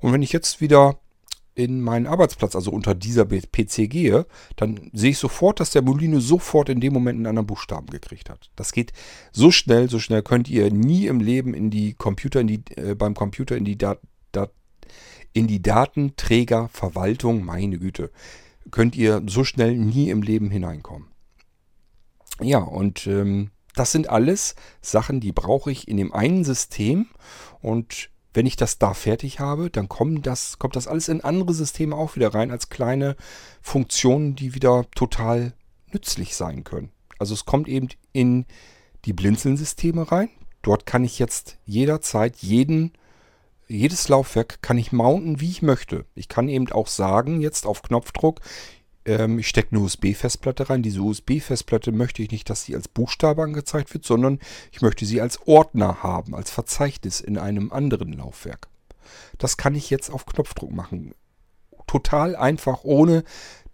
Und 0.00 0.12
wenn 0.12 0.22
ich 0.22 0.32
jetzt 0.32 0.60
wieder 0.60 0.98
in 1.54 1.80
meinen 1.80 2.06
Arbeitsplatz, 2.06 2.56
also 2.56 2.72
unter 2.72 2.94
dieser 2.94 3.26
PC 3.26 3.88
gehe, 3.88 4.26
dann 4.56 4.90
sehe 4.92 5.10
ich 5.10 5.18
sofort, 5.18 5.60
dass 5.60 5.70
der 5.70 5.82
Molino 5.82 6.18
sofort 6.18 6.68
in 6.68 6.80
dem 6.80 6.92
Moment 6.92 7.18
einen 7.18 7.26
anderen 7.26 7.46
Buchstaben 7.46 7.86
gekriegt 7.86 8.28
hat. 8.28 8.50
Das 8.56 8.72
geht 8.72 8.92
so 9.30 9.50
schnell, 9.50 9.88
so 9.88 10.00
schnell 10.00 10.22
könnt 10.22 10.48
ihr 10.48 10.72
nie 10.72 11.06
im 11.06 11.20
Leben 11.20 11.54
in 11.54 11.70
die 11.70 11.94
Computer, 11.94 12.40
in 12.40 12.48
die, 12.48 12.62
äh, 12.76 12.94
beim 12.96 13.14
Computer 13.14 13.56
in 13.56 13.64
die 13.64 13.78
Dat, 13.78 14.00
Dat 14.32 14.50
in 15.34 15.46
die 15.46 15.60
Datenträgerverwaltung, 15.60 17.44
meine 17.44 17.78
Güte, 17.78 18.10
könnt 18.70 18.96
ihr 18.96 19.22
so 19.26 19.44
schnell 19.44 19.76
nie 19.76 20.08
im 20.08 20.22
Leben 20.22 20.50
hineinkommen. 20.50 21.08
Ja, 22.40 22.58
und 22.58 23.06
ähm, 23.06 23.50
das 23.74 23.92
sind 23.92 24.08
alles 24.08 24.54
Sachen, 24.80 25.20
die 25.20 25.32
brauche 25.32 25.70
ich 25.70 25.88
in 25.88 25.96
dem 25.98 26.14
einen 26.14 26.44
System 26.44 27.08
und 27.60 28.10
wenn 28.32 28.46
ich 28.46 28.56
das 28.56 28.78
da 28.78 28.94
fertig 28.94 29.38
habe, 29.38 29.70
dann 29.70 29.88
kommt 29.88 30.26
das, 30.26 30.58
kommt 30.58 30.76
das 30.76 30.88
alles 30.88 31.08
in 31.08 31.20
andere 31.20 31.52
Systeme 31.52 31.94
auch 31.94 32.16
wieder 32.16 32.34
rein 32.34 32.50
als 32.50 32.68
kleine 32.68 33.16
Funktionen, 33.60 34.34
die 34.34 34.54
wieder 34.54 34.86
total 34.94 35.52
nützlich 35.92 36.34
sein 36.34 36.64
können. 36.64 36.90
Also 37.18 37.34
es 37.34 37.44
kommt 37.44 37.68
eben 37.68 37.88
in 38.12 38.46
die 39.04 39.12
Blinzeln-Systeme 39.12 40.10
rein. 40.10 40.30
Dort 40.62 40.86
kann 40.86 41.04
ich 41.04 41.18
jetzt 41.18 41.58
jederzeit 41.64 42.36
jeden 42.38 42.92
jedes 43.68 44.08
Laufwerk 44.08 44.62
kann 44.62 44.78
ich 44.78 44.92
mounten, 44.92 45.40
wie 45.40 45.50
ich 45.50 45.62
möchte. 45.62 46.04
Ich 46.14 46.28
kann 46.28 46.48
eben 46.48 46.70
auch 46.72 46.88
sagen, 46.88 47.40
jetzt 47.40 47.66
auf 47.66 47.82
Knopfdruck, 47.82 48.40
ähm, 49.04 49.38
ich 49.38 49.48
stecke 49.48 49.72
eine 49.72 49.80
USB-Festplatte 49.80 50.70
rein. 50.70 50.82
Diese 50.82 51.00
USB-Festplatte 51.00 51.92
möchte 51.92 52.22
ich 52.22 52.30
nicht, 52.30 52.48
dass 52.50 52.64
sie 52.64 52.74
als 52.74 52.88
Buchstabe 52.88 53.42
angezeigt 53.42 53.92
wird, 53.94 54.04
sondern 54.04 54.38
ich 54.72 54.82
möchte 54.82 55.06
sie 55.06 55.20
als 55.20 55.46
Ordner 55.46 56.02
haben, 56.02 56.34
als 56.34 56.50
Verzeichnis 56.50 57.20
in 57.20 57.38
einem 57.38 57.72
anderen 57.72 58.12
Laufwerk. 58.12 58.68
Das 59.38 59.56
kann 59.56 59.74
ich 59.74 59.90
jetzt 59.90 60.10
auf 60.10 60.26
Knopfdruck 60.26 60.72
machen. 60.72 61.14
Total 61.86 62.36
einfach, 62.36 62.84
ohne 62.84 63.24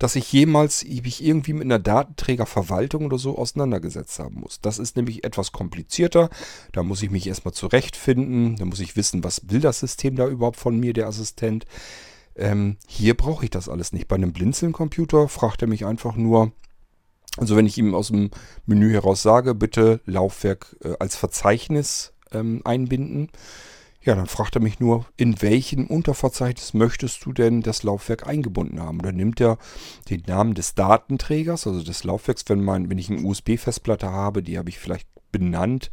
dass 0.01 0.17
ich 0.17 0.33
jemals 0.33 0.83
mich 0.83 1.23
irgendwie 1.23 1.53
mit 1.53 1.65
einer 1.65 1.79
Datenträgerverwaltung 1.79 3.05
oder 3.05 3.19
so 3.19 3.37
auseinandergesetzt 3.37 4.19
haben 4.19 4.41
muss. 4.41 4.61
Das 4.63 4.79
ist 4.79 4.97
nämlich 4.97 5.25
etwas 5.25 5.53
komplizierter. 5.53 6.31
Da 6.73 6.83
muss 6.83 7.03
ich 7.03 7.11
mich 7.11 7.27
erstmal 7.27 7.53
zurechtfinden. 7.53 8.57
Da 8.57 8.65
muss 8.65 8.81
ich 8.81 8.97
wissen, 8.97 9.23
was 9.23 9.43
will 9.51 9.61
das 9.61 9.81
System 9.81 10.17
da 10.17 10.27
überhaupt 10.27 10.57
von 10.57 10.81
mir, 10.81 10.95
der 10.95 11.07
Assistent. 11.07 11.67
Ähm, 12.35 12.79
hier 12.89 13.15
brauche 13.15 13.45
ich 13.45 13.51
das 13.51 13.69
alles 13.69 13.93
nicht. 13.93 14.09
Bei 14.09 14.17
einem 14.17 14.33
Blinzeln-Computer 14.33 15.29
fragt 15.29 15.61
er 15.61 15.69
mich 15.69 15.85
einfach 15.85 16.17
nur, 16.17 16.53
also 17.37 17.55
wenn 17.55 17.67
ich 17.67 17.77
ihm 17.77 17.95
aus 17.95 18.09
dem 18.09 18.31
Menü 18.65 18.93
heraus 18.93 19.21
sage, 19.21 19.55
bitte 19.55 20.01
Laufwerk 20.07 20.77
äh, 20.83 20.95
als 20.99 21.15
Verzeichnis 21.15 22.15
ähm, 22.33 22.63
einbinden, 22.65 23.29
ja, 24.03 24.15
dann 24.15 24.27
fragt 24.27 24.55
er 24.55 24.63
mich 24.63 24.81
nur, 24.81 25.05
in 25.17 25.43
welchem 25.43 25.87
Unterverzeichnis 25.87 26.73
möchtest 26.73 27.25
du 27.25 27.33
denn 27.33 27.61
das 27.61 27.83
Laufwerk 27.83 28.27
eingebunden 28.27 28.81
haben? 28.81 29.01
Dann 29.03 29.17
nimmt 29.17 29.41
er 29.41 29.59
den 30.09 30.23
Namen 30.27 30.55
des 30.55 30.75
Datenträgers, 30.75 31.67
also 31.67 31.83
des 31.83 32.05
Laufwerks, 32.05 32.45
wenn, 32.49 32.65
mein, 32.65 32.89
wenn 32.89 32.99
ich 32.99 33.11
eine 33.11 33.23
USB-Festplatte 33.23 34.11
habe, 34.11 34.43
die 34.43 34.57
habe 34.57 34.71
ich 34.71 34.79
vielleicht 34.79 35.07
benannt, 35.33 35.91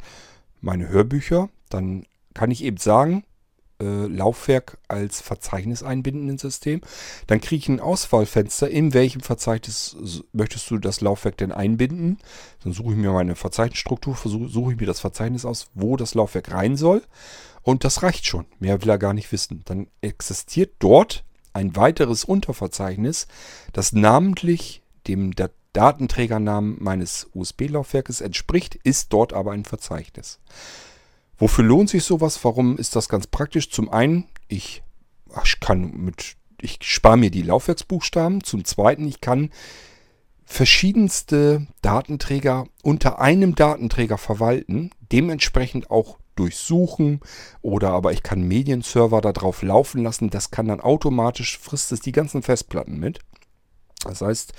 meine 0.60 0.88
Hörbücher, 0.88 1.50
dann 1.68 2.06
kann 2.32 2.50
ich 2.50 2.64
eben 2.64 2.78
sagen, 2.78 3.24
äh, 3.80 4.06
Laufwerk 4.06 4.78
als 4.88 5.20
Verzeichnis 5.20 5.82
einbinden 5.82 6.28
ins 6.28 6.42
System. 6.42 6.80
Dann 7.26 7.40
kriege 7.40 7.60
ich 7.60 7.68
ein 7.68 7.80
Auswahlfenster, 7.80 8.68
in 8.68 8.94
welchem 8.94 9.20
Verzeichnis 9.20 10.24
möchtest 10.32 10.70
du 10.70 10.78
das 10.78 11.00
Laufwerk 11.00 11.36
denn 11.36 11.52
einbinden. 11.52 12.18
Dann 12.64 12.72
suche 12.72 12.92
ich 12.92 12.98
mir 12.98 13.12
meine 13.12 13.36
Verzeichnisstruktur, 13.36 14.16
suche 14.24 14.72
ich 14.72 14.80
mir 14.80 14.86
das 14.86 15.00
Verzeichnis 15.00 15.44
aus, 15.44 15.68
wo 15.74 15.96
das 15.96 16.14
Laufwerk 16.14 16.50
rein 16.52 16.76
soll. 16.76 17.02
Und 17.68 17.84
das 17.84 18.02
reicht 18.02 18.24
schon. 18.24 18.46
Mehr 18.60 18.80
will 18.80 18.88
er 18.88 18.96
gar 18.96 19.12
nicht 19.12 19.30
wissen. 19.30 19.60
Dann 19.66 19.88
existiert 20.00 20.76
dort 20.78 21.22
ein 21.52 21.76
weiteres 21.76 22.24
Unterverzeichnis, 22.24 23.26
das 23.74 23.92
namentlich 23.92 24.80
dem 25.06 25.34
Datenträgernamen 25.74 26.78
meines 26.80 27.28
USB-Laufwerkes 27.34 28.22
entspricht, 28.22 28.74
ist 28.74 29.12
dort 29.12 29.34
aber 29.34 29.52
ein 29.52 29.66
Verzeichnis. 29.66 30.40
Wofür 31.36 31.62
lohnt 31.62 31.90
sich 31.90 32.04
sowas? 32.04 32.42
Warum 32.42 32.78
ist 32.78 32.96
das 32.96 33.06
ganz 33.10 33.26
praktisch? 33.26 33.70
Zum 33.70 33.90
einen, 33.90 34.28
ich, 34.48 34.82
ich 35.44 35.60
kann 35.60 35.92
mit, 35.94 36.36
ich 36.62 36.78
spare 36.80 37.18
mir 37.18 37.30
die 37.30 37.42
Laufwerksbuchstaben. 37.42 38.42
Zum 38.44 38.64
zweiten, 38.64 39.06
ich 39.06 39.20
kann 39.20 39.50
verschiedenste 40.46 41.66
Datenträger 41.82 42.66
unter 42.82 43.20
einem 43.20 43.54
Datenträger 43.54 44.16
verwalten, 44.16 44.90
dementsprechend 45.12 45.90
auch 45.90 46.16
durchsuchen 46.38 47.20
oder 47.62 47.90
aber 47.90 48.12
ich 48.12 48.22
kann 48.22 48.42
Medienserver 48.42 49.20
darauf 49.20 49.62
laufen 49.62 50.02
lassen. 50.02 50.30
Das 50.30 50.50
kann 50.50 50.68
dann 50.68 50.80
automatisch, 50.80 51.58
frisst 51.58 51.92
es 51.92 52.00
die 52.00 52.12
ganzen 52.12 52.42
Festplatten 52.42 52.98
mit. 52.98 53.20
Das 54.04 54.20
heißt, 54.20 54.52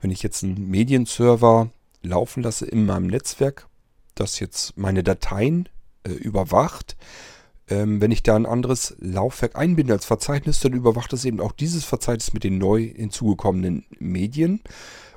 wenn 0.00 0.10
ich 0.10 0.22
jetzt 0.22 0.44
einen 0.44 0.70
Medienserver 0.70 1.70
laufen 2.02 2.42
lasse 2.42 2.66
in 2.66 2.86
meinem 2.86 3.06
Netzwerk, 3.06 3.66
das 4.14 4.38
jetzt 4.38 4.76
meine 4.76 5.02
Dateien 5.02 5.68
äh, 6.04 6.10
überwacht. 6.10 6.96
Ähm, 7.68 8.00
wenn 8.00 8.12
ich 8.12 8.22
da 8.22 8.36
ein 8.36 8.46
anderes 8.46 8.94
Laufwerk 8.98 9.56
einbinde 9.56 9.94
als 9.94 10.04
Verzeichnis, 10.04 10.60
dann 10.60 10.74
überwacht 10.74 11.12
es 11.14 11.24
eben 11.24 11.40
auch 11.40 11.52
dieses 11.52 11.84
Verzeichnis 11.84 12.34
mit 12.34 12.44
den 12.44 12.58
neu 12.58 12.92
hinzugekommenen 12.94 13.86
Medien 13.98 14.60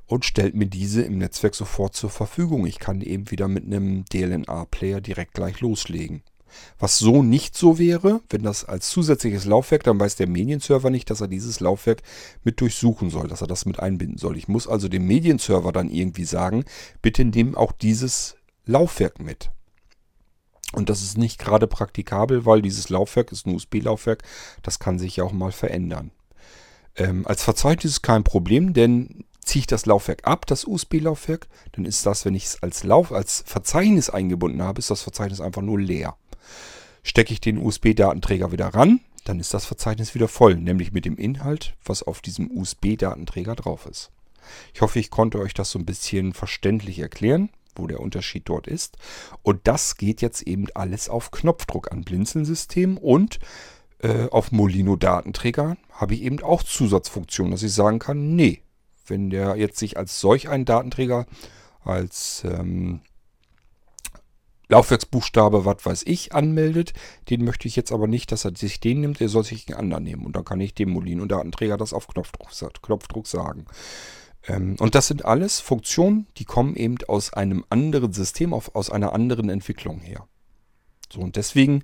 und 0.08 0.26
stellt 0.26 0.56
mir 0.56 0.68
diese 0.68 1.02
im 1.04 1.18
Netzwerk 1.18 1.54
sofort 1.54 1.96
zur 1.96 2.10
Verfügung. 2.10 2.66
Ich 2.66 2.80
kann 2.80 3.02
eben 3.02 3.30
wieder 3.30 3.48
mit 3.48 3.66
einem 3.66 4.06
DLNA-Player 4.06 5.02
direkt 5.02 5.34
gleich 5.34 5.60
loslegen. 5.60 6.24
Was 6.80 6.98
so 6.98 7.24
nicht 7.24 7.56
so 7.58 7.78
wäre, 7.78 8.22
wenn 8.30 8.44
das 8.44 8.64
als 8.66 8.90
zusätzliches 8.90 9.46
Laufwerk, 9.46 9.84
dann 9.84 10.00
weiß 10.00 10.16
der 10.16 10.28
Medienserver 10.28 10.90
nicht, 10.90 11.10
dass 11.10 11.22
er 11.22 11.28
dieses 11.28 11.60
Laufwerk 11.60 12.02
mit 12.44 12.62
durchsuchen 12.62 13.10
soll, 13.10 13.28
dass 13.28 13.42
er 13.42 13.48
das 13.48 13.66
mit 13.66 13.80
einbinden 13.80 14.18
soll. 14.18 14.38
Ich 14.38 14.48
muss 14.48 14.68
also 14.68 14.88
dem 14.88 15.06
Medienserver 15.06 15.72
dann 15.72 15.90
irgendwie 15.90 16.26
sagen, 16.26 16.64
bitte 17.02 17.26
nimm 17.26 17.56
auch 17.56 17.74
dieses 17.74 18.38
Laufwerk 18.66 19.20
mit. 19.20 19.52
Und 20.74 20.90
das 20.90 21.02
ist 21.02 21.18
nicht 21.18 21.40
gerade 21.40 21.68
praktikabel, 21.68 22.46
weil 22.46 22.62
dieses 22.62 22.90
Laufwerk 22.90 23.32
ist 23.32 23.46
ein 23.46 23.56
USB-Laufwerk. 23.56 24.24
Das 24.64 24.80
kann 24.80 25.00
sich 25.00 25.18
ja 25.18 25.24
auch 25.24 25.32
mal 25.32 25.52
verändern. 25.52 26.12
Ähm, 26.98 27.26
als 27.26 27.44
Verzeichnis 27.44 27.94
ist 27.94 28.02
kein 28.02 28.24
Problem, 28.24 28.74
denn 28.74 29.24
ziehe 29.48 29.62
ich 29.62 29.68
das 29.68 29.86
Laufwerk 29.86 30.28
ab, 30.28 30.46
das 30.46 30.66
USB-Laufwerk, 30.66 31.48
dann 31.74 31.86
ist 31.86 32.06
das, 32.06 32.26
wenn 32.26 32.36
ich 32.36 32.46
es 32.46 32.64
als, 32.64 32.84
Lauf, 32.84 33.12
als 33.12 33.44
Verzeichnis 33.46 34.10
eingebunden 34.10 34.62
habe, 34.62 34.80
ist 34.80 34.92
das 34.92 35.02
Verzeichnis 35.02 35.42
einfach 35.42 35.62
nur 35.62 35.80
leer. 35.80 36.16
Stecke 37.04 37.34
ich 37.34 37.42
den 37.42 37.58
USB-Datenträger 37.58 38.52
wieder 38.52 38.68
ran, 38.68 39.00
dann 39.24 39.40
ist 39.40 39.54
das 39.54 39.66
Verzeichnis 39.66 40.14
wieder 40.16 40.28
voll, 40.28 40.56
nämlich 40.56 40.92
mit 40.92 41.06
dem 41.06 41.18
Inhalt, 41.18 41.76
was 41.84 42.04
auf 42.04 42.22
diesem 42.22 42.52
USB-Datenträger 42.52 43.56
drauf 43.56 43.86
ist. 43.86 44.12
Ich 44.74 44.82
hoffe, 44.82 45.00
ich 45.00 45.10
konnte 45.10 45.40
euch 45.40 45.54
das 45.54 45.72
so 45.72 45.80
ein 45.80 45.86
bisschen 45.86 46.34
verständlich 46.34 47.00
erklären 47.00 47.50
wo 47.78 47.88
der 47.88 48.00
Unterschied 48.00 48.50
dort 48.50 48.68
ist. 48.68 48.98
Und 49.44 49.68
das 49.68 49.98
geht 49.98 50.22
jetzt 50.22 50.42
eben 50.44 50.66
alles 50.74 51.10
auf 51.10 51.32
Knopfdruck 51.32 51.92
an 51.92 52.04
Blinzeln-System 52.04 52.98
und 52.98 53.40
äh, 54.00 54.28
auf 54.30 54.52
Molino-Datenträger 54.52 55.78
habe 55.92 56.14
ich 56.14 56.22
eben 56.22 56.42
auch 56.42 56.64
Zusatzfunktionen, 56.64 57.52
dass 57.52 57.64
ich 57.64 57.74
sagen 57.74 58.00
kann, 58.00 58.36
nee, 58.36 58.62
wenn 59.10 59.30
der 59.30 59.56
jetzt 59.56 59.78
sich 59.78 59.98
als 59.98 60.20
solch 60.20 60.50
ein 60.50 60.66
Datenträger, 60.66 61.26
als 61.84 62.44
ähm, 62.46 63.02
Laufwerksbuchstabe, 64.70 65.66
was 65.66 65.86
weiß 65.86 66.04
ich, 66.06 66.34
anmeldet, 66.34 66.94
den 67.30 67.46
möchte 67.46 67.68
ich 67.68 67.76
jetzt 67.76 67.92
aber 67.92 68.08
nicht, 68.08 68.32
dass 68.32 68.46
er 68.46 68.56
sich 68.56 68.80
den 68.80 69.02
nimmt, 69.02 69.22
er 69.22 69.30
soll 69.30 69.44
sich 69.44 69.68
einen 69.70 69.80
anderen 69.80 70.04
nehmen. 70.04 70.26
Und 70.26 70.36
dann 70.36 70.44
kann 70.44 70.60
ich 70.60 70.74
dem 70.74 70.90
Molino-Datenträger 70.90 71.78
das 71.78 71.94
auf 71.94 72.08
Knopfdruck, 72.08 72.50
Knopfdruck 72.82 73.28
sagen. 73.28 73.66
Ähm, 74.48 74.76
und 74.80 74.96
das 74.96 75.08
sind 75.08 75.24
alles 75.26 75.60
Funktionen, 75.60 76.28
die 76.38 76.46
kommen 76.46 76.76
eben 76.76 76.98
aus 77.08 77.34
einem 77.34 77.64
anderen 77.70 78.12
System, 78.12 78.54
auf, 78.54 78.76
aus 78.76 78.90
einer 78.90 79.14
anderen 79.14 79.50
Entwicklung 79.50 80.00
her. 80.00 80.28
So, 81.12 81.22
und 81.22 81.38
deswegen 81.38 81.84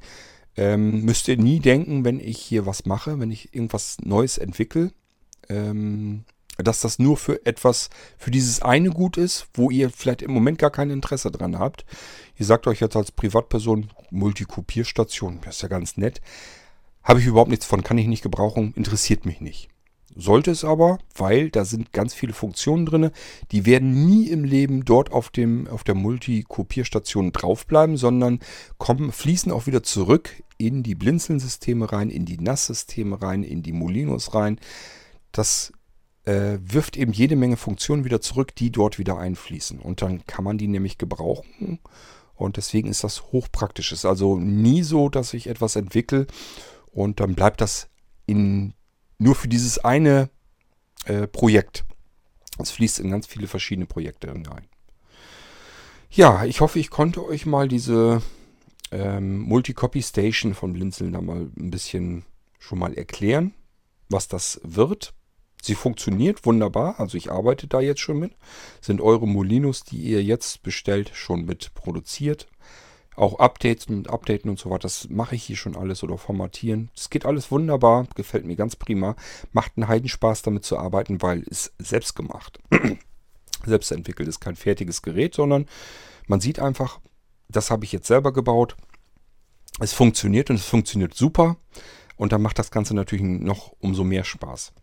ähm, 0.57 1.03
müsst 1.03 1.30
ihr 1.30 1.38
nie 1.38 1.59
denken, 1.59 2.03
wenn 2.03 2.19
ich 2.19 2.38
hier 2.38 2.65
was 2.65 2.86
mache, 2.86 3.19
wenn 3.19 3.32
ich 3.32 3.53
irgendwas 3.53 3.97
Neues 4.03 4.38
entwickle, 4.38 4.91
ähm, 5.49 6.26
dass 6.58 6.82
das 6.82 6.99
nur 6.99 7.18
für 7.18 7.45
etwas, 7.45 7.89
für 8.18 8.32
dieses 8.32 8.62
eine 8.62 8.89
gut 8.89 9.18
ist, 9.18 9.47
wo 9.54 9.70
ihr 9.70 9.89
vielleicht 9.89 10.22
im 10.22 10.32
Moment 10.32 10.60
gar 10.60 10.72
kein 10.72 10.89
Interesse 10.89 11.32
dran 11.32 11.58
habt. 11.58 11.86
Ihr 12.38 12.45
sagt 12.45 12.68
euch 12.68 12.80
jetzt 12.80 12.95
als 12.95 13.12
Privatperson, 13.12 13.89
Multikopierstation, 14.12 15.39
das 15.43 15.56
ist 15.56 15.62
ja 15.64 15.68
ganz 15.68 15.97
nett. 15.97 16.22
Habe 17.04 17.20
ich 17.20 17.26
überhaupt 17.26 17.49
nichts 17.49 17.66
von, 17.66 17.84
kann 17.84 17.97
ich 17.97 18.08
nicht 18.08 18.24
gebrauchen, 18.24 18.74
interessiert 18.76 19.26
mich 19.26 19.41
nicht. 19.41 19.70
Sollte 20.16 20.51
es 20.51 20.64
aber, 20.64 20.99
weil 21.16 21.49
da 21.49 21.66
sind 21.66 21.91
ganz 21.91 22.14
viele 22.14 22.34
Funktionen 22.34 22.86
drin, 22.86 23.10
die 23.51 23.66
werden 23.66 24.06
nie 24.06 24.28
im 24.30 24.43
Leben 24.43 24.86
dort 24.86 25.12
auf, 25.12 25.30
dem, 25.30 25.68
auf 25.68 25.84
der 25.84 25.95
Multikopierstation 25.95 27.32
draufbleiben, 27.32 27.97
sondern 27.97 28.39
kommen, 28.78 29.12
fließen 29.12 29.51
auch 29.51 29.66
wieder 29.66 29.82
zurück 29.82 30.43
in 30.58 30.84
die 30.84 30.93
Blinzeln-Systeme 30.93 31.91
rein, 31.91 32.12
in 32.12 32.26
die 32.26 32.38
NAS-Systeme 32.38 33.22
rein, 33.22 33.43
in 33.43 33.64
die 33.64 33.74
Molinos 33.74 34.36
rein. 34.36 34.60
Das 35.32 35.74
äh, 36.26 36.57
wirft 36.61 36.97
eben 36.97 37.11
jede 37.11 37.36
Menge 37.36 37.57
Funktionen 37.57 38.05
wieder 38.05 38.21
zurück, 38.21 38.55
die 38.55 38.71
dort 38.71 38.99
wieder 38.99 39.17
einfließen. 39.17 39.80
Und 39.80 40.01
dann 40.01 40.26
kann 40.26 40.43
man 40.43 40.57
die 40.57 40.67
nämlich 40.67 40.97
gebrauchen. 40.97 41.80
Und 42.36 42.57
deswegen 42.57 42.89
ist 42.89 43.03
das 43.03 43.32
hochpraktisch. 43.32 43.91
Es 43.91 43.99
ist 43.99 44.05
also 44.05 44.38
nie 44.38 44.84
so, 44.84 45.09
dass 45.09 45.34
ich 45.34 45.47
etwas 45.47 45.76
entwickle 45.76 46.28
und 46.91 47.19
dann 47.19 47.36
bleibt 47.36 47.61
das 47.61 47.89
in 48.26 48.74
nur 49.17 49.36
für 49.36 49.47
dieses 49.47 49.80
eine 49.80 50.30
äh, 51.05 51.28
Projekt. 51.28 51.86
Es 52.59 52.71
fließt 52.71 52.99
in 52.99 53.11
ganz 53.11 53.28
viele 53.28 53.47
verschiedene 53.47 53.86
Projekte 53.86 54.32
hinein. 54.32 54.67
Ja, 56.09 56.45
ich 56.45 56.61
hoffe, 56.61 56.80
ich 56.80 56.89
konnte 56.89 57.26
euch 57.26 57.45
mal 57.45 57.67
diese 57.67 58.21
ähm, 58.91 59.39
Multicopy 59.39 60.01
Station 60.03 60.53
von 60.53 60.74
Blinzeln 60.74 61.13
da 61.13 61.21
mal 61.21 61.49
ein 61.57 61.71
bisschen 61.71 62.26
schon 62.59 62.80
mal 62.80 62.93
erklären, 62.93 63.53
was 64.09 64.28
das 64.28 64.61
wird. 64.63 65.13
Sie 65.66 65.76
funktioniert 65.76 66.45
wunderbar, 66.45 66.99
also 66.99 67.16
ich 67.18 67.32
arbeite 67.32 67.68
da 67.68 67.80
jetzt 67.80 68.01
schon 68.01 68.20
mit. 68.20 68.36
Sind 68.82 68.99
eure 68.99 69.26
Molinos, 69.26 69.86
die 69.86 69.95
ihr 69.95 70.22
jetzt 70.22 70.61
bestellt, 70.61 71.11
schon 71.14 71.45
mit 71.45 71.74
produziert. 71.74 72.47
Auch 73.16 73.39
Updates 73.39 73.86
und 73.86 74.09
Updaten 74.09 74.49
und 74.49 74.59
so 74.59 74.72
weiter, 74.72 74.82
das 74.82 75.07
mache 75.09 75.36
ich 75.36 75.43
hier 75.43 75.55
schon 75.55 75.78
alles 75.78 76.03
oder 76.03 76.18
formatieren. 76.18 76.89
Das 76.95 77.09
geht 77.09 77.26
alles 77.26 77.49
wunderbar, 77.49 78.07
gefällt 78.14 78.43
mir 78.43 78.57
ganz 78.57 78.76
prima. 78.76 79.16
Macht 79.53 79.72
einen 79.78 79.88
Heidenspaß 79.88 80.41
damit 80.41 80.66
zu 80.66 80.78
arbeiten, 80.78 81.22
weil 81.22 81.45
es 81.49 81.72
selbst 81.78 82.14
gemacht. 82.14 82.59
selbst 83.66 83.89
entwickelt 83.93 84.28
ist 84.28 84.41
kein 84.41 84.57
fertiges 84.57 85.01
Gerät, 85.01 85.34
sondern 85.34 85.68
man 86.28 86.41
sieht 86.41 86.59
einfach, 86.59 86.99
das 87.47 87.72
habe 87.72 87.86
ich 87.86 87.93
jetzt 87.93 88.07
selber 88.07 88.34
gebaut. 88.34 88.76
Es 89.80 89.93
funktioniert 89.93 90.49
und 90.49 90.57
es 90.57 90.66
funktioniert 90.66 91.14
super. 91.14 91.55
Und 92.18 92.34
dann 92.34 92.41
macht 92.41 92.59
das 92.59 92.70
Ganze 92.70 92.93
natürlich 92.95 93.24
noch 93.24 93.72
umso 93.80 94.03
mehr 94.03 94.26
Spaß. 94.26 94.74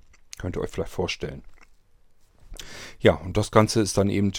Könnt 0.40 0.56
ihr 0.56 0.62
euch 0.62 0.70
vielleicht 0.70 0.90
vorstellen. 0.90 1.42
Ja, 2.98 3.14
und 3.14 3.36
das 3.36 3.50
Ganze 3.50 3.82
ist 3.82 3.98
dann 3.98 4.08
eben 4.08 4.32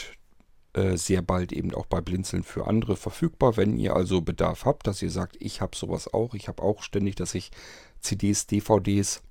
äh, 0.73 0.97
sehr 0.97 1.21
bald 1.21 1.51
eben 1.51 1.75
auch 1.75 1.85
bei 1.85 2.01
Blinzeln 2.01 2.41
für 2.41 2.65
andere 2.65 2.95
verfügbar. 2.95 3.55
Wenn 3.55 3.77
ihr 3.77 3.95
also 3.95 4.21
Bedarf 4.21 4.65
habt, 4.65 4.87
dass 4.87 5.01
ihr 5.03 5.11
sagt, 5.11 5.37
ich 5.39 5.61
habe 5.61 5.75
sowas 5.75 6.11
auch, 6.11 6.33
ich 6.33 6.47
habe 6.47 6.63
auch 6.63 6.81
ständig, 6.81 7.15
dass 7.15 7.35
ich 7.35 7.51
CDs, 7.99 8.47
DVDs, 8.47 9.21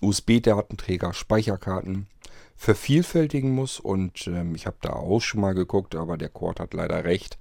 USB-Datenträger, 0.00 1.12
Speicherkarten 1.12 2.06
vervielfältigen 2.54 3.50
muss 3.50 3.80
und 3.80 4.28
ähm, 4.28 4.54
ich 4.54 4.66
habe 4.66 4.76
da 4.82 4.90
auch 4.90 5.20
schon 5.20 5.40
mal 5.40 5.54
geguckt, 5.54 5.96
aber 5.96 6.16
der 6.16 6.28
Cord 6.28 6.60
hat 6.60 6.72
leider 6.72 7.04
recht. 7.04 7.36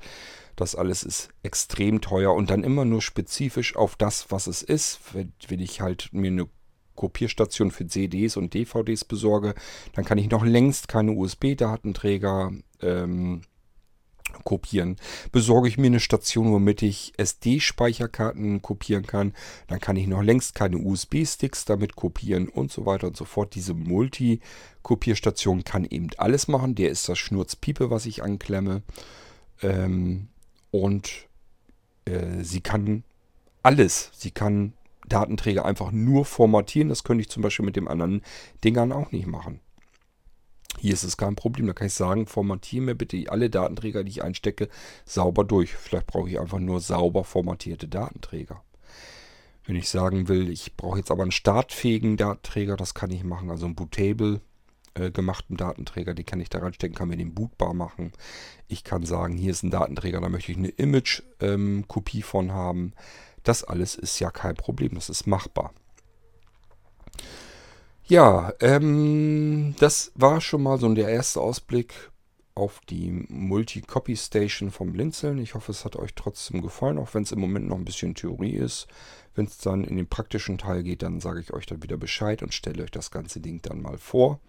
Das 0.55 0.75
alles 0.75 1.03
ist 1.03 1.29
extrem 1.43 2.01
teuer 2.01 2.33
und 2.33 2.49
dann 2.49 2.63
immer 2.63 2.83
nur 2.83 3.03
spezifisch 3.03 3.75
auf 3.75 3.95
das, 3.95 4.31
was 4.31 4.47
es 4.47 4.63
ist. 4.63 4.99
Wenn, 5.13 5.33
wenn 5.49 5.59
ich 5.59 5.81
halt 5.81 6.09
mir 6.13 6.31
eine 6.31 6.47
Kopierstation 6.95 7.71
für 7.71 7.87
CDs 7.87 8.37
und 8.37 8.53
DVDs 8.53 9.05
besorge, 9.05 9.53
dann 9.93 10.05
kann 10.05 10.17
ich 10.17 10.29
noch 10.29 10.43
längst 10.43 10.87
keine 10.87 11.11
USB-Datenträger 11.11 12.51
ähm, 12.81 13.41
kopieren. 14.43 14.97
Besorge 15.31 15.67
ich 15.67 15.77
mir 15.77 15.87
eine 15.87 15.99
Station, 15.99 16.51
womit 16.51 16.81
ich 16.81 17.13
SD-Speicherkarten 17.17 18.61
kopieren 18.61 19.05
kann, 19.05 19.33
dann 19.67 19.79
kann 19.79 19.95
ich 19.95 20.07
noch 20.07 20.21
längst 20.21 20.55
keine 20.55 20.77
USB-Sticks 20.77 21.65
damit 21.65 21.95
kopieren 21.95 22.49
und 22.49 22.71
so 22.71 22.85
weiter 22.85 23.07
und 23.07 23.17
so 23.17 23.25
fort. 23.25 23.55
Diese 23.55 23.73
Multi-Kopierstation 23.73 25.63
kann 25.63 25.85
eben 25.85 26.09
alles 26.17 26.47
machen. 26.47 26.75
Der 26.75 26.89
ist 26.89 27.07
das 27.07 27.17
Schnurzpiepe, 27.17 27.89
was 27.89 28.05
ich 28.05 28.23
anklemme. 28.23 28.81
Ähm, 29.61 30.27
und 30.71 31.27
äh, 32.05 32.43
sie 32.43 32.61
kann 32.61 33.03
alles. 33.63 34.11
Sie 34.13 34.31
kann 34.31 34.73
Datenträger 35.07 35.65
einfach 35.65 35.91
nur 35.91 36.25
formatieren. 36.25 36.89
Das 36.89 37.03
könnte 37.03 37.21
ich 37.21 37.29
zum 37.29 37.43
Beispiel 37.43 37.65
mit 37.65 37.75
den 37.75 37.87
anderen 37.87 38.21
Dingern 38.63 38.91
auch 38.91 39.11
nicht 39.11 39.27
machen. 39.27 39.59
Hier 40.79 40.93
ist 40.93 41.03
es 41.03 41.17
kein 41.17 41.35
Problem. 41.35 41.67
Da 41.67 41.73
kann 41.73 41.87
ich 41.87 41.93
sagen, 41.93 42.27
formatiere 42.27 42.83
mir 42.83 42.95
bitte 42.95 43.23
alle 43.29 43.49
Datenträger, 43.49 44.03
die 44.03 44.11
ich 44.11 44.23
einstecke, 44.23 44.69
sauber 45.05 45.43
durch. 45.43 45.73
Vielleicht 45.73 46.07
brauche 46.07 46.29
ich 46.29 46.39
einfach 46.39 46.59
nur 46.59 46.79
sauber 46.79 47.23
formatierte 47.23 47.87
Datenträger. 47.87 48.61
Wenn 49.65 49.75
ich 49.75 49.89
sagen 49.89 50.27
will, 50.27 50.49
ich 50.49 50.75
brauche 50.75 50.99
jetzt 50.99 51.11
aber 51.11 51.23
einen 51.23 51.31
startfähigen 51.31 52.17
Datenträger, 52.17 52.75
das 52.75 52.93
kann 52.93 53.09
ich 53.09 53.23
machen. 53.23 53.49
Also 53.49 53.65
einen 53.65 53.75
bootable 53.75 54.41
äh, 54.93 55.11
gemachten 55.11 55.57
Datenträger, 55.57 56.13
die 56.13 56.23
kann 56.23 56.39
ich 56.39 56.49
da 56.49 56.59
reinstecken, 56.59 56.95
kann 56.95 57.09
mir 57.09 57.17
den 57.17 57.33
bootbar 57.33 57.73
machen. 57.73 58.11
Ich 58.67 58.83
kann 58.83 59.03
sagen, 59.03 59.35
hier 59.35 59.51
ist 59.51 59.63
ein 59.63 59.71
Datenträger, 59.71 60.21
da 60.21 60.29
möchte 60.29 60.51
ich 60.51 60.57
eine 60.57 60.69
Image-Kopie 60.69 62.17
ähm, 62.19 62.23
von 62.23 62.51
haben. 62.51 62.93
Das 63.45 63.63
alles 63.63 63.95
ist 63.95 64.19
ja 64.19 64.31
kein 64.31 64.55
Problem, 64.55 64.95
das 64.95 65.09
ist 65.09 65.27
machbar. 65.27 65.73
Ja, 68.07 68.53
ähm, 68.59 69.75
das 69.79 70.11
war 70.15 70.41
schon 70.41 70.61
mal 70.61 70.77
so 70.77 70.93
der 70.93 71.07
erste 71.07 71.39
Ausblick 71.39 72.11
auf 72.53 72.79
die 72.89 73.11
Multi-Copy 73.11 74.15
Station 74.15 74.71
vom 74.71 74.93
Blinzeln. 74.93 75.39
Ich 75.39 75.55
hoffe, 75.55 75.71
es 75.71 75.85
hat 75.85 75.95
euch 75.95 76.13
trotzdem 76.15 76.61
gefallen, 76.61 76.97
auch 76.97 77.13
wenn 77.13 77.23
es 77.23 77.31
im 77.31 77.39
Moment 77.39 77.67
noch 77.67 77.77
ein 77.77 77.85
bisschen 77.85 78.15
Theorie 78.15 78.55
ist. 78.55 78.87
Wenn 79.33 79.45
es 79.45 79.57
dann 79.57 79.83
in 79.83 79.97
den 79.97 80.07
praktischen 80.07 80.57
Teil 80.57 80.83
geht, 80.83 81.03
dann 81.03 81.19
sage 81.19 81.41
ich 81.41 81.53
euch 81.53 81.65
dann 81.65 81.83
wieder 81.83 81.97
Bescheid 81.97 82.41
und 82.43 82.53
stelle 82.53 82.83
euch 82.83 82.91
das 82.91 83.11
ganze 83.11 83.41
Ding 83.41 83.61
dann 83.61 83.81
mal 83.81 83.97
vor. 83.97 84.39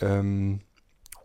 Ähm, 0.00 0.60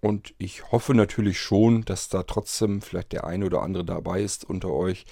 und 0.01 0.33
ich 0.39 0.71
hoffe 0.71 0.95
natürlich 0.95 1.39
schon, 1.39 1.85
dass 1.85 2.09
da 2.09 2.23
trotzdem 2.23 2.81
vielleicht 2.81 3.11
der 3.11 3.25
eine 3.25 3.45
oder 3.45 3.61
andere 3.61 3.85
dabei 3.85 4.21
ist 4.23 4.43
unter 4.43 4.71
euch, 4.71 5.05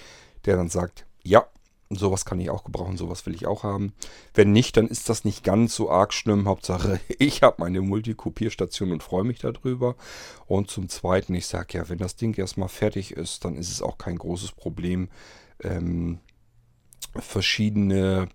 der 0.44 0.56
dann 0.56 0.68
sagt, 0.68 1.06
ja, 1.22 1.46
Sowas 1.92 2.24
kann 2.24 2.38
ich 2.38 2.50
auch 2.50 2.62
gebrauchen, 2.62 2.96
sowas 2.96 3.26
will 3.26 3.34
ich 3.34 3.48
auch 3.48 3.64
haben. 3.64 3.92
Wenn 4.32 4.52
nicht, 4.52 4.76
dann 4.76 4.86
ist 4.86 5.08
das 5.08 5.24
nicht 5.24 5.42
ganz 5.42 5.74
so 5.74 5.90
arg 5.90 6.14
schlimm. 6.14 6.46
Hauptsache, 6.46 7.00
ich 7.18 7.42
habe 7.42 7.56
meine 7.58 7.80
Multikopierstation 7.80 8.92
und 8.92 9.02
freue 9.02 9.24
mich 9.24 9.40
darüber. 9.40 9.96
Und 10.46 10.70
zum 10.70 10.88
Zweiten, 10.88 11.34
ich 11.34 11.48
sage 11.48 11.78
ja, 11.78 11.88
wenn 11.88 11.98
das 11.98 12.14
Ding 12.14 12.38
erstmal 12.38 12.68
fertig 12.68 13.12
ist, 13.12 13.44
dann 13.44 13.56
ist 13.56 13.72
es 13.72 13.82
auch 13.82 13.98
kein 13.98 14.16
großes 14.18 14.52
Problem, 14.52 15.08
ähm, 15.64 16.20
verschiedene 17.16 18.28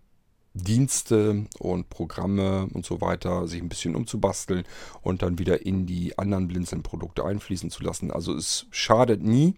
Dienste 0.54 1.46
und 1.58 1.90
Programme 1.90 2.68
und 2.74 2.86
so 2.86 3.00
weiter 3.00 3.48
sich 3.48 3.62
ein 3.62 3.70
bisschen 3.70 3.96
umzubasteln 3.96 4.64
und 5.02 5.22
dann 5.22 5.40
wieder 5.40 5.66
in 5.66 5.86
die 5.86 6.18
anderen 6.18 6.50
Blinzeln-Produkte 6.50 7.24
einfließen 7.24 7.70
zu 7.70 7.84
lassen. 7.84 8.12
Also 8.12 8.34
es 8.36 8.68
schadet 8.72 9.24
nie, 9.24 9.56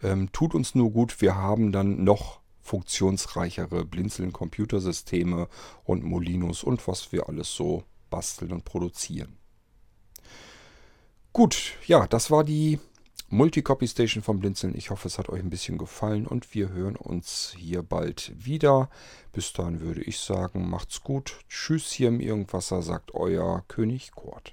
ähm, 0.00 0.30
tut 0.30 0.54
uns 0.54 0.76
nur 0.76 0.92
gut. 0.92 1.20
Wir 1.20 1.34
haben 1.34 1.72
dann 1.72 2.04
noch 2.04 2.41
funktionsreichere 2.62 3.84
Blinzeln-Computersysteme 3.84 5.48
und 5.84 6.04
Molinos 6.04 6.64
und 6.64 6.86
was 6.88 7.12
wir 7.12 7.28
alles 7.28 7.52
so 7.52 7.84
basteln 8.08 8.52
und 8.52 8.64
produzieren. 8.64 9.36
Gut, 11.32 11.74
ja, 11.86 12.06
das 12.06 12.30
war 12.30 12.44
die 12.44 12.78
Multicopy 13.28 13.88
Station 13.88 14.22
vom 14.22 14.40
Blinzeln. 14.40 14.76
Ich 14.76 14.90
hoffe, 14.90 15.08
es 15.08 15.16
hat 15.16 15.30
euch 15.30 15.40
ein 15.40 15.48
bisschen 15.48 15.78
gefallen 15.78 16.26
und 16.26 16.54
wir 16.54 16.68
hören 16.68 16.96
uns 16.96 17.54
hier 17.56 17.82
bald 17.82 18.32
wieder. 18.36 18.90
Bis 19.32 19.54
dahin 19.54 19.80
würde 19.80 20.02
ich 20.02 20.18
sagen, 20.18 20.68
macht's 20.68 21.00
gut. 21.00 21.38
Tschüss 21.48 21.90
hier 21.90 22.08
im 22.08 22.20
Irgendwasser, 22.20 22.82
sagt 22.82 23.14
euer 23.14 23.64
König 23.68 24.12
Kurt. 24.12 24.52